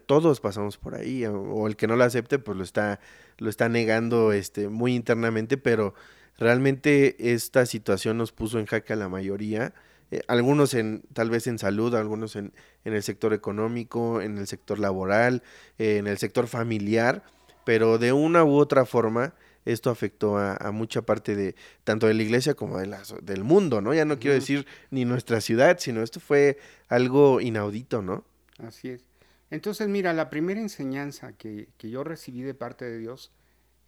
todos 0.07 0.41
pasamos 0.41 0.79
por 0.79 0.95
ahí, 0.95 1.27
o, 1.27 1.67
el 1.67 1.77
que 1.77 1.87
no 1.87 1.97
lo 1.97 2.05
acepte, 2.05 2.39
pues 2.39 2.57
lo 2.57 2.65
está, 2.65 3.01
lo 3.39 3.51
está 3.51 3.69
negando 3.69 4.33
este, 4.33 4.69
muy 4.69 4.95
internamente, 4.95 5.57
pero 5.57 5.95
realmente 6.39 7.33
esta 7.33 7.67
situación 7.67 8.17
nos 8.17 8.33
puso 8.33 8.59
en 8.59 8.67
jaque 8.67 8.93
a 8.93 8.97
la 8.97 9.09
mayoría 9.09 9.75
eh, 10.11 10.23
algunos 10.29 10.75
en, 10.75 11.03
tal 11.13 11.31
vez 11.31 11.47
en 11.47 11.59
salud, 11.59 11.95
algunos 11.95 12.37
en, 12.37 12.53
en, 12.85 12.93
el 12.95 13.03
sector 13.03 13.33
económico, 13.33 14.21
en 14.21 14.39
el 14.39 14.47
sector 14.47 14.79
laboral, 14.79 15.43
eh, 15.79 15.97
en 15.99 16.07
el 16.07 16.19
sector 16.19 16.47
familiar, 16.47 17.25
pero 17.65 17.99
de 17.99 18.13
una 18.13 18.45
u 18.45 18.57
otra 18.57 18.85
forma 18.85 19.35
esto 19.65 19.91
afectó 19.91 20.39
a, 20.39 20.71
mucha 20.73 21.03
parte 21.03 21.35
de 21.35 21.55
tanto 21.85 22.07
de 22.07 22.15
la 22.15 22.23
iglesia 22.23 22.55
como 22.55 22.79
de 22.79 22.97
del 23.23 23.45
mundo, 23.45 23.81
¿no? 23.81 23.95
Ya 23.95 24.05
no 24.05 24.19
quiero 24.19 24.35
decir 24.35 24.67
ni 24.91 25.05
nuestra 25.05 25.41
ciudad, 25.41 25.79
sino 25.79 26.03
esto 26.03 26.21
fue 26.21 26.59
algo 26.89 27.41
inaudito, 27.41 28.03
¿no? 28.03 28.25
Así 28.59 28.91
es. 28.91 29.05
Entonces, 29.51 29.89
mira, 29.89 30.13
la 30.13 30.31
primera 30.31 30.61
enseñanza 30.61 31.33
que, 31.33 31.69
que 31.79 31.91
yo 31.91 32.05
recibí 32.05 32.43
de 32.43 32.55
parte 32.55 32.85
de 32.85 32.99
Dios 32.99 33.31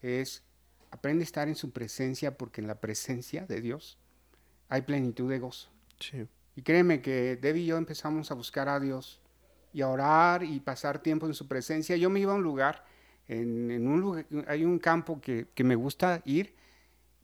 es 0.03 0.43
aprende 0.91 1.23
a 1.23 1.25
estar 1.25 1.49
en 1.49 1.55
su 1.55 1.73
presencia 1.73 2.37
porque 2.37 2.61
en 2.61 2.67
la 2.67 2.77
presencia 2.77 3.45
de 3.47 3.61
Dios 3.61 3.99
hay 4.69 4.83
plenitud 4.83 5.31
de 5.31 5.39
gozo. 5.39 5.71
Y 6.55 6.63
créeme 6.63 7.03
que 7.03 7.37
Debbie 7.37 7.63
y 7.63 7.67
yo 7.67 7.77
empezamos 7.77 8.31
a 8.31 8.35
buscar 8.35 8.69
a 8.69 8.81
Dios 8.81 9.21
y 9.73 9.83
a 9.83 9.89
orar 9.89 10.43
y 10.43 10.61
pasar 10.61 11.01
tiempo 11.01 11.27
en 11.27 11.35
su 11.35 11.47
presencia. 11.47 11.97
Yo 11.97 12.11
me 12.11 12.21
iba 12.21 12.33
a 12.33 12.37
un 12.37 12.43
lugar, 12.43 12.85
en, 13.29 13.87
un 13.87 14.01
lugar, 14.01 14.27
hay 14.47 14.65
un 14.65 14.79
campo 14.79 15.21
que, 15.21 15.49
me 15.65 15.75
gusta 15.75 16.23
ir 16.25 16.55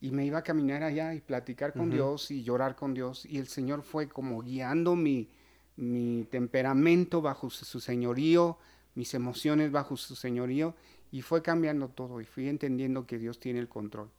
y 0.00 0.10
me 0.10 0.26
iba 0.26 0.38
a 0.38 0.42
caminar 0.42 0.82
allá 0.82 1.14
y 1.14 1.20
platicar 1.20 1.72
con 1.72 1.90
Dios 1.90 2.30
y 2.30 2.42
llorar 2.42 2.74
con 2.74 2.92
Dios. 2.92 3.24
Y 3.24 3.38
el 3.38 3.46
Señor 3.46 3.82
fue 3.82 4.08
como 4.08 4.42
guiando 4.42 4.96
mi, 4.96 5.28
mi 5.76 6.26
temperamento 6.30 7.22
bajo 7.22 7.50
su 7.50 7.80
señorío, 7.80 8.58
mis 8.94 9.14
emociones 9.14 9.70
bajo 9.70 9.96
su 9.96 10.16
señorío 10.16 10.74
y 11.12 11.22
fue 11.22 11.42
cambiando 11.42 11.88
todo 11.88 12.20
y 12.20 12.24
fui 12.24 12.48
entendiendo 12.48 13.06
que 13.06 13.18
Dios 13.18 13.38
tiene 13.38 13.60
el 13.60 13.68
control. 13.68 14.10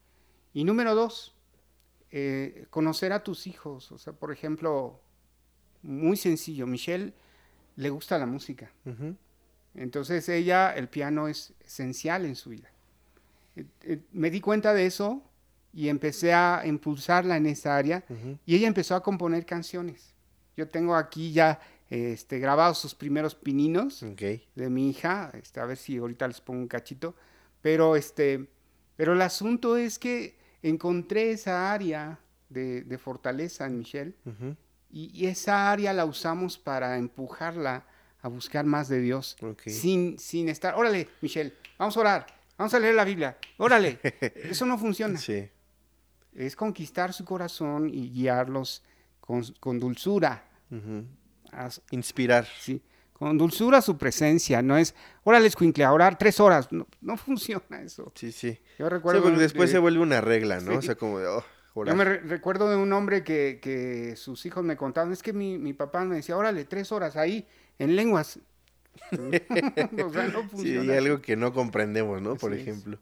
Y 0.54 0.63
número 0.63 0.96
dos, 0.96 1.36
eh, 2.12 2.67
conocer 2.69 3.12
a 3.12 3.24
tus 3.24 3.48
hijos. 3.48 3.91
O 3.91 3.98
sea, 3.98 4.13
por 4.13 4.32
ejemplo, 4.32 5.02
muy 5.82 6.15
sencillo, 6.15 6.67
Michelle 6.67 7.13
le 7.76 7.89
gusta 7.89 8.19
la 8.19 8.28
música. 8.28 8.72
Entonces 9.76 10.28
ella, 10.30 10.74
el 10.76 10.88
piano 10.88 11.28
es 11.28 11.54
esencial 11.66 12.26
en 12.26 12.36
su 12.36 12.52
vida. 12.52 12.70
Eh, 13.56 13.66
eh, 13.84 14.00
me 14.12 14.30
di 14.30 14.42
cuenta 14.42 14.74
de 14.74 14.86
eso 14.86 15.24
y 15.74 15.90
empecé 15.90 16.34
a 16.34 16.62
impulsarla 16.66 17.38
en 17.38 17.48
esa 17.48 17.76
área 17.76 18.04
y 18.46 18.56
ella 18.56 18.68
empezó 18.68 18.96
a 18.96 19.02
componer 19.02 19.46
canciones. 19.46 20.14
Yo 20.56 20.68
tengo 20.68 20.96
aquí 20.96 21.32
ya 21.32 21.60
este, 21.90 22.40
grabados 22.40 22.78
sus 22.78 22.94
primeros 22.94 23.36
pininos 23.36 24.02
de 24.02 24.70
mi 24.70 24.90
hija, 24.90 25.32
este, 25.34 25.60
a 25.60 25.66
ver 25.66 25.78
si 25.78 25.98
ahorita 25.98 26.28
les 26.28 26.42
pongo 26.42 26.60
un 26.60 26.68
cachito, 26.68 27.16
pero, 27.62 27.96
este, 27.96 28.48
pero 28.96 29.14
el 29.14 29.22
asunto 29.22 29.78
es 29.78 29.98
que 29.98 30.36
encontré 30.62 31.32
esa 31.32 31.72
área 31.72 32.20
de, 32.50 32.98
fortaleza 32.98 33.66
en 33.66 33.78
Michelle 33.80 34.14
y, 34.92 35.26
esa 35.26 35.72
área 35.72 35.92
la 35.94 36.06
usamos 36.06 36.58
para 36.58 36.98
empujarla 36.98 37.86
a 38.24 38.28
buscar 38.30 38.66
más 38.66 38.88
de 38.90 39.00
Dios 39.02 39.38
sin, 39.68 40.18
sin 40.18 40.50
estar, 40.50 40.74
órale, 40.76 41.08
Michelle, 41.22 41.54
vamos 41.78 41.96
a 41.96 42.00
orar, 42.00 42.26
vamos 42.58 42.74
a 42.74 42.80
leer 42.80 42.96
la 42.96 43.04
Biblia, 43.04 43.38
órale, 43.58 44.00
eso 44.36 44.66
no 44.66 44.78
funciona. 44.80 45.20
Es 46.34 46.56
conquistar 46.56 47.14
su 47.14 47.24
corazón 47.26 47.90
y 47.90 48.10
guiarlos 48.10 48.82
con, 49.20 49.80
dulzura. 49.80 50.44
Inspirar. 51.92 52.48
Sí, 52.60 52.82
con 53.12 53.38
dulzura 53.38 53.82
su 53.82 53.98
presencia, 53.98 54.62
no 54.62 54.76
es, 54.78 54.96
órale, 55.24 55.48
escuincle, 55.48 55.84
a 55.84 55.94
orar 55.94 56.18
tres 56.18 56.40
horas, 56.40 56.72
no, 56.72 56.88
no 57.02 57.16
funciona 57.18 57.82
eso. 57.84 58.12
Sí, 58.16 58.32
sí. 58.32 58.58
Yo 58.80 58.90
recuerdo... 58.90 59.20
Sí, 59.22 59.24
porque 59.28 59.40
después 59.42 59.70
de- 59.70 59.74
se 59.74 59.80
vuelve 59.80 60.00
una 60.00 60.20
regla, 60.22 60.60
¿no? 60.60 60.72
Sí. 60.72 60.78
O 60.78 60.82
sea, 60.82 60.96
como 60.96 61.20
de, 61.20 61.28
oh, 61.28 61.44
Yo 61.84 61.96
me 61.96 62.04
re- 62.06 62.20
recuerdo 62.22 62.70
de 62.70 62.78
un 62.78 62.94
hombre 62.94 63.24
que, 63.24 63.60
que 63.62 64.16
sus 64.16 64.46
hijos 64.46 64.64
me 64.64 64.78
contaban, 64.78 65.12
es 65.12 65.24
que 65.24 65.34
mi, 65.34 65.58
mi 65.58 65.74
papá 65.74 66.06
me 66.06 66.16
decía, 66.18 66.38
órale, 66.38 66.66
tres 66.66 66.92
horas 66.92 67.16
ahí, 67.18 67.48
en 67.80 67.96
lenguas. 67.96 68.40
o 69.98 70.10
sea, 70.12 70.28
no 70.28 70.50
Sí, 70.56 70.78
hay 70.78 70.90
algo 70.98 71.22
que 71.22 71.36
no 71.36 71.54
comprendemos, 71.54 72.22
¿no? 72.22 72.38
Por 72.38 72.54
es. 72.54 72.62
ejemplo. 72.62 73.00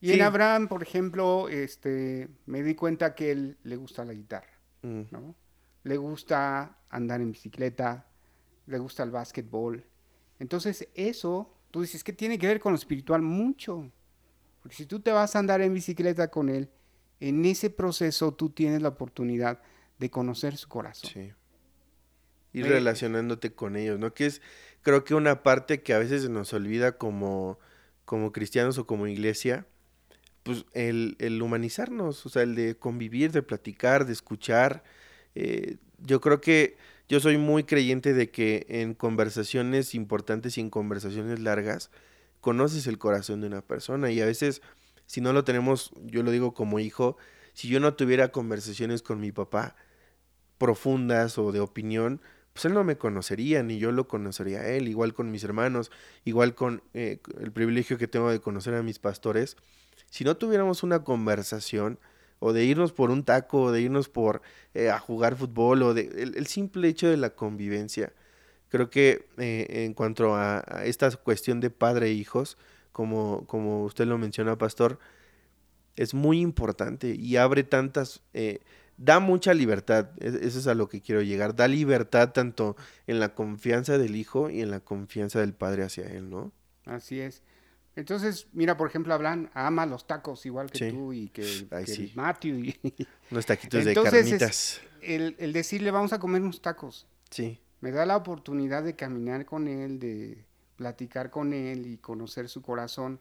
Y 0.00 0.12
en. 0.12 0.20
Abraham, 0.22 0.68
por 0.68 0.82
ejemplo, 0.82 1.48
este, 1.48 2.28
me 2.46 2.62
di 2.62 2.74
cuenta 2.74 3.14
que 3.14 3.30
él 3.32 3.58
le 3.64 3.76
gusta 3.76 4.04
la 4.04 4.14
guitarra, 4.14 4.50
Mm, 4.82 5.06
¿no? 5.10 5.34
Le 5.84 5.96
gusta 5.96 6.78
andar 6.90 7.20
en 7.20 7.32
bicicleta, 7.32 8.06
le 8.66 8.78
gusta 8.78 9.02
el 9.02 9.10
básquetbol. 9.10 9.84
Entonces, 10.38 10.88
eso, 10.94 11.54
tú 11.70 11.82
dices, 11.82 12.04
que 12.04 12.12
tiene 12.12 12.38
que 12.38 12.46
ver 12.46 12.60
con 12.60 12.72
lo 12.72 12.78
espiritual? 12.78 13.22
Mucho. 13.22 13.90
Porque 14.62 14.76
si 14.76 14.86
tú 14.86 15.00
te 15.00 15.12
vas 15.12 15.36
a 15.36 15.38
andar 15.40 15.60
en 15.62 15.74
bicicleta 15.74 16.28
con 16.30 16.48
él, 16.48 16.70
en 17.20 17.44
ese 17.44 17.70
proceso 17.70 18.32
tú 18.32 18.50
tienes 18.50 18.82
la 18.82 18.88
oportunidad 18.88 19.60
de 19.98 20.10
conocer 20.10 20.56
su 20.56 20.68
corazón. 20.68 21.10
Sí. 21.12 21.32
Me- 22.52 22.68
relacionándote 22.68 23.52
con 23.52 23.76
ellos, 23.76 23.98
¿no? 23.98 24.14
Que 24.14 24.26
es, 24.26 24.40
creo 24.82 25.04
que 25.04 25.14
una 25.14 25.42
parte 25.42 25.82
que 25.82 25.92
a 25.92 25.98
veces 25.98 26.22
se 26.22 26.28
nos 26.28 26.52
olvida 26.52 26.96
como, 26.96 27.58
como 28.04 28.32
cristianos 28.32 28.78
o 28.78 28.86
como 28.86 29.06
iglesia, 29.06 29.66
pues 30.42 30.64
el, 30.72 31.16
el 31.18 31.42
humanizarnos, 31.42 32.24
o 32.24 32.28
sea, 32.28 32.42
el 32.42 32.54
de 32.54 32.76
convivir, 32.76 33.32
de 33.32 33.42
platicar, 33.42 34.06
de 34.06 34.12
escuchar. 34.12 34.84
Eh, 35.34 35.76
yo 35.98 36.20
creo 36.20 36.40
que 36.40 36.76
yo 37.08 37.20
soy 37.20 37.36
muy 37.36 37.64
creyente 37.64 38.14
de 38.14 38.30
que 38.30 38.64
en 38.68 38.94
conversaciones 38.94 39.94
importantes 39.94 40.56
y 40.56 40.60
en 40.60 40.70
conversaciones 40.70 41.40
largas, 41.40 41.90
conoces 42.40 42.86
el 42.86 42.96
corazón 42.96 43.40
de 43.40 43.48
una 43.48 43.60
persona 43.60 44.10
y 44.12 44.20
a 44.20 44.26
veces, 44.26 44.62
si 45.06 45.20
no 45.20 45.32
lo 45.32 45.44
tenemos, 45.44 45.92
yo 46.04 46.22
lo 46.22 46.30
digo 46.30 46.54
como 46.54 46.78
hijo, 46.78 47.16
si 47.52 47.68
yo 47.68 47.80
no 47.80 47.94
tuviera 47.94 48.28
conversaciones 48.28 49.02
con 49.02 49.20
mi 49.20 49.32
papá 49.32 49.76
profundas 50.58 51.38
o 51.38 51.52
de 51.52 51.60
opinión, 51.60 52.20
pues 52.52 52.64
él 52.64 52.74
no 52.74 52.84
me 52.84 52.96
conocería, 52.96 53.62
ni 53.62 53.78
yo 53.78 53.92
lo 53.92 54.08
conocería 54.08 54.60
a 54.60 54.68
él, 54.68 54.88
igual 54.88 55.12
con 55.12 55.30
mis 55.30 55.44
hermanos, 55.44 55.90
igual 56.24 56.54
con 56.54 56.82
eh, 56.94 57.18
el 57.38 57.52
privilegio 57.52 57.98
que 57.98 58.08
tengo 58.08 58.30
de 58.30 58.40
conocer 58.40 58.74
a 58.74 58.82
mis 58.82 58.98
pastores. 58.98 59.56
Si 60.10 60.24
no 60.24 60.36
tuviéramos 60.36 60.82
una 60.82 61.04
conversación, 61.04 61.98
o 62.38 62.52
de 62.52 62.64
irnos 62.64 62.92
por 62.92 63.10
un 63.10 63.24
taco, 63.24 63.62
o 63.62 63.72
de 63.72 63.82
irnos 63.82 64.08
por 64.08 64.40
eh, 64.74 64.88
a 64.90 64.98
jugar 64.98 65.36
fútbol, 65.36 65.82
o 65.82 65.94
de 65.94 66.32
el, 66.34 66.46
simple 66.46 66.88
hecho 66.88 67.08
de 67.08 67.18
la 67.18 67.30
convivencia, 67.30 68.12
creo 68.68 68.88
que 68.88 69.26
eh, 69.36 69.84
en 69.84 69.92
cuanto 69.94 70.34
a, 70.34 70.64
a 70.66 70.84
esta 70.86 71.10
cuestión 71.10 71.60
de 71.60 71.70
padre 71.70 72.06
e 72.06 72.12
hijos, 72.12 72.56
como, 72.96 73.44
como 73.46 73.84
usted 73.84 74.06
lo 74.06 74.16
menciona, 74.16 74.56
pastor, 74.56 74.98
es 75.96 76.14
muy 76.14 76.40
importante 76.40 77.14
y 77.14 77.36
abre 77.36 77.62
tantas, 77.62 78.22
eh, 78.32 78.60
da 78.96 79.20
mucha 79.20 79.52
libertad, 79.52 80.08
es- 80.16 80.32
eso 80.32 80.58
es 80.60 80.66
a 80.66 80.74
lo 80.74 80.88
que 80.88 81.02
quiero 81.02 81.20
llegar, 81.20 81.54
da 81.54 81.68
libertad 81.68 82.32
tanto 82.32 82.74
en 83.06 83.20
la 83.20 83.34
confianza 83.34 83.98
del 83.98 84.16
hijo 84.16 84.48
y 84.48 84.62
en 84.62 84.70
la 84.70 84.80
confianza 84.80 85.40
del 85.40 85.52
padre 85.52 85.82
hacia 85.82 86.06
él, 86.06 86.30
¿no? 86.30 86.52
Así 86.86 87.20
es. 87.20 87.42
Entonces, 87.96 88.46
mira, 88.54 88.78
por 88.78 88.88
ejemplo, 88.88 89.12
Abraham 89.12 89.50
ama 89.52 89.84
los 89.84 90.06
tacos 90.06 90.46
igual 90.46 90.70
que 90.70 90.78
Sí. 90.78 90.90
tú 90.90 91.12
y 91.12 91.28
que, 91.28 91.66
Ay, 91.72 91.84
que 91.84 91.92
sí. 91.92 92.12
Matthew. 92.14 92.54
Y 92.64 92.76
Unos 93.30 93.44
taquitos 93.44 93.86
Entonces, 93.86 94.12
de 94.30 94.36
es- 94.36 94.40
carnitas. 94.42 94.80
el, 95.02 95.36
el 95.38 95.52
decirle, 95.52 95.90
vamos 95.90 96.14
a 96.14 96.18
comer 96.18 96.40
unos 96.40 96.62
tacos. 96.62 97.06
Sí, 97.30 97.60
me 97.82 97.90
da 97.90 98.06
la 98.06 98.16
oportunidad 98.16 98.82
de 98.84 98.96
caminar 98.96 99.44
con 99.44 99.68
él, 99.68 99.98
de 99.98 100.46
platicar 100.76 101.30
con 101.30 101.52
él 101.52 101.86
y 101.86 101.96
conocer 101.98 102.48
su 102.48 102.62
corazón. 102.62 103.18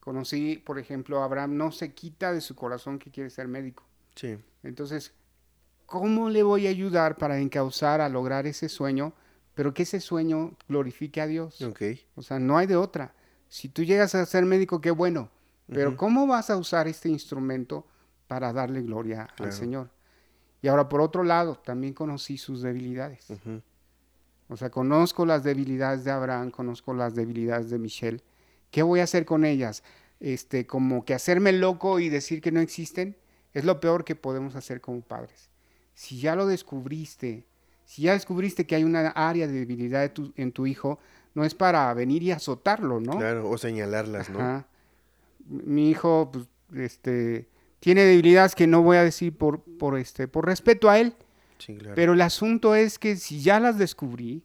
Conocí, 0.00 0.56
por 0.64 0.78
ejemplo, 0.78 1.20
a 1.20 1.24
Abraham, 1.24 1.56
no 1.56 1.72
se 1.72 1.92
quita 1.92 2.32
de 2.32 2.40
su 2.40 2.54
corazón 2.54 2.98
que 2.98 3.10
quiere 3.10 3.30
ser 3.30 3.48
médico. 3.48 3.84
sí, 4.14 4.38
Entonces, 4.62 5.12
¿cómo 5.86 6.30
le 6.30 6.42
voy 6.42 6.66
a 6.66 6.70
ayudar 6.70 7.16
para 7.16 7.38
encauzar 7.38 8.00
a 8.00 8.08
lograr 8.08 8.46
ese 8.46 8.68
sueño, 8.68 9.12
pero 9.54 9.74
que 9.74 9.82
ese 9.82 10.00
sueño 10.00 10.56
glorifique 10.68 11.20
a 11.20 11.26
Dios? 11.26 11.60
ok, 11.62 11.82
O 12.14 12.22
sea, 12.22 12.38
no 12.38 12.56
hay 12.56 12.66
de 12.66 12.76
otra. 12.76 13.14
Si 13.48 13.68
tú 13.68 13.82
llegas 13.82 14.14
a 14.14 14.24
ser 14.26 14.44
médico, 14.46 14.80
qué 14.80 14.90
bueno, 14.90 15.30
pero. 15.66 15.96
¿cómo 15.96 16.26
vas 16.26 16.50
a 16.50 16.56
usar 16.56 16.88
este 16.88 17.08
instrumento 17.08 17.86
para 18.26 18.52
darle 18.52 18.82
gloria 18.82 19.26
Claro. 19.36 19.52
al 19.52 19.52
Señor? 19.52 19.90
Y 20.62 20.68
ahora, 20.68 20.88
por 20.88 21.00
otro 21.00 21.22
lado, 21.24 21.56
también 21.56 21.94
conocí 21.94 22.36
sus 22.38 22.62
debilidades. 22.62 23.28
O 24.50 24.56
sea, 24.56 24.68
conozco 24.70 25.24
las 25.24 25.44
debilidades 25.44 26.04
de 26.04 26.10
Abraham, 26.10 26.50
conozco 26.50 26.92
las 26.92 27.14
debilidades 27.14 27.70
de 27.70 27.78
Michelle. 27.78 28.20
¿Qué 28.70 28.82
voy 28.82 29.00
a 29.00 29.04
hacer 29.04 29.24
con 29.24 29.44
ellas? 29.44 29.82
Este, 30.18 30.66
como 30.66 31.04
que 31.04 31.14
hacerme 31.14 31.52
loco 31.52 32.00
y 32.00 32.08
decir 32.08 32.40
que 32.42 32.52
no 32.52 32.60
existen, 32.60 33.16
es 33.54 33.64
lo 33.64 33.80
peor 33.80 34.04
que 34.04 34.16
podemos 34.16 34.56
hacer 34.56 34.80
como 34.80 35.00
padres. 35.00 35.48
Si 35.94 36.18
ya 36.20 36.34
lo 36.36 36.46
descubriste, 36.46 37.44
si 37.84 38.02
ya 38.02 38.12
descubriste 38.12 38.66
que 38.66 38.74
hay 38.74 38.84
una 38.84 39.08
área 39.10 39.46
de 39.46 39.52
debilidad 39.52 40.00
de 40.00 40.08
tu- 40.10 40.32
en 40.36 40.52
tu 40.52 40.66
hijo, 40.66 40.98
no 41.34 41.44
es 41.44 41.54
para 41.54 41.92
venir 41.94 42.22
y 42.24 42.32
azotarlo, 42.32 43.00
¿no? 43.00 43.16
claro, 43.18 43.48
o 43.48 43.56
señalarlas, 43.56 44.30
¿no? 44.30 44.40
Ajá. 44.40 44.66
Mi 45.46 45.90
hijo, 45.90 46.30
pues, 46.32 46.46
este, 46.84 47.48
tiene 47.80 48.02
debilidades 48.02 48.54
que 48.54 48.66
no 48.66 48.82
voy 48.82 48.96
a 48.98 49.04
decir 49.04 49.36
por, 49.36 49.62
por, 49.62 49.98
este, 49.98 50.28
por 50.28 50.46
respeto 50.46 50.90
a 50.90 50.98
él, 50.98 51.14
Sí, 51.60 51.76
claro. 51.76 51.94
pero 51.94 52.14
el 52.14 52.20
asunto 52.22 52.74
es 52.74 52.98
que 52.98 53.14
si 53.16 53.40
ya 53.40 53.60
las 53.60 53.78
descubrí, 53.78 54.42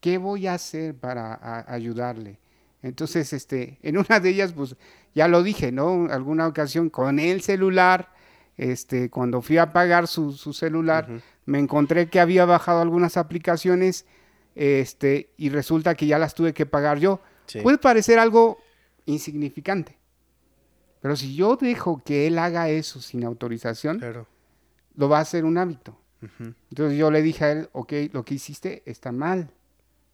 ¿qué 0.00 0.18
voy 0.18 0.46
a 0.46 0.54
hacer 0.54 0.94
para 0.94 1.32
a- 1.34 1.72
ayudarle? 1.72 2.38
Entonces, 2.82 3.32
este, 3.32 3.78
en 3.82 3.96
una 3.98 4.20
de 4.20 4.30
ellas, 4.30 4.52
pues, 4.52 4.74
ya 5.14 5.28
lo 5.28 5.42
dije, 5.42 5.70
¿no? 5.72 6.06
Alguna 6.10 6.46
ocasión 6.46 6.88
con 6.90 7.18
el 7.18 7.40
celular, 7.42 8.08
este, 8.56 9.10
cuando 9.10 9.42
fui 9.42 9.58
a 9.58 9.72
pagar 9.72 10.06
su, 10.06 10.32
su 10.32 10.52
celular, 10.52 11.08
me 11.46 11.58
encontré 11.58 12.08
que 12.08 12.20
había 12.20 12.44
bajado 12.46 12.80
algunas 12.80 13.16
aplicaciones, 13.16 14.06
este, 14.54 15.30
y 15.36 15.50
resulta 15.50 15.94
que 15.94 16.06
ya 16.06 16.18
las 16.18 16.34
tuve 16.34 16.52
que 16.54 16.66
pagar 16.66 16.98
yo. 16.98 17.20
sí, 17.46 17.60
Puede 17.60 17.78
parecer 17.78 18.18
algo 18.18 18.58
insignificante, 19.06 19.96
pero 21.00 21.16
si 21.16 21.34
yo 21.34 21.56
dejo 21.56 22.02
que 22.04 22.26
él 22.26 22.38
haga 22.38 22.68
eso 22.68 23.00
sin 23.00 23.24
autorización, 23.24 23.98
claro. 23.98 24.26
lo 24.96 25.08
va 25.08 25.18
a 25.18 25.22
hacer 25.22 25.44
un 25.44 25.58
hábito. 25.58 25.96
Entonces 26.70 26.98
yo 26.98 27.10
le 27.10 27.22
dije 27.22 27.44
a 27.44 27.52
él, 27.52 27.68
ok, 27.72 27.92
lo 28.12 28.24
que 28.24 28.34
hiciste 28.34 28.82
está 28.86 29.12
mal, 29.12 29.50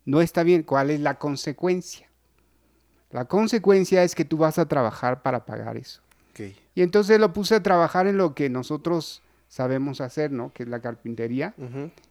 no 0.05 0.21
está 0.21 0.43
bien, 0.43 0.63
¿cuál 0.63 0.91
es 0.91 1.01
la 1.01 1.19
consecuencia? 1.19 2.09
La 3.11 3.25
consecuencia 3.25 4.03
es 4.03 4.15
que 4.15 4.25
tú 4.25 4.37
vas 4.37 4.59
a 4.59 4.67
trabajar 4.67 5.23
para 5.23 5.45
pagar 5.45 5.77
eso. 5.77 6.03
ok, 6.31 6.41
Y 6.75 6.83
entonces 6.83 7.19
lo 7.19 7.33
puse 7.33 7.57
a 7.57 7.63
trabajar 7.63 8.07
en 8.07 8.17
lo 8.17 8.35
que 8.35 8.49
nosotros 8.49 9.23
sabemos 9.49 10.01
hacer, 10.01 10.33
¿no? 10.33 10.53
Que 10.53 10.65
es 10.65 10.69
la 10.69 10.81
carpintería. 10.81 11.55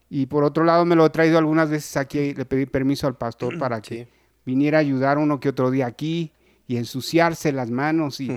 Y 0.10 0.26
por 0.28 0.44
otro 0.44 0.64
lado 0.64 0.86
me 0.86 0.96
lo 0.96 1.06
he 1.06 1.10
traído 1.10 1.38
algunas 1.38 1.70
veces 1.70 1.96
aquí, 1.98 2.34
le 2.34 2.46
pedí 2.46 2.66
permiso 2.66 3.08
al 3.08 3.16
pastor 3.16 3.58
para 3.60 3.82
que 3.82 4.08
viniera 4.46 4.78
a 4.78 4.82
ayudar 4.82 5.18
uno 5.18 5.40
que 5.40 5.50
otro 5.50 5.72
día 5.72 5.86
aquí 5.86 6.32
y 6.68 6.78
ensuciarse 6.78 7.52
las 7.52 7.70
manos 7.70 8.20
y 8.20 8.32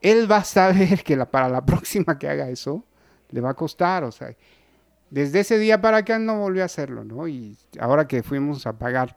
él 0.00 0.30
va 0.30 0.38
a 0.38 0.44
saber 0.44 1.02
que 1.02 1.16
la, 1.16 1.30
para 1.30 1.48
la 1.48 1.64
próxima 1.66 2.18
que 2.18 2.28
haga 2.28 2.48
eso 2.50 2.84
le 3.30 3.40
va 3.40 3.50
a 3.50 3.54
costar, 3.54 4.04
o 4.04 4.12
sea, 4.12 4.34
desde 5.10 5.40
ese 5.40 5.58
día 5.58 5.80
para 5.80 5.98
acá 5.98 6.18
no 6.18 6.38
volvió 6.38 6.62
a 6.62 6.66
hacerlo, 6.66 7.04
¿no? 7.04 7.28
Y 7.28 7.56
ahora 7.78 8.06
que 8.08 8.22
fuimos 8.22 8.66
a 8.66 8.78
pagar 8.78 9.16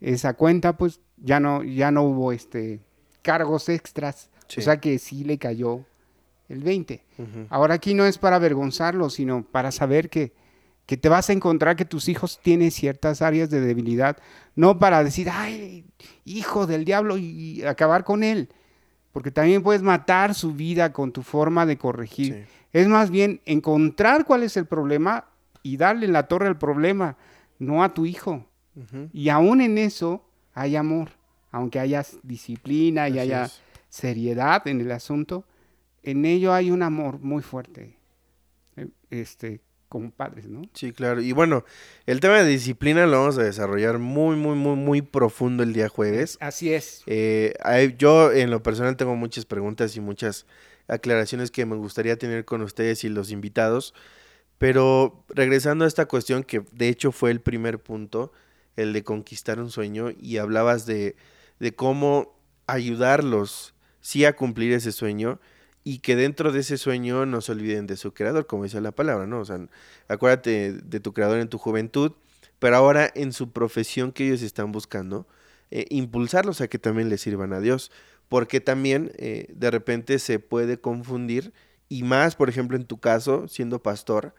esa 0.00 0.34
cuenta, 0.34 0.76
pues 0.76 1.00
ya 1.16 1.40
no, 1.40 1.62
ya 1.64 1.90
no 1.90 2.02
hubo 2.02 2.32
este 2.32 2.80
cargos 3.22 3.68
extras, 3.68 4.30
Sí. 4.48 4.60
o 4.60 4.62
sea 4.62 4.80
que 4.80 4.98
sí 4.98 5.24
le 5.24 5.36
cayó 5.38 5.84
el 6.48 6.62
20. 6.62 7.04
ujú, 7.18 7.46
Ahora 7.50 7.74
aquí 7.74 7.92
no 7.92 8.06
es 8.06 8.16
para 8.16 8.36
avergonzarlo, 8.36 9.10
sino 9.10 9.42
para 9.44 9.70
saber 9.70 10.08
que, 10.08 10.32
que 10.86 10.96
te 10.96 11.10
vas 11.10 11.28
a 11.28 11.34
encontrar 11.34 11.76
que 11.76 11.84
tus 11.84 12.08
hijos 12.08 12.40
tienen 12.42 12.70
ciertas 12.70 13.20
áreas 13.20 13.50
de 13.50 13.60
debilidad, 13.60 14.16
no 14.56 14.78
para 14.78 15.04
decir, 15.04 15.28
ay, 15.30 15.84
hijo 16.24 16.66
del 16.66 16.86
diablo, 16.86 17.18
y 17.18 17.62
acabar 17.64 18.04
con 18.04 18.22
él, 18.24 18.48
porque 19.12 19.30
también 19.30 19.62
puedes 19.62 19.82
matar 19.82 20.34
su 20.34 20.52
vida 20.52 20.92
con 20.92 21.12
tu 21.12 21.22
forma 21.22 21.66
de 21.66 21.78
corregir. 21.78 22.46
sí, 22.46 22.52
Es 22.72 22.88
más 22.88 23.10
bien 23.10 23.40
encontrar 23.44 24.24
cuál 24.24 24.42
es 24.42 24.56
el 24.56 24.66
problema 24.66 25.26
y 25.62 25.76
darle 25.76 26.06
en 26.06 26.12
la 26.12 26.28
torre 26.28 26.46
al 26.46 26.58
problema, 26.58 27.16
no 27.58 27.82
a 27.82 27.94
tu 27.94 28.06
hijo. 28.06 28.44
Y 29.12 29.28
aún 29.28 29.60
en 29.60 29.76
eso 29.76 30.24
hay 30.54 30.76
amor, 30.76 31.10
aunque 31.50 31.80
haya 31.80 32.04
disciplina 32.22 33.08
y 33.08 33.18
haya 33.18 33.46
es. 33.46 33.60
seriedad 33.88 34.66
en 34.68 34.80
el 34.80 34.92
asunto, 34.92 35.44
en 36.04 36.24
ello 36.24 36.52
hay 36.52 36.70
un 36.70 36.82
amor 36.84 37.18
muy 37.18 37.42
fuerte, 37.42 37.96
eh, 38.76 38.86
este, 39.10 39.60
como 39.88 40.10
padres, 40.10 40.46
¿no? 40.46 40.62
Sí, 40.74 40.92
claro. 40.92 41.20
Y 41.20 41.32
bueno, 41.32 41.64
el 42.06 42.20
tema 42.20 42.42
de 42.42 42.48
disciplina 42.48 43.06
lo 43.06 43.20
vamos 43.20 43.38
a 43.38 43.42
desarrollar 43.42 43.98
muy, 43.98 44.36
muy, 44.36 44.54
muy, 44.56 44.76
muy 44.76 45.02
profundo 45.02 45.62
el 45.62 45.72
día 45.72 45.88
jueves. 45.88 46.36
Así 46.40 46.72
es. 46.72 47.02
Eh, 47.06 47.54
yo 47.98 48.32
en 48.32 48.50
lo 48.50 48.62
personal 48.62 48.96
tengo 48.96 49.16
muchas 49.16 49.44
preguntas 49.46 49.96
y 49.96 50.00
muchas 50.00 50.46
aclaraciones 50.88 51.50
que 51.50 51.66
me 51.66 51.76
gustaría 51.76 52.16
tener 52.18 52.44
con 52.44 52.62
ustedes 52.62 53.04
y 53.04 53.08
los 53.08 53.30
invitados. 53.30 53.94
Pero 54.58 55.24
regresando 55.28 55.84
a 55.84 55.88
esta 55.88 56.06
cuestión 56.06 56.42
que 56.42 56.62
de 56.72 56.88
hecho 56.88 57.12
fue 57.12 57.30
el 57.30 57.40
primer 57.40 57.78
punto, 57.78 58.32
el 58.76 58.92
de 58.92 59.04
conquistar 59.04 59.60
un 59.60 59.70
sueño 59.70 60.10
y 60.18 60.38
hablabas 60.38 60.84
de, 60.84 61.16
de 61.60 61.74
cómo 61.74 62.36
ayudarlos 62.66 63.74
sí 64.00 64.24
a 64.24 64.34
cumplir 64.34 64.72
ese 64.72 64.92
sueño 64.92 65.40
y 65.88 66.00
que 66.00 66.16
dentro 66.16 66.52
de 66.52 66.60
ese 66.60 66.76
sueño 66.76 67.24
no 67.24 67.40
se 67.40 67.52
olviden 67.52 67.86
de 67.86 67.96
su 67.96 68.12
creador, 68.12 68.46
como 68.46 68.64
dice 68.64 68.78
la 68.82 68.92
palabra, 68.92 69.26
¿no? 69.26 69.40
O 69.40 69.44
sea, 69.46 69.58
acuérdate 70.06 70.72
de 70.72 71.00
tu 71.00 71.14
creador 71.14 71.38
en 71.38 71.48
tu 71.48 71.56
juventud, 71.56 72.12
pero 72.58 72.76
ahora 72.76 73.10
en 73.14 73.32
su 73.32 73.52
profesión 73.52 74.12
que 74.12 74.26
ellos 74.26 74.42
están 74.42 74.70
buscando, 74.70 75.26
eh, 75.70 75.86
impulsarlos 75.88 76.60
a 76.60 76.68
que 76.68 76.78
también 76.78 77.08
les 77.08 77.22
sirvan 77.22 77.54
a 77.54 77.60
Dios, 77.60 77.90
porque 78.28 78.60
también 78.60 79.12
eh, 79.16 79.46
de 79.48 79.70
repente 79.70 80.18
se 80.18 80.38
puede 80.38 80.78
confundir, 80.78 81.54
y 81.88 82.02
más, 82.02 82.36
por 82.36 82.50
ejemplo, 82.50 82.76
en 82.76 82.84
tu 82.84 83.00
caso, 83.00 83.48
siendo 83.48 83.82
pastor, 83.82 84.34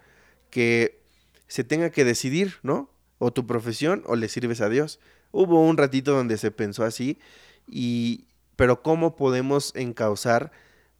que 0.51 1.01
se 1.47 1.63
tenga 1.63 1.89
que 1.89 2.05
decidir, 2.05 2.57
¿no? 2.61 2.91
O 3.17 3.33
tu 3.33 3.47
profesión 3.47 4.03
o 4.05 4.15
le 4.15 4.29
sirves 4.29 4.61
a 4.61 4.69
Dios. 4.69 4.99
Hubo 5.31 5.65
un 5.65 5.77
ratito 5.77 6.13
donde 6.13 6.37
se 6.37 6.51
pensó 6.51 6.83
así, 6.83 7.17
y, 7.65 8.27
pero 8.55 8.83
¿cómo 8.83 9.15
podemos 9.15 9.75
encauzar 9.75 10.51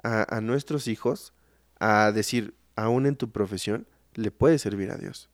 a, 0.04 0.36
a 0.36 0.42
nuestros 0.42 0.88
hijos 0.88 1.34
a 1.80 2.12
decir, 2.12 2.54
aún 2.76 3.06
en 3.06 3.16
tu 3.16 3.32
profesión, 3.32 3.88
le 4.16 4.32
puedes 4.32 4.62
servir 4.62 4.92
a 4.92 4.98
Dios? 4.98 5.30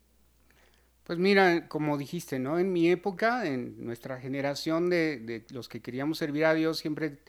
Pues 1.06 1.20
mira, 1.20 1.68
como 1.68 1.98
dijiste, 1.98 2.40
¿no? 2.40 2.58
En 2.58 2.74
mi 2.74 2.90
época, 2.90 3.46
en 3.46 3.86
nuestra 3.86 4.20
generación 4.20 4.90
de, 4.90 5.20
de, 5.20 5.46
los 5.52 5.70
que 5.70 5.80
queríamos 5.80 6.18
servir 6.18 6.46
a 6.46 6.56
Dios, 6.56 6.80
siempre 6.80 7.20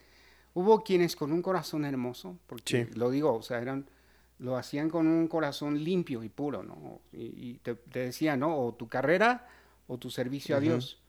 hubo 0.55 0.83
quienes 0.83 1.15
con 1.15 1.31
un 1.31 1.43
corazón 1.43 1.85
hermoso, 1.85 2.39
porque 2.47 2.89
lo 2.95 3.11
digo, 3.11 3.35
o 3.35 3.43
sea, 3.43 3.61
eran, 3.61 3.87
lo 4.39 4.57
hacían 4.57 4.89
con 4.89 5.07
un 5.07 5.29
corazón 5.29 5.85
limpio 5.85 6.25
y 6.25 6.31
puro, 6.31 6.63
¿no? 6.63 7.01
Y, 7.13 7.51
y 7.51 7.61
te, 7.63 7.75
te 7.75 7.99
decían, 7.99 8.41
¿no? 8.41 8.57
O 8.57 8.73
tu 8.73 8.89
carrera 8.89 9.47
o 9.87 9.99
tu 9.99 10.09
servicio 10.11 10.57
uh 10.57 10.59
-huh. 10.59 10.63
a 10.63 10.65
Dios. 10.65 11.03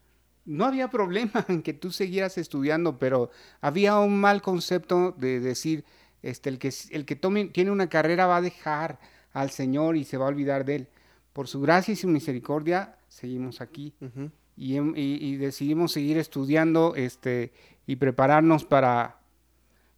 No 0.44 0.66
había 0.66 0.90
problema 0.90 1.46
en 1.48 1.62
que 1.62 1.74
tú 1.74 1.92
siguieras 1.92 2.38
estudiando, 2.38 3.00
pero 3.00 3.32
había 3.62 3.98
un 4.00 4.20
mal 4.20 4.42
concepto 4.42 5.14
de 5.18 5.40
decir, 5.40 5.86
este, 6.30 6.50
el 6.50 6.60
que, 6.60 6.74
el 6.92 7.06
que 7.06 7.16
tome, 7.16 7.46
tiene 7.46 7.72
una 7.72 7.88
carrera 7.88 8.28
va 8.28 8.38
a 8.38 8.42
dejar 8.42 9.00
al 9.32 9.50
Señor 9.50 9.96
y 9.96 10.04
se 10.04 10.18
va 10.18 10.26
a 10.26 10.30
olvidar 10.30 10.66
de 10.66 10.76
él 10.76 10.88
por 11.32 11.48
su 11.48 11.62
gracia 11.62 11.92
y 11.92 11.96
su 11.96 12.08
misericordia, 12.08 12.98
seguimos 13.08 13.62
aquí. 13.62 13.94
Uh 14.02 14.06
-huh. 14.06 14.32
y, 14.58 14.78
y, 14.78 15.18
y, 15.22 15.38
decidimos 15.38 15.92
seguir 15.92 16.18
estudiando 16.18 16.96
este, 16.96 17.54
y 17.86 17.96
prepararnos 17.98 18.66
para, 18.66 19.20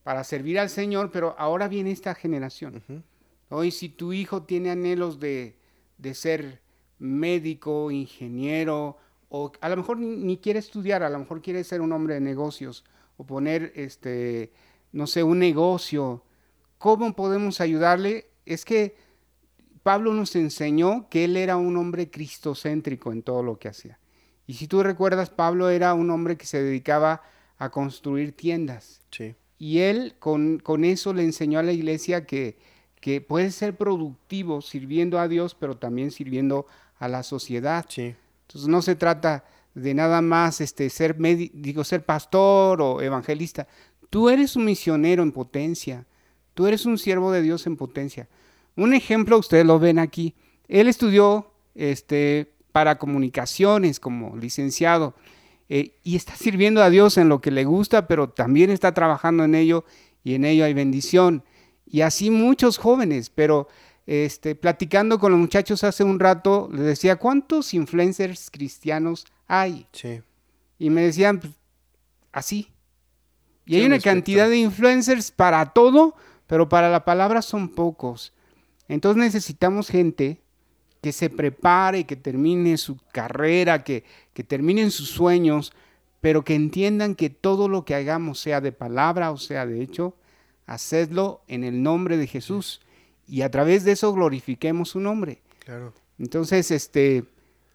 para 0.04 0.24
servir 0.24 0.60
al 0.60 0.70
Señor, 0.70 1.12
pero 1.12 1.36
ahora 1.38 1.68
viene 1.68 1.92
esta 1.92 2.14
generación. 2.14 2.76
Uh 2.76 2.92
-huh. 2.92 3.04
Hoy, 3.52 3.72
si 3.72 3.90
tu 3.90 4.14
hijo 4.14 4.44
tiene 4.44 4.70
anhelos 4.70 5.20
de, 5.20 5.56
de, 5.98 6.14
ser 6.14 6.62
médico, 7.00 7.90
ingeniero, 7.90 8.98
o 9.30 9.52
a 9.62 9.70
lo 9.70 9.78
mejor 9.78 9.98
ni, 9.98 10.18
ni, 10.18 10.38
quiere 10.38 10.60
estudiar, 10.60 11.04
a 11.04 11.10
lo 11.10 11.20
mejor 11.20 11.42
quiere 11.42 11.64
ser 11.64 11.82
un 11.82 11.92
hombre 11.92 12.16
de 12.16 12.22
negocios, 12.22 12.84
o 13.18 13.26
poner, 13.26 13.72
este, 13.76 14.52
no 14.92 15.08
sé, 15.08 15.24
un 15.24 15.40
negocio, 15.40 16.24
¿cómo 16.78 17.16
podemos 17.16 17.62
ayudarle? 17.62 18.28
Es 18.46 18.66
que 18.66 18.96
Pablo 19.84 20.14
nos 20.14 20.36
enseñó 20.36 21.08
que 21.10 21.26
él 21.26 21.38
era 21.38 21.58
un 21.58 21.78
hombre 21.78 22.10
cristocéntrico 22.10 23.12
en 23.12 23.24
todo 23.24 23.44
lo 23.44 23.58
que 23.60 23.70
hacía. 23.70 24.00
Y 24.48 24.56
si 24.56 24.68
tú 24.68 24.82
recuerdas, 24.82 25.30
Pablo 25.30 25.70
era 25.70 25.94
un 25.94 26.10
hombre 26.10 26.38
que 26.38 26.46
se 26.46 26.62
dedicaba 26.62 27.22
a 27.58 27.70
construir 27.70 28.32
tiendas. 28.32 29.02
Sí. 29.12 29.36
Y 29.58 29.80
él 29.80 30.16
con, 30.18 30.60
con, 30.60 30.86
eso 30.86 31.14
le 31.14 31.24
enseñó 31.24 31.60
a 31.60 31.64
la 31.64 31.74
iglesia 31.74 32.26
que, 32.26 32.58
que 33.00 33.22
puede 33.22 33.52
ser 33.52 33.78
productivo 33.78 34.62
sirviendo 34.62 35.20
a 35.20 35.28
Dios, 35.28 35.56
pero 35.56 35.78
también 35.78 36.12
sirviendo 36.12 36.66
a 36.98 37.08
la 37.08 37.24
sociedad. 37.24 37.86
Sí. 37.90 38.16
Entonces 38.48 38.68
no 38.68 38.82
se 38.82 38.96
trata 38.96 39.46
de 39.76 39.94
nada 39.94 40.22
más 40.22 40.62
este, 40.62 40.90
ser, 40.90 41.16
digo, 41.18 41.84
ser 41.84 42.04
pastor 42.04 42.82
o 42.82 43.02
evangelista. 43.02 43.68
Tú 44.10 44.30
eres 44.30 44.56
un 44.56 44.66
misionero 44.66 45.24
en 45.24 45.32
potencia. 45.32 46.06
Tú 46.54 46.68
eres 46.68 46.86
un 46.86 46.98
siervo 46.98 47.32
de 47.32 47.42
Dios 47.42 47.68
en 47.68 47.78
potencia. 47.78 48.28
Un 48.76 48.94
ejemplo, 48.94 49.38
ustedes 49.38 49.66
lo 49.66 49.80
ven 49.80 50.00
aquí. 50.00 50.36
Él 50.68 50.88
estudió 50.88 51.52
este, 51.76 52.54
para 52.72 52.98
comunicaciones 52.98 54.00
como 54.00 54.36
licenciado 54.36 55.16
eh, 55.70 55.96
y 56.04 56.16
está 56.16 56.36
sirviendo 56.36 56.82
a 56.82 56.90
Dios 56.90 57.18
en 57.18 57.30
lo 57.30 57.42
que 57.42 57.52
le 57.52 57.66
gusta, 57.66 58.08
pero 58.08 58.30
también 58.30 58.70
está 58.70 58.94
trabajando 58.94 59.44
en 59.44 59.56
ello 59.56 59.86
y 60.24 60.34
en 60.34 60.46
ello 60.46 60.66
hay 60.66 60.74
bendición. 60.74 61.44
Y 61.86 62.02
así 62.02 62.30
muchos 62.30 62.78
jóvenes, 62.78 63.30
pero 63.30 63.68
este, 64.06 64.56
platicando 64.56 65.20
con 65.20 65.32
los 65.32 65.40
muchachos 65.40 65.84
hace 65.84 66.04
un 66.04 66.20
rato, 66.20 66.70
les 66.72 66.86
decía, 66.86 67.18
¿cuántos 67.18 67.74
influencers 67.74 68.50
cristianos 68.50 69.26
hay? 69.48 69.86
Sí. 69.92 70.22
Y 70.80 70.90
me 70.90 71.02
decían, 71.02 71.40
pues, 71.40 71.54
así. 72.32 72.70
Y 73.70 73.76
hay 73.76 73.86
una 73.86 74.00
cantidad 74.00 74.50
de 74.50 74.58
influencers 74.58 75.30
para 75.30 75.64
todo, 75.74 76.16
pero 76.48 76.68
para 76.70 76.90
la 76.90 77.06
palabra 77.06 77.44
son 77.44 77.70
pocos. 77.70 78.34
Entonces 78.88 79.24
necesitamos 79.24 79.90
gente 79.90 80.42
que 81.02 81.12
se 81.12 81.30
prepare, 81.30 82.06
que 82.06 82.16
termine 82.16 82.78
su 82.78 82.98
carrera, 83.12 83.84
que, 83.84 84.06
que 84.34 84.44
terminen 84.44 84.90
sus 84.90 85.10
sueños, 85.10 85.72
pero 86.20 86.44
que 86.44 86.56
entiendan 86.56 87.14
que 87.14 87.30
todo 87.30 87.70
lo 87.70 87.86
que 87.86 87.94
hagamos, 87.94 88.40
sea 88.40 88.60
de 88.60 88.72
palabra 88.72 89.30
o 89.30 89.38
sea 89.38 89.68
de 89.68 89.84
hecho, 89.84 90.16
hacedlo 90.66 91.44
en 91.48 91.64
el 91.64 91.84
nombre 91.84 92.18
de 92.18 92.26
Jesús 92.26 92.82
y 93.28 93.44
a 93.44 93.52
través 93.52 93.84
de 93.84 93.92
eso 93.92 94.12
glorifiquemos 94.12 94.90
su 94.90 95.00
nombre. 95.00 95.44
Claro. 95.60 95.94
Entonces, 96.18 96.72
este, 96.72 97.24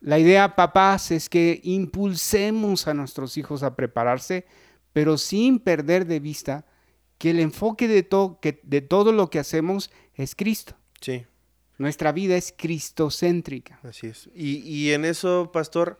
la 0.00 0.18
idea, 0.18 0.56
papás, 0.56 1.12
es 1.12 1.28
que 1.28 1.60
impulsemos 1.62 2.88
a 2.88 2.94
nuestros 2.94 3.36
hijos 3.36 3.62
a 3.62 3.76
prepararse, 3.76 4.44
pero 4.94 5.18
sin 5.18 5.58
perder 5.58 6.06
de 6.06 6.20
vista 6.20 6.64
que 7.18 7.30
el 7.30 7.40
enfoque 7.40 7.88
de, 7.88 8.02
to 8.04 8.38
que 8.40 8.60
de 8.62 8.80
todo 8.80 9.12
lo 9.12 9.28
que 9.28 9.40
hacemos 9.40 9.90
es 10.14 10.34
Cristo. 10.34 10.76
Sí. 11.00 11.26
Nuestra 11.76 12.12
vida 12.12 12.36
es 12.36 12.54
cristocéntrica. 12.56 13.80
Así 13.82 14.06
es. 14.06 14.30
Y, 14.34 14.58
y 14.60 14.92
en 14.92 15.04
eso, 15.04 15.50
pastor, 15.52 15.98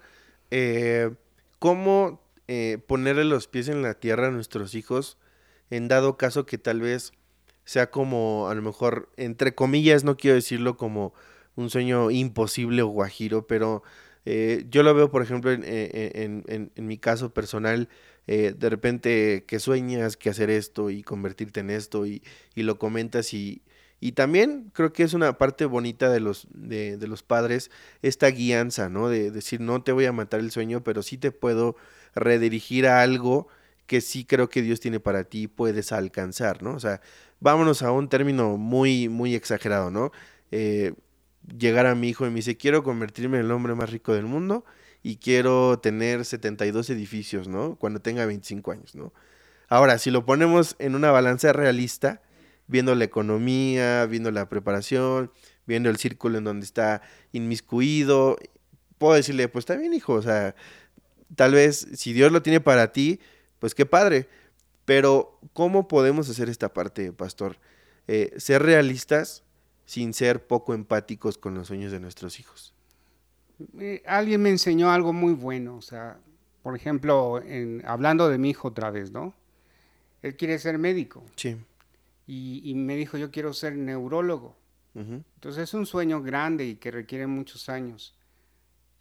eh, 0.53 1.11
¿cómo 1.59 2.23
eh, 2.47 2.79
ponerle 2.87 3.25
los 3.25 3.49
pies 3.49 3.69
en 3.69 3.83
la 3.83 3.95
tierra 3.95 4.29
a 4.29 4.31
nuestros 4.31 4.77
hijos 4.77 5.19
en 5.71 5.89
dado 5.89 6.17
caso 6.17 6.47
que 6.47 6.59
tal 6.59 6.81
vez 6.81 7.13
sea 7.65 7.91
como, 7.91 8.49
a 8.49 8.55
lo 8.55 8.63
mejor, 8.63 9.11
entre 9.17 9.57
comillas, 9.57 10.05
no 10.05 10.17
quiero 10.17 10.37
decirlo 10.37 10.77
como 10.77 11.15
un 11.57 11.69
sueño 11.69 12.13
imposible 12.13 12.83
o 12.83 12.89
guajiro, 12.89 13.49
pero 13.49 13.83
eh, 14.25 14.67
yo 14.69 14.85
lo 14.85 14.95
veo, 14.95 15.11
por 15.11 15.23
ejemplo, 15.23 15.51
en, 15.51 15.65
en, 15.65 16.45
en, 16.47 16.71
en 16.75 16.87
mi 16.87 16.99
caso 16.99 17.35
personal, 17.35 17.89
eh, 18.27 18.55
de 18.57 18.71
repente 18.71 19.45
que 19.47 19.59
sueñas 19.59 20.17
que 20.17 20.31
hacer 20.31 20.51
esto 20.51 20.91
y 20.91 21.03
convertirte 21.03 21.61
en 21.61 21.71
esto 21.71 22.07
y, 22.07 22.23
y 22.55 22.63
lo 22.63 22.79
comentas 22.79 23.35
y, 23.35 23.63
y, 24.01 24.13
también 24.13 24.71
creo 24.73 24.93
que 24.93 25.03
es 25.03 25.15
una 25.15 25.37
parte 25.39 25.67
bonita 25.67 26.11
de 26.11 26.21
los, 26.21 26.47
de, 26.53 26.97
de, 26.97 27.07
los 27.07 27.23
padres, 27.23 27.71
esta 28.03 28.29
guianza, 28.29 28.89
¿no? 28.89 29.09
De 29.09 29.31
decir, 29.31 29.61
no 29.61 29.83
te 29.83 29.93
voy 29.93 30.07
a 30.07 30.13
matar 30.13 30.41
el 30.41 30.51
sueño, 30.51 30.83
pero 30.83 31.03
sí 31.03 31.19
te 31.19 31.33
puedo 31.33 31.77
redirigir 32.15 32.87
a 32.87 33.03
algo 33.03 33.49
que 33.87 34.01
sí 34.01 34.25
creo 34.25 34.49
que 34.49 34.63
Dios 34.63 34.81
tiene 34.81 35.01
para 35.01 35.25
ti 35.25 35.43
y 35.43 35.47
puedes 35.49 35.93
alcanzar, 35.93 36.63
¿no? 36.63 36.75
O 36.75 36.81
sea, 36.81 37.01
vámonos 37.41 37.83
a 37.83 37.93
un 37.93 38.09
término 38.09 38.57
muy, 38.57 39.09
muy 39.09 39.35
exagerado, 39.35 39.91
¿no? 39.91 40.13
Eh, 40.51 40.95
llegar 41.59 41.87
a 41.87 41.95
mi 41.95 42.09
hijo 42.09 42.27
y 42.27 42.31
me 42.31 42.37
dice, 42.37 42.57
quiero 42.57 42.83
convertirme 42.83 43.39
en 43.39 43.45
el 43.47 43.51
hombre 43.51 43.75
más 43.75 43.91
rico 43.91 44.15
del 44.15 44.25
mundo 44.25 44.65
y 45.05 45.19
quiero 45.19 45.79
tener 45.81 46.25
72 46.25 46.89
edificios, 46.89 47.47
¿no? 47.47 47.77
Cuando 47.77 48.01
tenga 48.01 48.25
25 48.25 48.73
años, 48.73 48.95
¿no? 48.95 49.13
Ahora, 49.69 49.99
si 49.99 50.11
lo 50.11 50.25
ponemos 50.25 50.77
en 50.79 50.95
una 50.95 51.11
balanza 51.11 51.53
realista, 51.53 52.23
viendo 52.67 52.95
la 52.95 53.05
economía, 53.05 54.07
viendo 54.07 54.31
la 54.31 54.49
preparación, 54.49 55.31
viendo 55.67 55.91
el 55.91 55.99
círculo 55.99 56.39
en 56.39 56.45
donde 56.45 56.65
está 56.65 57.03
inmiscuido, 57.33 58.39
puedo 58.97 59.13
decirle, 59.15 59.47
pues 59.49 59.65
está 59.65 59.77
bien, 59.77 59.93
hijo, 59.93 60.15
o 60.15 60.23
sea, 60.23 60.55
tal 61.37 61.53
vez 61.53 61.87
si 61.95 62.15
Dios 62.15 62.33
lo 62.33 62.41
tiene 62.43 62.61
para 62.61 62.91
ti, 62.91 63.21
pues 63.59 63.75
qué 63.75 63.85
padre. 63.85 64.27
Pero, 64.87 65.39
¿cómo 65.53 65.87
podemos 65.87 66.31
hacer 66.31 66.49
esta 66.49 66.73
parte, 66.73 67.13
pastor? 67.13 67.59
Eh, 68.09 68.33
ser 68.39 68.63
realistas 68.63 69.45
sin 69.85 70.15
ser 70.15 70.47
poco 70.47 70.73
empáticos 70.73 71.37
con 71.37 71.55
los 71.55 71.67
sueños 71.67 71.93
de 71.93 72.01
nuestros 72.01 72.41
hijos. 72.41 72.74
Eh, 73.79 74.03
alguien 74.07 74.43
me 74.43 74.51
enseñó 74.51 74.91
algo 74.91 75.13
muy 75.13 75.33
bueno, 75.33 75.77
o 75.77 75.83
sea, 75.83 76.19
por 76.63 76.75
ejemplo, 76.77 77.41
en, 77.43 77.83
hablando 77.87 78.29
de 78.29 78.39
mi 78.39 78.51
hijo 78.51 78.69
otra 78.69 78.91
vez, 78.91 79.11
¿no? 79.13 79.35
Él 80.23 80.37
quiere 80.37 80.59
ser 80.59 80.79
médico. 80.79 81.23
Sí. 81.37 81.57
Y, 82.27 82.63
y 82.65 82.75
me 82.75 82.97
dijo, 82.97 83.19
yo 83.19 83.31
quiero 83.31 83.53
ser 83.53 83.77
neurólogo. 83.77 84.57
Uh 84.95 85.01
-huh. 85.01 85.25
Entonces 85.35 85.65
es 85.65 85.75
un 85.75 85.87
sueño 85.87 86.23
grande 86.23 86.65
y 86.65 86.77
que 86.77 86.91
requiere 86.91 87.27
muchos 87.27 87.69
años. 87.69 88.17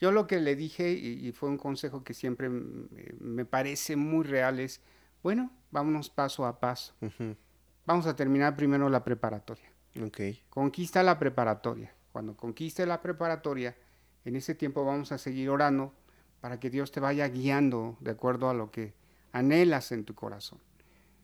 Yo 0.02 0.12
lo 0.12 0.28
que 0.28 0.42
le 0.42 0.56
dije, 0.56 0.92
y, 0.92 1.28
y 1.28 1.32
fue 1.32 1.48
un 1.50 1.58
consejo 1.58 2.04
que 2.04 2.14
siempre 2.14 2.50
me, 2.50 2.88
me 3.20 3.46
parece 3.46 3.96
muy 3.96 4.26
real, 4.26 4.60
es, 4.60 4.82
bueno, 5.22 5.50
vámonos 5.72 6.10
paso 6.10 6.46
a 6.46 6.60
paso. 6.60 6.94
Uh 7.00 7.06
-huh. 7.08 7.36
Vamos 7.86 8.06
a 8.08 8.16
terminar 8.16 8.56
primero 8.56 8.90
la 8.90 9.04
preparatoria. 9.04 9.72
Okay. 10.08 10.42
Conquista 10.50 11.04
la 11.04 11.18
preparatoria. 11.20 11.94
Cuando 12.12 12.36
conquiste 12.36 12.86
la 12.86 13.02
preparatoria, 13.02 13.76
en 14.26 14.36
ese 14.36 14.56
tiempo 14.56 14.86
vamos 14.86 15.12
a 15.12 15.18
seguir 15.18 15.50
orando 15.50 15.94
para 16.42 16.60
que 16.60 16.70
Dios 16.70 16.92
te 16.92 17.00
vaya 17.00 17.28
guiando 17.28 17.98
de 18.00 18.12
acuerdo 18.12 18.50
a 18.50 18.54
lo 18.54 18.72
que 18.72 18.94
anhelas 19.32 19.92
en 19.92 20.06
tu 20.06 20.14
corazón. 20.14 20.60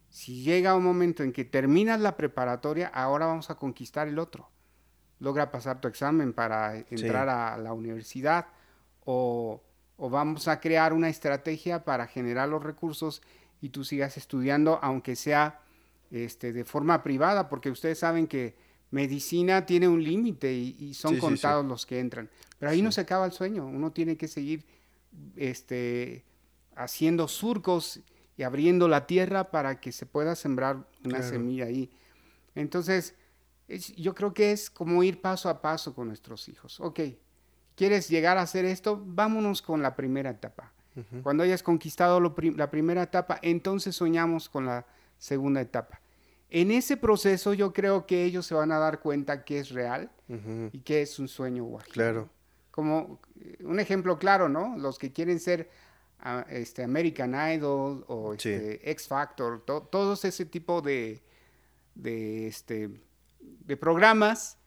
Si 0.10 0.44
llega 0.44 0.76
un 0.76 0.84
momento 0.84 1.24
en 1.24 1.32
que 1.32 1.46
terminas 1.46 2.00
la 2.00 2.18
preparatoria, 2.18 2.88
ahora 2.88 3.28
vamos 3.28 3.50
a 3.50 3.56
conquistar 3.56 4.08
el 4.08 4.18
otro. 4.18 4.50
Logra 5.20 5.52
pasar 5.52 5.82
tu 5.82 5.88
examen 5.88 6.34
para 6.34 6.78
entrar 6.78 7.30
a 7.30 7.58
la 7.58 7.74
universidad 7.74 8.48
o, 9.06 9.62
o 9.98 10.10
vamos 10.10 10.48
a 10.48 10.60
crear 10.60 10.94
una 10.94 11.10
estrategia 11.10 11.84
para 11.84 12.08
generar 12.08 12.50
los 12.50 12.64
recursos 12.64 13.22
y 13.62 13.70
tú 13.70 13.84
sigas 13.84 14.18
estudiando, 14.18 14.80
aunque 14.82 15.16
sea 15.16 15.60
este, 16.12 16.54
de 16.54 16.66
forma 16.66 17.04
privada, 17.04 17.50
porque 17.50 17.70
ustedes 17.70 18.00
saben 18.00 18.28
que 18.28 18.56
medicina 18.92 19.66
tiene 19.66 19.88
un 19.88 20.04
límite 20.04 20.54
y, 20.54 20.94
son 20.94 21.18
contados 21.18 21.66
los 21.66 21.86
que 21.86 22.00
entran. 22.00 22.30
Pero 22.58 22.72
ahí 22.72 22.82
no 22.82 22.92
se 22.92 23.02
acaba 23.02 23.26
el 23.26 23.32
sueño, 23.32 23.66
uno 23.66 23.92
tiene 23.92 24.18
que 24.18 24.28
seguir 24.28 24.66
este, 25.36 26.26
haciendo 26.76 27.28
surcos 27.28 28.02
y 28.38 28.44
abriendo 28.44 28.88
la 28.88 29.06
tierra 29.06 29.52
para 29.52 29.80
que 29.80 29.92
se 29.92 30.06
pueda 30.06 30.36
sembrar 30.36 30.88
una 31.04 31.22
semilla 31.22 31.66
ahí. 31.66 31.92
Entonces, 32.56 33.16
yo 33.98 34.16
creo 34.16 34.34
que 34.34 34.52
es 34.52 34.70
como 34.70 35.04
ir 35.04 35.22
paso 35.22 35.50
a 35.50 35.62
paso 35.62 35.94
con 35.94 36.08
nuestros 36.08 36.48
hijos. 36.50 36.80
Ok, 36.80 37.02
¿quieres 37.76 38.10
llegar 38.10 38.38
a 38.38 38.42
hacer 38.42 38.66
esto? 38.66 39.02
Vámonos 39.06 39.62
con 39.62 39.82
la 39.82 39.96
primera 39.96 40.32
etapa. 40.32 40.74
Cuando 41.24 41.44
hayas 41.44 41.64
conquistado 41.64 42.20
la 42.20 42.70
primera 42.70 43.04
etapa, 43.04 43.40
entonces 43.42 43.96
soñamos 43.96 44.50
con 44.50 44.66
la 44.66 44.86
segunda 45.18 45.62
etapa. 45.62 46.02
En 46.52 46.72
ese 46.72 46.98
proceso 46.98 47.54
yo 47.54 47.74
creo 47.74 48.06
que 48.06 48.24
ellos 48.24 48.46
se 48.46 48.56
van 48.56 48.72
a 48.72 48.80
dar 48.80 49.00
cuenta 49.02 49.44
que 49.44 49.60
es 49.60 49.70
real 49.70 50.12
y 50.72 50.80
que 50.80 51.02
es 51.02 51.20
un 51.20 51.28
sueño 51.28 51.64
guajiro. 51.64 51.94
Claro. 51.94 52.30
Como 52.72 53.20
eh, 53.40 53.58
un 53.64 53.80
ejemplo 53.80 54.18
claro, 54.20 54.50
¿no? 54.50 54.78
Los 54.78 54.98
que 54.98 55.12
quieren 55.12 55.40
ser 55.40 55.70
ah, 56.20 56.46
este, 56.50 56.84
American 56.84 57.36
Idol 57.54 58.06
o 58.08 58.34
este, 58.34 58.90
X 58.92 59.08
Factor, 59.08 59.64
todos 59.66 60.26
ese 60.26 60.46
tipo 60.46 60.82
de, 60.82 61.22
de, 61.96 62.48
este, 62.48 62.90
de 63.40 63.78
programas 63.78 64.58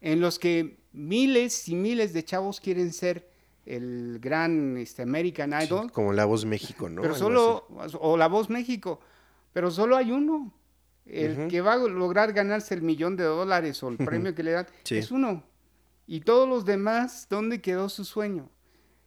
en 0.00 0.20
los 0.20 0.38
que 0.38 0.78
miles 0.92 1.68
y 1.68 1.74
miles 1.74 2.12
de 2.12 2.24
chavos 2.24 2.60
quieren 2.60 2.92
ser 2.92 3.28
el 3.66 4.18
gran 4.20 4.76
este, 4.76 5.02
American 5.02 5.54
Idol. 5.60 5.90
como 5.90 6.12
La 6.12 6.26
Voz 6.26 6.44
México, 6.44 6.88
¿no? 6.88 7.02
Pero 7.02 7.14
solo, 7.14 7.66
o 8.00 8.16
La 8.16 8.28
Voz 8.28 8.50
México, 8.50 9.00
pero 9.52 9.70
solo 9.70 9.96
hay 9.96 10.12
uno. 10.12 10.52
El 11.06 11.48
que 11.48 11.60
va 11.60 11.74
a 11.74 11.76
lograr 11.76 12.32
ganarse 12.32 12.74
el 12.74 12.82
millón 12.82 13.16
de 13.16 13.24
dólares 13.24 13.82
o 13.82 13.88
el 13.88 13.98
premio 13.98 14.34
que 14.34 14.42
le 14.42 14.52
dan 14.52 14.66
es 14.88 15.10
uno. 15.10 15.44
Y 16.06 16.20
todos 16.20 16.48
los 16.48 16.64
demás, 16.64 17.26
¿dónde 17.30 17.60
quedó 17.60 17.88
su 17.88 18.04
sueño? 18.04 18.50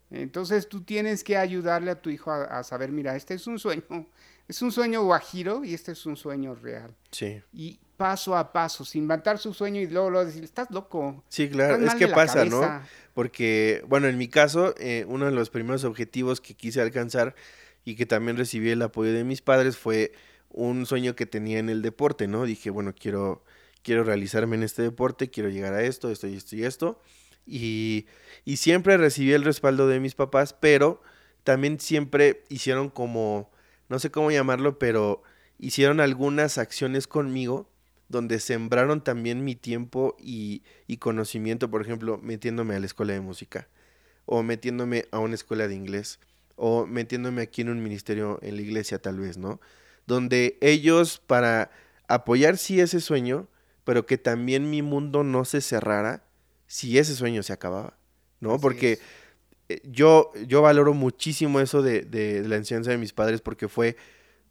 Entonces 0.09 0.69
tú 0.69 0.83
tienes 0.83 1.23
que 1.23 1.37
ayudarle 1.37 1.91
a 1.91 2.01
tu 2.01 2.09
hijo 2.09 2.31
a, 2.31 2.63
saber, 2.63 2.91
mira, 2.91 3.15
este 3.15 3.33
es 3.33 3.45
un 3.45 3.59
sueño, 3.59 3.83
es 4.47 4.61
un 4.61 4.71
sueño 4.71 5.03
guajiro 5.03 5.63
y 5.65 5.73
este 5.73 5.91
es 5.91 6.05
un 6.05 6.15
sueño 6.15 6.55
real. 6.55 6.95
Sí. 7.11 7.41
Y 7.51 7.79
paso 7.97 8.37
a 8.37 8.53
paso, 8.53 8.85
sin 8.85 9.03
inventar 9.03 9.37
su 9.39 9.53
sueño 9.53 9.81
y 9.81 9.87
luego, 9.87 10.09
luego 10.09 10.25
decir, 10.25 10.43
estás 10.43 10.69
loco. 10.71 11.23
Sí, 11.27 11.49
claro, 11.49 11.83
es 11.83 11.95
que 11.95 12.07
pasa, 12.07 12.45
¿no? 12.45 12.81
Porque, 13.13 13.83
bueno, 13.87 14.07
en 14.07 14.17
mi 14.17 14.27
caso, 14.27 14.75
eh, 14.77 15.03
uno 15.07 15.25
de 15.25 15.31
los 15.31 15.49
primeros 15.49 15.83
objetivos 15.83 16.39
que 16.39 16.53
quise 16.53 16.79
alcanzar 16.79 17.35
y 17.83 17.95
que 17.95 18.05
también 18.05 18.37
recibí 18.37 18.69
el 18.69 18.81
apoyo 18.81 19.11
de 19.11 19.23
mis 19.23 19.41
padres 19.41 19.77
fue 19.77 20.11
un 20.57 20.87
sueño 20.87 21.15
que 21.15 21.27
tenía 21.27 21.59
en 21.59 21.69
el 21.69 21.81
deporte, 21.83 22.27
¿no? 22.27 22.45
Dije, 22.45 22.71
bueno, 22.71 22.93
quiero, 22.99 23.43
quiero 23.83 24.03
realizarme 24.03 24.55
en 24.55 24.63
este 24.63 24.81
deporte, 24.81 25.29
quiero 25.29 25.49
llegar 25.49 25.73
a 25.73 25.83
esto, 25.83 26.09
esto 26.09 26.27
y 26.27 26.35
esto 26.35 26.55
y 26.55 26.63
esto. 26.63 27.01
Y, 27.45 28.07
siempre 28.55 28.97
recibí 28.97 29.33
el 29.33 29.43
respaldo 29.43 29.87
de 29.87 29.99
mis 29.99 30.15
papás, 30.15 30.53
pero 30.53 31.01
también 31.43 31.79
siempre 31.79 32.43
hicieron 32.49 32.89
como, 32.89 33.51
no 33.87 33.99
sé 33.99 34.09
cómo 34.09 34.31
llamarlo, 34.31 34.79
pero 34.79 35.21
hicieron 35.59 35.99
algunas 35.99 36.57
acciones 36.57 37.07
conmigo 37.07 37.69
donde 38.09 38.39
sembraron 38.39 39.03
también 39.03 39.43
mi 39.43 39.55
tiempo 39.55 40.15
y, 40.19 40.63
y, 40.87 40.97
conocimiento, 40.97 41.69
por 41.69 41.81
ejemplo, 41.83 42.17
metiéndome 42.17 42.75
a 42.75 42.79
la 42.79 42.85
escuela 42.87 43.13
de 43.13 43.21
música, 43.21 43.67
o 44.25 44.41
metiéndome 44.43 45.05
a 45.11 45.19
una 45.19 45.35
escuela 45.35 45.67
de 45.67 45.75
inglés, 45.75 46.19
o 46.55 46.87
metiéndome 46.87 47.43
aquí 47.43 47.61
en 47.61 47.69
un 47.69 47.83
ministerio 47.83 48.39
en 48.41 48.55
la 48.55 48.61
iglesia 48.63 48.99
tal 48.99 49.19
vez, 49.19 49.37
¿no? 49.37 49.59
Donde 50.07 50.57
ellos 50.61 51.21
para 51.25 51.69
apoyar 52.07 52.57
sí 52.57 52.79
ese 52.79 53.01
sueño, 53.01 53.47
pero 53.83 54.05
que 54.05 54.17
también 54.17 54.69
mi 54.69 54.81
mundo 54.81 55.23
no 55.23 55.45
se 55.45 55.61
cerrara 55.61 56.23
si 56.65 56.97
ese 56.97 57.15
sueño 57.15 57.43
se 57.43 57.53
acababa, 57.53 57.97
¿no? 58.39 58.59
porque 58.59 58.99
eh, 59.69 59.81
yo, 59.83 60.31
yo 60.47 60.61
valoro 60.61 60.93
muchísimo 60.93 61.59
eso 61.59 61.81
de, 61.81 62.01
de, 62.01 62.45
la 62.47 62.55
enseñanza 62.55 62.91
de 62.91 62.97
mis 62.97 63.13
padres 63.13 63.41
porque 63.41 63.67
fue, 63.67 63.95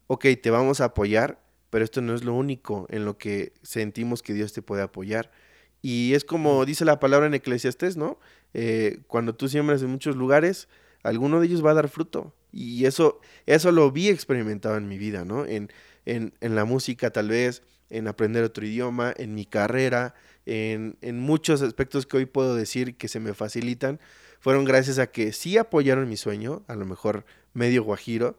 ok, 0.07 0.25
te 0.41 0.49
vamos 0.49 0.79
a 0.79 0.85
apoyar, 0.85 1.41
pero 1.69 1.83
esto 1.83 2.01
no 2.01 2.13
es 2.15 2.23
lo 2.23 2.33
único 2.33 2.87
en 2.89 3.05
lo 3.05 3.17
que 3.17 3.53
sentimos 3.61 4.23
que 4.23 4.33
Dios 4.33 4.53
te 4.53 4.61
puede 4.61 4.83
apoyar. 4.83 5.31
Y 5.81 6.13
es 6.13 6.25
como 6.25 6.65
dice 6.65 6.85
la 6.85 6.99
palabra 6.99 7.27
en 7.27 7.33
Eclesiastés, 7.33 7.97
¿no? 7.97 8.19
Eh, 8.53 9.01
cuando 9.07 9.35
tú 9.35 9.47
siembras 9.47 9.81
en 9.83 9.89
muchos 9.89 10.15
lugares, 10.15 10.67
alguno 11.07 11.39
de 11.39 11.47
ellos 11.47 11.65
va 11.65 11.71
a 11.71 11.75
dar 11.75 11.87
fruto. 11.87 12.33
Y 12.51 12.85
eso, 12.85 13.19
eso 13.45 13.71
lo 13.71 13.91
vi 13.91 14.09
experimentado 14.09 14.77
en 14.77 14.87
mi 14.87 14.97
vida, 14.97 15.23
¿no? 15.23 15.45
En, 15.45 15.71
en, 16.05 16.33
en 16.41 16.55
la 16.55 16.65
música 16.65 17.11
tal 17.11 17.29
vez, 17.29 17.63
en 17.89 18.07
aprender 18.07 18.43
otro 18.43 18.65
idioma, 18.65 19.13
en 19.17 19.33
mi 19.33 19.45
carrera, 19.45 20.15
en, 20.45 20.97
en, 21.01 21.19
muchos 21.19 21.61
aspectos 21.61 22.05
que 22.05 22.17
hoy 22.17 22.25
puedo 22.25 22.55
decir 22.55 22.97
que 22.97 23.07
se 23.07 23.19
me 23.19 23.33
facilitan, 23.33 23.99
fueron 24.39 24.65
gracias 24.65 24.99
a 24.99 25.07
que 25.07 25.31
sí 25.31 25.57
apoyaron 25.57 26.09
mi 26.09 26.17
sueño, 26.17 26.63
a 26.67 26.75
lo 26.75 26.85
mejor 26.85 27.25
medio 27.53 27.83
guajiro, 27.83 28.37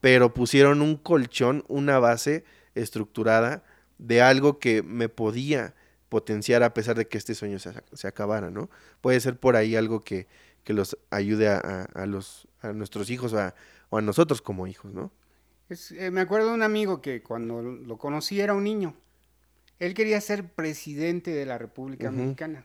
pero 0.00 0.34
pusieron 0.34 0.82
un 0.82 0.96
colchón, 0.96 1.64
una 1.68 1.98
base 1.98 2.44
estructurada 2.74 3.64
de 3.98 4.22
algo 4.22 4.58
que 4.58 4.82
me 4.82 5.08
podía 5.08 5.74
potenciar 6.08 6.62
a 6.62 6.74
pesar 6.74 6.96
de 6.96 7.08
que 7.08 7.18
este 7.18 7.34
sueño 7.34 7.58
se, 7.58 7.72
se 7.92 8.06
acabara, 8.06 8.50
¿no? 8.50 8.70
Puede 9.00 9.18
ser 9.20 9.36
por 9.36 9.56
ahí 9.56 9.74
algo 9.74 10.04
que, 10.04 10.28
que 10.64 10.72
los 10.72 10.98
ayude 11.10 11.48
a, 11.48 11.58
a, 11.94 12.06
los, 12.06 12.48
a 12.60 12.72
nuestros 12.72 13.10
hijos 13.10 13.32
o 13.32 13.38
a, 13.38 14.00
nosotros 14.00 14.42
como 14.42 14.66
hijos, 14.66 14.92
¿no? 14.92 15.12
Eh, 15.68 16.10
me 16.10 16.20
acuerdo 16.20 16.48
de 16.48 16.54
un 16.54 16.62
amigo 16.62 17.00
que 17.00 17.22
cuando 17.22 17.62
lo 17.62 17.96
conocí 17.96 18.40
era 18.40 18.54
un 18.54 18.64
niño. 18.64 18.94
Él 19.78 19.94
quería 19.94 20.20
ser 20.20 20.48
presidente 20.52 21.30
de 21.30 21.46
la 21.46 21.58
República 21.58 22.10
Mexicana. 22.10 22.64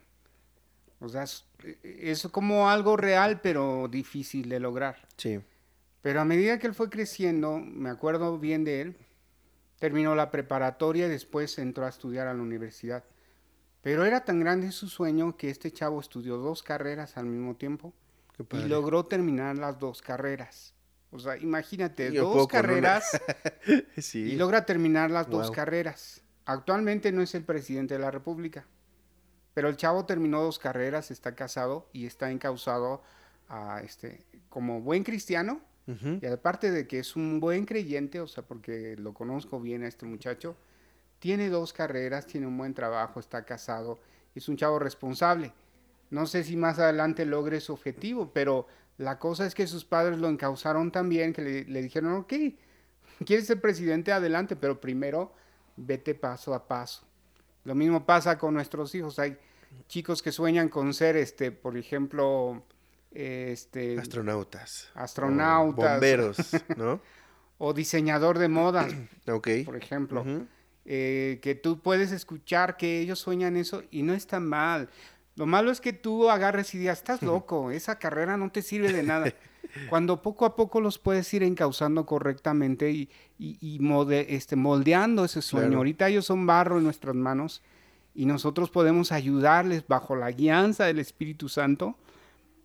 O 0.99 1.07
sea, 1.07 1.25
es 1.83 2.27
como 2.31 2.69
algo 2.69 2.97
real, 2.97 3.41
pero 3.41 3.87
difícil 3.89 4.49
de 4.49 4.59
lograr. 4.59 5.07
Sí. 5.17 5.39
Pero 6.01 6.21
a 6.21 6.25
medida 6.25 6.59
que 6.59 6.67
él 6.67 6.73
fue 6.73 6.89
creciendo, 6.89 7.59
me 7.59 7.89
acuerdo 7.89 8.37
bien 8.37 8.63
de 8.63 8.81
él, 8.81 8.97
terminó 9.79 10.15
la 10.15 10.29
preparatoria 10.29 11.07
y 11.07 11.09
después 11.09 11.57
entró 11.57 11.85
a 11.85 11.89
estudiar 11.89 12.27
a 12.27 12.33
la 12.33 12.41
universidad. 12.41 13.03
Pero 13.82 14.05
era 14.05 14.25
tan 14.25 14.39
grande 14.39 14.71
su 14.71 14.89
sueño 14.89 15.38
que 15.38 15.49
este 15.49 15.71
chavo 15.71 15.99
estudió 15.99 16.38
dos 16.38 16.63
carreras 16.63 17.17
al 17.17 17.25
mismo 17.25 17.55
tiempo 17.55 17.93
y 18.51 18.63
logró 18.63 19.05
terminar 19.05 19.57
las 19.57 19.80
dos 19.80 20.01
carreras. 20.01 20.73
O 21.11 21.19
sea, 21.19 21.38
imagínate, 21.38 22.11
dos 22.11 22.47
carreras 22.47 23.19
y 24.13 24.36
logra 24.36 24.65
terminar 24.65 25.09
las 25.09 25.30
dos 25.30 25.49
carreras. 25.49 26.21
Actualmente 26.45 27.11
no 27.11 27.21
es 27.21 27.34
el 27.36 27.43
presidente 27.43 27.95
de 27.95 27.99
la 27.99 28.11
República, 28.11 28.65
pero 29.53 29.69
el 29.69 29.77
chavo 29.77 30.05
terminó 30.05 30.41
dos 30.41 30.59
carreras, 30.59 31.09
está 31.09 31.36
casado 31.36 31.89
y 31.93 32.05
está 32.05 32.32
encausado 32.32 33.01
a 33.47 33.82
este 33.82 34.25
como 34.49 34.82
buen 34.82 35.03
cristiano. 35.03 35.61
Y 36.21 36.23
aparte 36.27 36.69
de 36.69 36.86
que 36.86 36.99
es 36.99 37.15
un 37.15 37.39
buen 37.39 37.65
creyente, 37.65 38.19
o 38.19 38.27
sea, 38.27 38.43
porque 38.43 38.95
lo 38.95 39.15
conozco 39.15 39.59
bien 39.59 39.82
a 39.82 39.88
este 39.88 40.05
muchacho, 40.05 40.55
tiene 41.20 41.49
dos 41.49 41.74
carreras, 41.74 42.26
tiene 42.26 42.47
un 42.47 42.57
buen 42.57 42.74
trabajo, 42.74 43.20
está 43.20 43.45
casado, 43.45 43.99
es 44.34 44.47
un 44.49 44.57
chavo 44.57 44.80
responsable. 44.80 45.53
No 46.09 46.26
sé 46.26 46.43
si 46.43 46.55
más 46.55 46.80
adelante 46.80 47.26
logre 47.26 47.59
su 47.59 47.74
objetivo, 47.74 48.32
pero 48.34 48.67
la 48.97 49.20
cosa 49.20 49.45
es 49.45 49.53
que 49.53 49.67
sus 49.67 49.86
padres 49.86 50.20
lo 50.20 50.28
encausaron 50.28 50.91
también, 50.91 51.34
que 51.34 51.41
le, 51.67 51.82
dijeron, 51.82 52.13
ok, 52.13 52.34
quieres 53.26 53.45
ser 53.45 53.61
presidente, 53.61 54.11
adelante, 54.11 54.55
pero 54.55 54.80
primero 54.82 55.34
vete 55.76 56.15
paso 56.15 56.53
a 56.53 56.67
paso. 56.67 57.05
Lo 57.63 57.76
mismo 57.76 58.05
pasa 58.05 58.38
con 58.38 58.53
nuestros 58.53 58.95
hijos. 58.95 59.20
Hay 59.20 59.38
chicos 59.88 60.24
que 60.24 60.32
sueñan 60.32 60.70
con 60.70 60.93
ser, 60.93 61.15
este, 61.15 61.51
por 61.51 61.78
ejemplo, 61.78 62.63
este, 63.11 63.99
astronautas, 63.99 64.89
astronautas, 64.95 65.91
bomberos, 65.91 66.38
¿no? 66.76 67.01
o 67.57 67.74
diseñador 67.74 68.39
de 68.39 68.47
moda, 68.47 68.88
por 69.65 69.76
ejemplo. 69.76 70.26
Eh, 70.91 71.37
que 71.43 71.53
tú 71.53 71.79
puedes 71.79 72.11
escuchar 72.11 72.75
que 72.75 72.99
ellos 72.99 73.19
sueñan 73.19 73.55
eso 73.57 73.83
y 73.91 74.01
no 74.01 74.15
está 74.15 74.39
mal. 74.39 74.89
Lo 75.35 75.45
malo 75.45 75.69
es 75.69 75.81
que 75.81 75.93
tú 75.93 76.31
agarres 76.31 76.73
y 76.73 76.79
digas, 76.79 76.97
estás 76.97 77.21
loco, 77.21 77.69
esa 77.69 77.99
carrera 77.99 78.37
no 78.37 78.51
te 78.51 78.63
sirve 78.63 78.91
de 78.91 79.03
nada. 79.03 79.31
Cuando 79.89 80.23
poco 80.23 80.45
a 80.45 80.55
poco 80.55 80.81
los 80.81 80.97
puedes 80.97 81.31
ir 81.31 81.43
encauzando 81.43 82.07
correctamente 82.07 82.89
y, 82.89 83.07
y, 83.37 83.79
este, 84.29 84.55
moldeando 84.55 85.25
ese 85.25 85.43
sueño. 85.43 85.77
Ahorita 85.77 86.09
ellos 86.09 86.25
son 86.25 86.47
barro 86.47 86.79
en 86.79 86.85
nuestras 86.85 87.13
manos 87.13 87.61
y 88.15 88.25
nosotros 88.25 88.71
podemos 88.71 89.11
ayudarles 89.11 89.87
bajo 89.87 90.15
la 90.15 90.31
guianza 90.31 90.85
del 90.85 90.97
Espíritu 90.97 91.49
Santo 91.49 91.97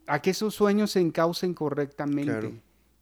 a 0.06 0.22
que 0.22 0.30
esos 0.30 0.54
sueños 0.54 0.92
se 0.92 1.00
encaucen 1.00 1.52
correctamente 1.52 2.54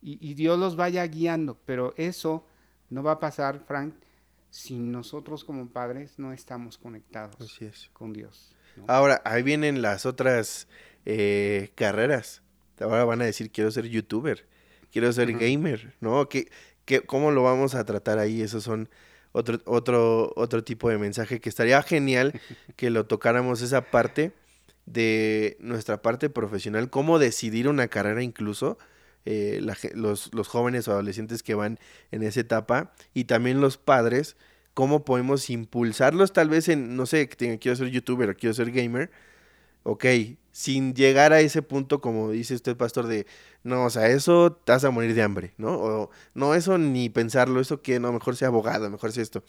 y, 0.02 0.34
Dios 0.34 0.58
los 0.58 0.74
vaya 0.74 1.06
guiando. 1.06 1.56
Pero 1.64 1.94
eso 1.96 2.44
no 2.90 3.04
va 3.04 3.12
a 3.12 3.20
pasar, 3.20 3.60
Frank, 3.60 3.94
si 4.52 4.78
nosotros 4.78 5.44
como 5.44 5.70
padres 5.70 6.18
no 6.18 6.34
estamos 6.34 6.76
conectados 6.76 7.58
con 7.94 8.12
Dios. 8.12 8.54
Ahora, 8.86 9.22
ahí 9.24 9.42
vienen 9.42 9.80
las 9.80 10.04
otras 10.04 10.68
eh, 11.06 11.70
carreras. 11.74 12.42
Ahora 12.78 13.06
van 13.06 13.22
a 13.22 13.24
decir, 13.24 13.50
quiero 13.50 13.70
ser 13.70 13.88
youtuber, 13.88 14.46
quiero 14.90 15.10
ser 15.10 15.32
gamer, 15.32 15.94
¿no? 16.00 16.28
¿Qué, 16.28 16.50
qué, 16.84 17.00
cómo 17.00 17.30
lo 17.30 17.42
vamos 17.42 17.74
a 17.74 17.84
tratar 17.86 18.18
ahí? 18.18 18.42
Esos 18.42 18.62
son 18.62 18.90
otro, 19.32 19.58
otro, 19.64 20.34
otro 20.36 20.62
tipo 20.62 20.90
de 20.90 20.98
mensaje 20.98 21.40
que 21.40 21.48
estaría 21.48 21.82
genial 21.82 22.38
que 22.76 22.90
lo 22.90 23.06
tocáramos 23.06 23.62
esa 23.62 23.80
parte 23.90 24.32
de 24.84 25.56
nuestra 25.60 26.02
parte 26.02 26.28
profesional, 26.28 26.90
cómo 26.90 27.18
decidir 27.18 27.68
una 27.68 27.88
carrera 27.88 28.22
incluso, 28.22 28.76
eh, 29.24 29.60
los, 29.94 30.34
los, 30.34 30.48
jóvenes 30.48 30.88
o 30.88 30.92
adolescentes 30.92 31.42
que 31.42 31.54
van 31.54 31.78
en 32.10 32.22
esa 32.22 32.40
etapa 32.40 32.92
y 33.14 33.24
también 33.24 33.60
los 33.60 33.78
padres, 33.78 34.36
cómo 34.74 35.04
podemos 35.04 35.48
impulsarlos 35.50 36.32
tal 36.32 36.48
vez 36.48 36.68
en, 36.68 36.96
no 36.96 37.06
sé, 37.06 37.28
que 37.28 37.58
quiero 37.58 37.76
ser 37.76 37.88
youtuber 37.90 38.30
o 38.30 38.34
quiero 38.34 38.54
ser 38.54 38.72
gamer, 38.72 39.10
ok, 39.84 40.04
sin 40.52 40.94
llegar 40.94 41.32
a 41.32 41.40
ese 41.40 41.62
punto, 41.62 42.00
como 42.00 42.30
dice 42.30 42.54
usted, 42.54 42.76
pastor, 42.76 43.06
de, 43.06 43.26
no, 43.64 43.84
o 43.84 43.90
sea, 43.90 44.08
eso 44.08 44.52
te 44.52 44.72
vas 44.72 44.84
a 44.84 44.90
morir 44.90 45.14
de 45.14 45.22
hambre, 45.22 45.54
¿no? 45.56 45.74
O 45.74 46.10
no, 46.34 46.54
eso 46.54 46.76
ni 46.78 47.08
pensarlo, 47.08 47.60
eso 47.60 47.80
que 47.80 48.00
no, 48.00 48.12
mejor 48.12 48.36
sea 48.36 48.48
abogado, 48.48 48.90
mejor 48.90 49.12
sea 49.12 49.22
esto. 49.22 49.44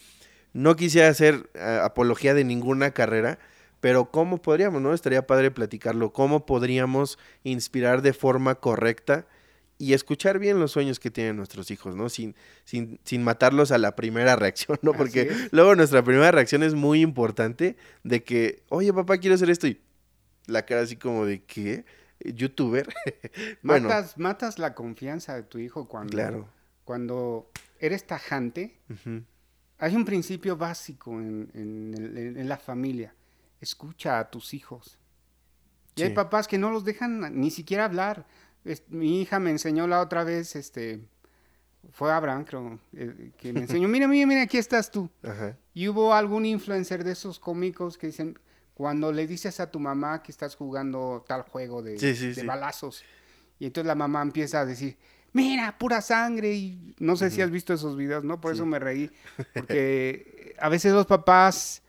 No 0.53 0.75
quisiera 0.75 1.09
hacer 1.09 1.49
eh, 1.55 1.79
apología 1.83 2.33
de 2.33 2.43
ninguna 2.43 2.91
carrera, 2.91 3.39
pero 3.81 4.11
¿cómo 4.11 4.41
podríamos, 4.41 4.81
no? 4.81 4.93
Estaría 4.93 5.27
padre 5.27 5.51
platicarlo, 5.51 6.13
¿cómo 6.13 6.45
podríamos 6.45 7.17
inspirar 7.43 8.01
de 8.01 8.13
forma 8.13 8.55
correcta 8.55 9.25
y 9.77 9.93
escuchar 9.93 10.39
bien 10.39 10.59
los 10.59 10.71
sueños 10.71 10.99
que 10.99 11.11
tienen 11.11 11.35
nuestros 11.35 11.71
hijos, 11.71 11.95
¿no? 11.95 12.09
Sin, 12.09 12.35
sin, 12.63 12.99
sin 13.03 13.23
matarlos 13.23 13.71
a 13.71 13.77
la 13.77 13.95
primera 13.95 14.35
reacción, 14.37 14.79
¿no? 14.81 14.93
Porque 14.93 15.31
luego 15.51 15.75
nuestra 15.75 16.03
primera 16.03 16.31
reacción 16.31 16.63
es 16.63 16.73
muy 16.73 17.01
importante 17.01 17.75
de 18.03 18.23
que, 18.23 18.63
oye, 18.69 18.93
papá, 18.93 19.17
quiero 19.17 19.35
hacer 19.35 19.49
esto 19.49 19.67
y 19.67 19.81
la 20.45 20.65
cara 20.65 20.81
así 20.81 20.95
como 20.95 21.25
de, 21.25 21.43
¿qué? 21.43 21.85
¿Youtuber? 22.19 22.87
bueno. 23.63 23.89
Matas, 23.89 24.17
matas 24.17 24.59
la 24.59 24.73
confianza 24.75 25.35
de 25.35 25.43
tu 25.43 25.57
hijo 25.59 25.87
cuando, 25.87 26.47
cuando 26.85 27.49
eres 27.79 28.05
tajante. 28.05 28.79
Hay 29.79 29.95
un 29.95 30.05
principio 30.05 30.55
básico 30.55 31.19
en, 31.19 31.49
en 31.53 32.47
la 32.47 32.57
familia 32.57 33.13
escucha 33.63 34.19
a 34.19 34.29
tus 34.29 34.53
hijos. 34.53 34.99
Y 35.95 36.03
hay 36.03 36.09
papás 36.11 36.47
que 36.47 36.57
no 36.57 36.71
los 36.71 36.85
dejan 36.85 37.39
ni 37.39 37.51
siquiera 37.51 37.85
hablar. 37.85 38.25
Mi 38.89 39.21
hija 39.21 39.39
me 39.39 39.51
enseñó 39.51 39.87
la 39.87 40.01
otra 40.01 40.23
vez, 40.23 40.55
este, 40.55 41.01
fue 41.91 42.11
Abraham, 42.11 42.45
creo, 42.45 42.79
eh, 42.93 43.31
que 43.37 43.51
me 43.51 43.61
enseñó, 43.61 43.87
mira, 43.87 44.07
mira, 44.07 44.25
mira, 44.25 44.41
aquí 44.43 44.57
estás 44.57 44.89
tú. 44.89 45.09
Y 45.73 45.87
hubo 45.87 46.13
algún 46.13 46.45
influencer 46.45 47.03
de 47.03 47.11
esos 47.11 47.39
cómicos 47.39 47.97
que 47.97 48.07
dicen, 48.07 48.39
cuando 48.73 49.11
le 49.11 49.27
dices 49.27 49.59
a 49.59 49.69
tu 49.69 49.79
mamá 49.79 50.23
que 50.23 50.31
estás 50.31 50.55
jugando 50.55 51.23
tal 51.27 51.43
juego 51.43 51.83
de, 51.83 52.43
balazos, 52.45 53.03
y 53.59 53.65
entonces 53.65 53.87
la 53.87 53.95
mamá 53.95 54.21
empieza 54.21 54.61
a 54.61 54.65
decir, 54.65 54.97
mira, 55.33 55.77
pura 55.77 56.01
sangre, 56.01 56.53
y 56.53 56.95
no 56.99 57.15
sé 57.15 57.29
si 57.29 57.41
has 57.41 57.51
visto 57.51 57.73
esos 57.73 57.97
videos, 57.97 58.23
¿no? 58.23 58.39
Por 58.39 58.53
eso 58.53 58.65
me 58.65 58.79
reí, 58.79 59.11
porque 59.53 60.55
a 60.59 60.69
veces 60.69 60.93
los 60.93 61.05
papás 61.05 61.81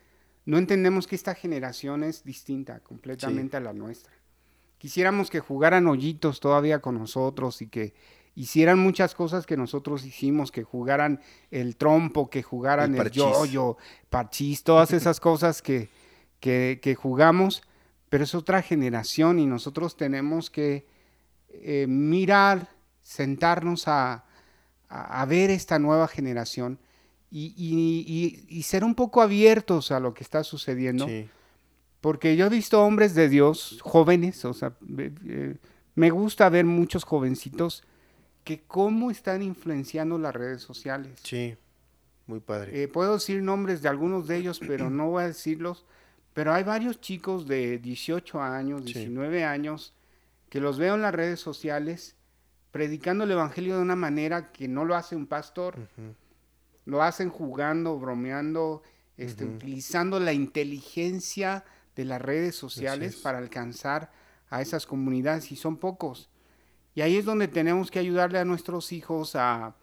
no 0.45 0.57
entendemos 0.57 1.07
que 1.07 1.15
esta 1.15 1.33
generación 1.33 2.03
es 2.03 2.23
distinta 2.23 2.79
completamente 2.79 3.57
a 3.57 3.61
la 3.61 3.73
nuestra. 3.73 4.13
Quisiéramos 4.77 5.29
que 5.29 5.39
jugaran 5.39 5.87
hoyitos 5.87 6.39
todavía 6.39 6.79
con 6.79 6.97
nosotros 6.97 7.61
y 7.61 7.67
que 7.67 7.93
hicieran 8.35 8.77
muchas 8.79 9.15
cosas 9.15 9.45
que 9.45 9.57
nosotros 9.57 10.05
hicimos, 10.05 10.51
que 10.51 10.63
jugaran 10.63 11.21
el 11.51 11.77
trompo, 11.77 12.29
que 12.29 12.43
jugaran 12.43 12.93
el, 12.93 13.09
yoyo, 13.09 13.77
parchís, 14.09 14.63
todas 14.63 14.91
esas 14.93 15.19
cosas 15.19 15.61
que, 15.61 15.89
que, 16.39 16.95
jugamos, 16.95 17.63
pero 18.09 18.23
es 18.23 18.35
otra 18.35 18.61
generación 18.61 19.39
y 19.39 19.45
nosotros 19.45 19.97
tenemos 19.97 20.49
que 20.49 20.85
eh, 21.49 21.85
mirar, 21.87 22.69
sentarnos 23.01 23.87
a, 23.87 24.25
a, 24.89 25.25
ver 25.25 25.49
esta 25.49 25.79
nueva 25.79 26.07
generación 26.07 26.79
y, 27.31 28.61
ser 28.63 28.83
un 28.83 28.95
poco 28.95 29.21
abiertos 29.21 29.91
a 29.91 29.99
lo 29.99 30.13
que 30.13 30.23
está 30.23 30.43
sucediendo. 30.43 31.07
Porque 32.05 32.35
yo 32.35 32.45
he 32.45 32.49
visto 32.49 32.83
hombres 32.83 33.15
de 33.15 33.29
Dios, 33.29 33.79
jóvenes, 33.81 34.45
o 34.45 34.53
sea, 34.53 34.73
eh, 34.95 35.55
me 35.95 36.11
gusta 36.11 36.47
ver 36.49 36.63
muchos 36.63 37.03
jovencitos 37.03 37.81
que 38.43 38.61
cómo 38.61 39.09
están 39.09 39.41
influenciando 39.41 40.19
las 40.19 40.35
redes 40.35 40.61
sociales. 40.61 41.19
Sí, 41.23 41.55
muy 42.27 42.41
padre. 42.41 42.83
Eh, 42.83 42.87
puedo 42.87 43.15
decir 43.15 43.41
nombres 43.41 43.81
de 43.81 43.89
algunos 43.89 44.27
de 44.27 44.37
ellos, 44.37 44.59
pero 44.59 44.91
no 44.91 45.09
voy 45.09 45.23
a 45.23 45.27
decirlos. 45.29 45.83
Pero 46.35 46.53
hay 46.53 46.63
varios 46.63 47.01
chicos 47.01 47.47
de 47.47 47.79
18 47.79 48.39
años, 48.39 48.85
19 48.85 49.43
años, 49.43 49.95
que 50.49 50.59
los 50.59 50.77
veo 50.77 50.93
en 50.93 51.01
las 51.01 51.15
redes 51.15 51.39
sociales 51.39 52.15
predicando 52.69 53.23
el 53.23 53.31
Evangelio 53.31 53.77
de 53.77 53.81
una 53.81 53.95
manera 53.95 54.51
que 54.51 54.67
no 54.67 54.85
lo 54.85 54.95
hace 54.95 55.15
un 55.15 55.25
pastor 55.25 55.75
lo 56.85 57.01
hacen 57.01 57.31
jugando, 57.31 57.97
bromeando, 57.97 58.83
este, 59.17 59.43
utilizando 59.43 60.19
la 60.19 60.33
inteligencia 60.33 61.65
de 61.95 62.05
las 62.05 62.21
redes 62.21 62.55
sociales 62.55 63.17
para 63.17 63.37
alcanzar 63.37 64.11
a 64.49 64.61
esas 64.61 64.85
comunidades 64.85 65.51
y 65.51 65.55
son 65.55 65.77
pocos. 65.77 66.29
Y 66.93 67.01
ahí 67.01 67.17
es 67.17 67.25
donde 67.25 67.47
tenemos 67.47 67.91
que 67.91 67.99
ayudarle 67.99 68.39
a 68.39 68.45
nuestros 68.45 68.91
hijos 68.91 69.35
a, 69.35 69.75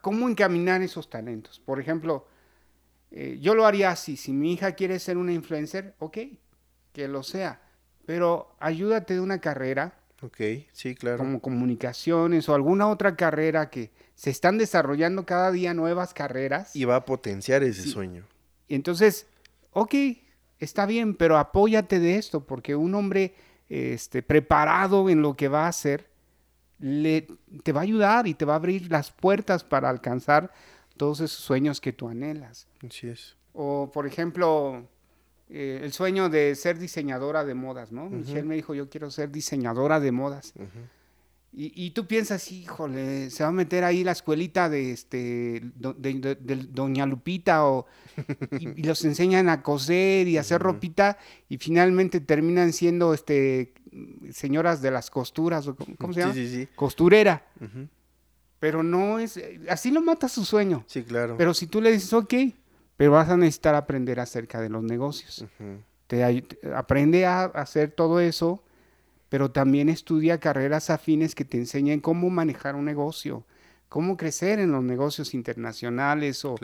cómo 0.00 0.28
encaminar 0.28 0.82
esos 0.82 1.10
talentos. 1.10 1.60
Por 1.60 1.80
ejemplo, 1.80 2.26
eh, 3.10 3.38
yo 3.40 3.54
lo 3.54 3.66
haría 3.66 3.90
así, 3.90 4.16
si 4.16 4.32
mi 4.32 4.52
hija 4.52 4.72
quiere 4.72 4.98
ser 4.98 5.16
una 5.16 5.32
influencer, 5.32 5.94
ok, 5.98 6.18
que 6.92 7.08
lo 7.08 7.22
sea, 7.22 7.60
pero 8.06 8.54
ayúdate 8.60 9.14
de 9.14 9.20
una 9.20 9.40
carrera. 9.40 9.94
Ok, 10.22 10.40
sí, 10.72 10.94
claro. 10.94 11.18
Como 11.18 11.40
comunicaciones 11.40 12.48
o 12.48 12.54
alguna 12.54 12.88
otra 12.88 13.16
carrera 13.16 13.68
que, 13.70 13.90
se 14.22 14.30
están 14.30 14.56
desarrollando 14.56 15.26
cada 15.26 15.50
día 15.50 15.74
nuevas 15.74 16.14
carreras. 16.14 16.76
Y 16.76 16.84
va 16.84 16.94
a 16.94 17.04
potenciar 17.04 17.64
ese 17.64 17.82
sueño. 17.82 18.24
Y 18.68 18.76
entonces, 18.76 19.26
ok, 19.72 19.94
está 20.62 20.86
bien, 20.86 21.14
pero 21.14 21.38
apóyate 21.38 21.98
de 21.98 22.16
esto, 22.16 22.46
porque 22.46 22.76
un 22.76 22.94
hombre 22.94 23.34
este, 23.68 24.22
preparado 24.22 25.10
en 25.10 25.22
lo 25.22 25.34
que 25.34 25.48
va 25.48 25.64
a 25.64 25.68
hacer, 25.68 26.08
le, 26.78 27.26
te 27.62 27.72
va 27.72 27.80
a 27.80 27.82
ayudar 27.84 28.26
y 28.26 28.34
te 28.34 28.44
va 28.44 28.54
a 28.54 28.56
abrir 28.56 28.90
las 28.90 29.10
puertas 29.10 29.64
para 29.64 29.88
alcanzar 29.88 30.52
todos 30.96 31.20
esos 31.20 31.40
sueños 31.40 31.80
que 31.80 31.92
tú 31.92 32.08
anhelas. 32.08 32.68
Así 32.86 33.08
es. 33.08 33.36
O, 33.52 33.90
por 33.92 34.06
ejemplo, 34.06 34.86
eh, 35.48 35.80
el 35.82 35.92
sueño 35.92 36.28
de 36.28 36.54
ser 36.54 36.78
diseñadora 36.78 37.44
de 37.44 37.54
modas, 37.54 37.92
¿no? 37.92 38.08
Michelle 38.08 38.44
me 38.44 38.54
dijo, 38.54 38.74
yo 38.74 38.88
quiero 38.88 39.10
ser 39.10 39.30
diseñadora 39.30 40.00
de 40.00 40.12
modas. 40.12 40.54
Y, 41.54 41.90
tú 41.90 42.06
piensas, 42.06 42.50
híjole, 42.50 43.28
se 43.28 43.42
va 43.42 43.50
a 43.50 43.52
meter 43.52 43.84
ahí 43.84 44.04
la 44.04 44.12
escuelita 44.12 44.70
de 44.70 44.92
este 44.92 45.60
de, 45.74 46.68
Doña 46.70 47.04
Lupita 47.04 47.66
o 47.66 47.86
y, 48.58 48.82
los 48.82 49.04
enseñan 49.04 49.50
a 49.50 49.62
coser 49.62 50.28
y 50.28 50.38
hacer 50.38 50.62
ropita 50.62 51.18
y 51.50 51.58
finalmente 51.58 52.20
terminan 52.20 52.72
siendo 52.72 53.12
este 53.12 53.74
señoras 54.32 54.80
de 54.80 54.92
las 54.92 55.10
costuras 55.10 55.68
o 55.68 55.76
cómo 55.76 56.14
se 56.14 56.20
llama 56.20 56.32
sí, 56.32 56.48
sí, 56.48 56.54
sí. 56.62 56.68
costurera. 56.74 57.44
Pero 58.58 58.82
no 58.82 59.18
es 59.18 59.38
así 59.68 59.90
lo 59.90 60.00
mata 60.00 60.28
su 60.28 60.46
sueño. 60.46 60.84
Sí, 60.86 61.02
claro. 61.02 61.36
Pero 61.36 61.52
si 61.52 61.66
tú 61.66 61.82
le 61.82 61.92
dices, 61.92 62.14
ok, 62.14 62.32
pero 62.96 63.10
vas 63.10 63.28
a 63.28 63.36
necesitar 63.36 63.74
aprender 63.74 64.20
acerca 64.20 64.58
de 64.58 64.70
los 64.70 64.82
negocios. 64.82 65.44
te, 66.06 66.46
aprende 66.74 67.26
a 67.26 67.44
hacer 67.44 67.90
todo 67.90 68.20
eso 68.20 68.64
pero 69.32 69.50
también 69.50 69.88
estudia 69.88 70.38
carreras 70.38 70.90
afines 70.90 71.34
que 71.34 71.46
te 71.46 71.56
enseñen 71.56 72.00
cómo 72.00 72.28
manejar 72.28 72.74
un 72.74 72.84
negocio, 72.84 73.46
cómo 73.88 74.18
crecer 74.18 74.58
en 74.58 74.72
los 74.72 74.84
negocios 74.84 75.32
internacionales 75.32 76.44
o, 76.44 76.54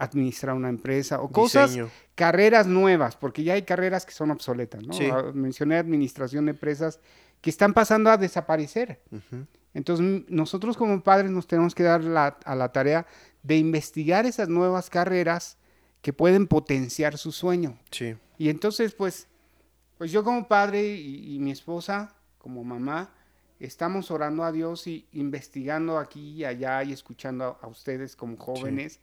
administrar 0.00 0.56
una 0.56 0.68
empresa 0.68 1.20
o 1.20 1.28
cosas, 1.30 1.78
carreras 2.16 2.66
nuevas, 2.66 3.14
porque 3.14 3.44
ya 3.44 3.54
hay 3.54 3.62
carreras 3.62 4.04
que 4.04 4.10
son 4.10 4.32
obsoletas, 4.32 4.84
¿no? 4.84 4.94
Ah, 5.12 5.30
mencioné 5.32 5.76
administración 5.76 6.46
de 6.46 6.50
empresas 6.50 6.98
que 7.40 7.50
están 7.50 7.72
pasando 7.72 8.10
a 8.10 8.16
desaparecer. 8.16 9.00
Entonces 9.72 10.24
nosotros 10.28 10.76
como 10.76 11.04
padres 11.04 11.30
nos 11.30 11.46
tenemos 11.46 11.72
que 11.72 11.84
dar 11.84 12.02
a 12.44 12.54
la 12.56 12.72
tarea 12.72 13.06
de 13.44 13.58
investigar 13.58 14.26
esas 14.26 14.48
nuevas 14.48 14.90
carreras 14.90 15.56
que 16.02 16.12
pueden 16.12 16.48
potenciar 16.48 17.16
su 17.16 17.30
sueño. 17.30 17.78
Y 18.38 18.48
entonces 18.48 18.92
pues 18.92 19.28
pues 19.98 20.12
yo 20.12 20.22
como 20.22 20.46
padre 20.46 20.94
y, 20.94 21.38
mi 21.38 21.50
esposa 21.50 22.14
como 22.38 22.64
mamá 22.64 23.10
estamos 23.58 24.10
orando 24.10 24.44
a 24.44 24.52
Dios 24.52 24.86
y 24.86 25.06
investigando 25.12 25.98
aquí 25.98 26.32
y 26.32 26.44
allá 26.44 26.82
y 26.84 26.92
escuchando 26.92 27.58
a, 27.60 27.66
ustedes 27.66 28.14
como 28.14 28.36
jóvenes. 28.36 29.00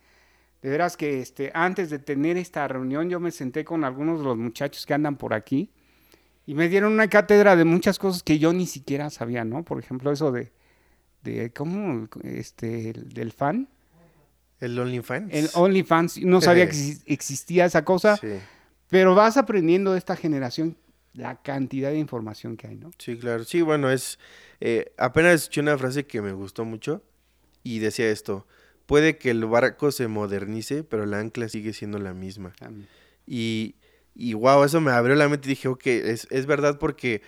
De 0.61 0.69
veras 0.69 0.95
que 0.95 1.19
este, 1.19 1.51
antes 1.53 1.89
de 1.89 1.99
tener 1.99 2.37
esta 2.37 2.67
reunión 2.67 3.09
yo 3.09 3.19
me 3.19 3.31
senté 3.31 3.65
con 3.65 3.83
algunos 3.83 4.19
de 4.19 4.25
los 4.25 4.37
muchachos 4.37 4.85
que 4.85 4.93
andan 4.93 5.17
por 5.17 5.33
aquí 5.33 5.69
Y 6.45 6.53
me 6.53 6.69
dieron 6.69 6.93
una 6.93 7.09
cátedra 7.09 7.57
de 7.57 7.65
muchas 7.65 7.99
cosas 7.99 8.23
que 8.23 8.39
yo 8.39 8.53
ni 8.53 8.65
siquiera 8.65 9.09
sabía, 9.09 9.43
¿no? 9.43 9.63
Por 9.63 9.79
ejemplo, 9.79 10.11
eso 10.11 10.31
de, 10.31 10.53
de 11.23 11.51
¿cómo? 11.51 12.07
Este, 12.23 12.93
del 12.93 13.31
fan. 13.31 13.67
¿El 14.59 14.79
OnlyFans? 14.79 15.33
El 15.33 15.49
OnlyFans. 15.53 16.21
No 16.21 16.39
sabía 16.39 16.69
que 16.69 16.97
existía 17.07 17.65
esa 17.65 17.83
cosa. 17.83 18.15
Sí. 18.15 18.39
Pero 18.89 19.15
vas 19.15 19.37
aprendiendo 19.37 19.93
de 19.93 19.97
esta 19.97 20.15
generación 20.15 20.77
la 21.13 21.41
cantidad 21.41 21.91
de 21.91 21.99
información 21.99 22.57
que 22.57 22.67
hay, 22.67 22.75
¿no? 22.75 22.91
Sí, 22.97 23.17
claro. 23.17 23.43
Sí, 23.43 23.61
bueno, 23.61 23.91
es... 23.91 24.19
Eh, 24.59 24.93
apenas 24.97 25.35
escuché 25.35 25.61
una 25.61 25.77
frase 25.77 26.05
que 26.05 26.21
me 26.21 26.31
gustó 26.33 26.65
mucho 26.65 27.03
y 27.63 27.79
decía 27.79 28.09
esto. 28.09 28.47
Puede 28.85 29.17
que 29.17 29.29
el 29.29 29.45
barco 29.45 29.91
se 29.91 30.07
modernice, 30.07 30.83
pero 30.83 31.05
la 31.05 31.19
ancla 31.19 31.49
sigue 31.49 31.73
siendo 31.73 31.99
la 31.99 32.13
misma. 32.13 32.53
Y, 33.25 33.75
y 34.15 34.33
wow, 34.33 34.63
eso 34.63 34.81
me 34.81 34.91
abrió 34.91 35.15
la 35.15 35.29
mente 35.29 35.47
y 35.47 35.51
dije, 35.51 35.67
ok, 35.67 35.87
es, 35.87 36.27
es 36.29 36.45
verdad 36.45 36.79
porque 36.79 37.21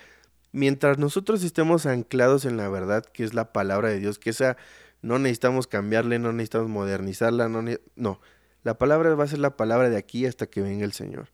mientras 0.52 0.98
nosotros 0.98 1.42
estemos 1.44 1.86
anclados 1.86 2.44
en 2.44 2.56
la 2.56 2.68
verdad, 2.68 3.04
que 3.04 3.24
es 3.24 3.34
la 3.34 3.52
palabra 3.52 3.88
de 3.88 3.98
Dios, 3.98 4.18
que 4.18 4.30
esa 4.30 4.56
no 5.02 5.18
necesitamos 5.18 5.66
cambiarle, 5.66 6.18
no 6.18 6.32
necesitamos 6.32 6.68
modernizarla, 6.68 7.48
no, 7.48 7.62
no, 7.94 8.20
la 8.62 8.78
palabra 8.78 9.14
va 9.14 9.24
a 9.24 9.28
ser 9.28 9.38
la 9.38 9.56
palabra 9.56 9.90
de 9.90 9.96
aquí 9.96 10.26
hasta 10.26 10.46
que 10.46 10.60
venga 10.60 10.84
el 10.84 10.92
Señor. 10.92 11.28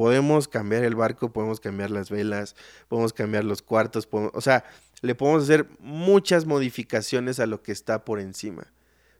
Podemos 0.00 0.48
cambiar 0.48 0.82
el 0.84 0.94
barco, 0.94 1.30
podemos 1.30 1.60
cambiar 1.60 1.90
las 1.90 2.08
velas, 2.08 2.56
podemos 2.88 3.12
cambiar 3.12 3.44
los 3.44 3.60
cuartos, 3.60 4.08
o 4.10 4.40
sea, 4.40 4.64
le 5.02 5.14
podemos 5.14 5.42
hacer 5.42 5.68
muchas 5.78 6.46
modificaciones 6.46 7.38
a 7.38 7.44
lo 7.44 7.62
que 7.62 7.70
está 7.70 8.02
por 8.02 8.18
encima. 8.18 8.72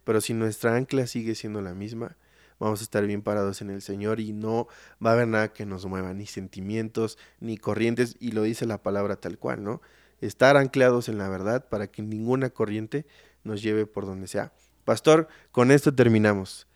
Pero 0.05 0.23
si 0.23 0.33
nuestra 0.33 0.75
ancla 0.75 1.07
sigue 1.07 1.35
siendo 1.35 1.61
la 1.61 1.75
misma, 1.75 2.17
vamos 2.59 2.81
a 2.81 2.85
estar 2.85 3.07
bien 3.07 3.21
parados 3.21 3.61
en 3.61 3.69
el 3.69 3.83
Señor 3.83 4.21
y 4.21 4.33
no 4.33 4.69
va 5.05 5.11
a 5.11 5.13
haber 5.13 5.29
nada 5.29 5.53
que 5.53 5.67
nos 5.67 5.85
mueva, 5.85 6.15
ni 6.15 6.25
sentimientos, 6.25 7.19
ni 7.41 7.59
corrientes, 7.59 8.17
y 8.19 8.31
lo 8.31 8.43
dice 8.43 8.65
la 8.65 8.83
palabra 8.83 9.17
tal 9.17 9.37
cual, 9.37 9.63
¿no? 9.63 9.83
Estar 10.23 10.57
anclados 10.57 11.11
en 11.11 11.19
la 11.19 11.29
verdad 11.29 11.69
para 11.69 11.89
que 11.89 12.01
ninguna 12.01 12.49
corriente 12.49 13.05
nos 13.45 13.61
lleve 13.61 13.85
por 13.85 14.07
donde 14.07 14.29
sea. 14.29 14.55
Pastor, 14.87 15.29
con 15.53 15.73
esto 15.73 15.95
terminamos. 15.95 16.67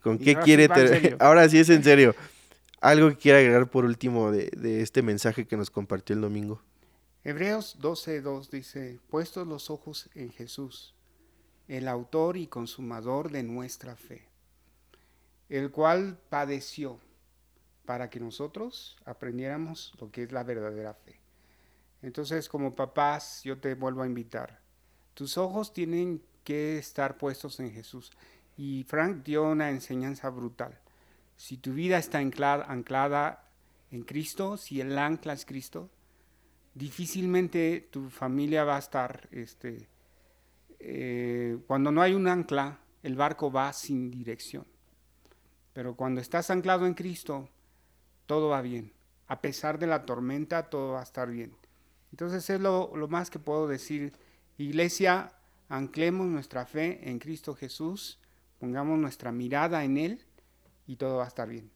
¿Con 0.00 0.16
qué 0.16 0.36
quiere? 0.36 0.68
ahora 1.18 1.48
sí 1.48 1.58
es 1.58 1.70
en 1.70 1.82
serio. 1.82 2.14
Algo 2.80 3.08
que 3.08 3.16
quiera 3.16 3.38
agregar 3.38 3.70
por 3.70 3.84
último 3.84 4.30
de, 4.30 4.80
este 4.80 5.02
mensaje 5.02 5.46
que 5.46 5.56
nos 5.56 5.70
compartió 5.70 6.14
el 6.14 6.22
domingo. 6.22 6.62
Hebreos 7.24 7.76
12.2 7.80 8.50
dice, 8.50 9.00
puestos 9.10 9.48
los 9.48 9.68
ojos 9.68 10.08
en 10.14 10.30
Jesús, 10.30 10.94
el 11.66 11.88
autor 11.88 12.36
y 12.36 12.46
consumador 12.46 13.32
de 13.32 13.42
nuestra 13.42 13.96
fe, 13.96 14.28
el 15.48 15.72
cual 15.72 16.18
padeció 16.28 17.00
para 17.84 18.10
que 18.10 18.20
nosotros 18.20 18.96
aprendiéramos 19.04 19.92
lo 20.00 20.12
que 20.12 20.22
es 20.22 20.30
la 20.30 20.44
verdadera 20.44 20.94
fe. 20.94 21.18
Entonces, 22.00 22.48
como 22.48 22.76
papás, 22.76 23.42
yo 23.42 23.58
te 23.58 23.74
vuelvo 23.74 24.02
a 24.02 24.06
invitar. 24.06 24.60
Tus 25.14 25.36
ojos 25.36 25.72
tienen 25.72 26.22
que 26.44 26.78
estar 26.78 27.18
puestos 27.18 27.58
en 27.58 27.72
Jesús. 27.72 28.12
Y 28.56 28.84
Frank 28.84 29.24
dio 29.24 29.42
una 29.42 29.70
enseñanza 29.70 30.30
brutal. 30.30 30.78
Si 31.38 31.56
tu 31.56 31.72
vida 31.72 31.98
está 31.98 32.18
anclada, 32.18 33.44
en 33.92 34.02
Cristo, 34.02 34.56
si 34.56 34.80
el 34.80 34.98
ancla 34.98 35.32
es 35.32 35.46
Cristo, 35.46 35.88
difícilmente 36.74 37.88
tu 37.92 38.10
familia 38.10 38.64
va 38.64 38.74
a 38.74 38.80
estar, 38.80 39.28
este, 39.30 39.88
eh, 40.80 41.56
cuando 41.68 41.92
no 41.92 42.02
hay 42.02 42.14
un 42.14 42.26
ancla, 42.26 42.80
el 43.04 43.14
barco 43.14 43.52
va 43.52 43.72
sin 43.72 44.10
dirección. 44.10 44.66
Pero 45.72 45.94
cuando 45.94 46.20
estás 46.20 46.50
anclado 46.50 46.86
en 46.86 46.94
Cristo, 46.94 47.48
todo 48.26 48.48
va 48.48 48.60
bien. 48.60 48.92
A 49.28 49.40
pesar 49.40 49.78
de 49.78 49.86
la 49.86 50.04
tormenta, 50.04 50.68
todo 50.68 50.94
va 50.94 51.00
a 51.00 51.04
estar 51.04 51.30
bien. 51.30 51.54
Entonces 52.10 52.50
es 52.50 52.60
lo, 52.60 52.96
lo 52.96 53.06
más 53.06 53.30
que 53.30 53.38
puedo 53.38 53.68
decir 53.68 54.12
Iglesia, 54.58 55.32
anclemos 55.68 56.26
nuestra 56.26 56.66
fe 56.66 57.08
en 57.08 57.20
Cristo 57.20 57.54
Jesús, 57.54 58.18
pongamos 58.58 58.98
nuestra 58.98 59.30
mirada 59.30 59.84
en 59.84 59.98
Él 59.98 60.27
y 60.88 60.96
todo 60.96 61.18
va 61.18 61.24
a 61.24 61.28
estar 61.28 61.48
bien. 61.48 61.70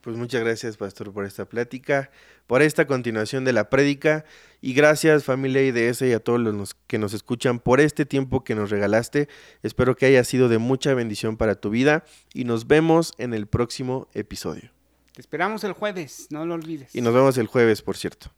Pues 0.00 0.16
muchas 0.16 0.40
gracias, 0.40 0.76
Pastor, 0.76 1.12
por 1.12 1.24
esta 1.24 1.46
plática, 1.46 2.12
por 2.46 2.62
esta 2.62 2.86
continuación 2.86 3.44
de 3.44 3.52
la 3.52 3.68
prédica 3.68 4.24
y 4.60 4.72
gracias 4.72 5.24
familia 5.24 5.62
IDS 5.62 6.02
y 6.02 6.12
a 6.12 6.20
todos 6.20 6.38
los 6.38 6.74
que 6.86 6.98
nos 6.98 7.12
escuchan 7.12 7.58
por 7.58 7.80
este 7.80 8.06
tiempo 8.06 8.44
que 8.44 8.54
nos 8.54 8.70
regalaste. 8.70 9.28
Espero 9.64 9.96
que 9.96 10.06
haya 10.06 10.22
sido 10.22 10.48
de 10.48 10.58
mucha 10.58 10.94
bendición 10.94 11.36
para 11.36 11.56
tu 11.56 11.70
vida 11.70 12.04
y 12.32 12.44
nos 12.44 12.68
vemos 12.68 13.14
en 13.18 13.34
el 13.34 13.48
próximo 13.48 14.06
episodio. 14.14 14.70
Te 15.12 15.22
esperamos 15.22 15.64
el 15.64 15.72
jueves, 15.72 16.28
no 16.30 16.46
lo 16.46 16.54
olvides. 16.54 16.94
Y 16.94 17.00
nos 17.00 17.12
vemos 17.12 17.36
el 17.36 17.48
jueves, 17.48 17.82
por 17.82 17.96
cierto. 17.96 18.30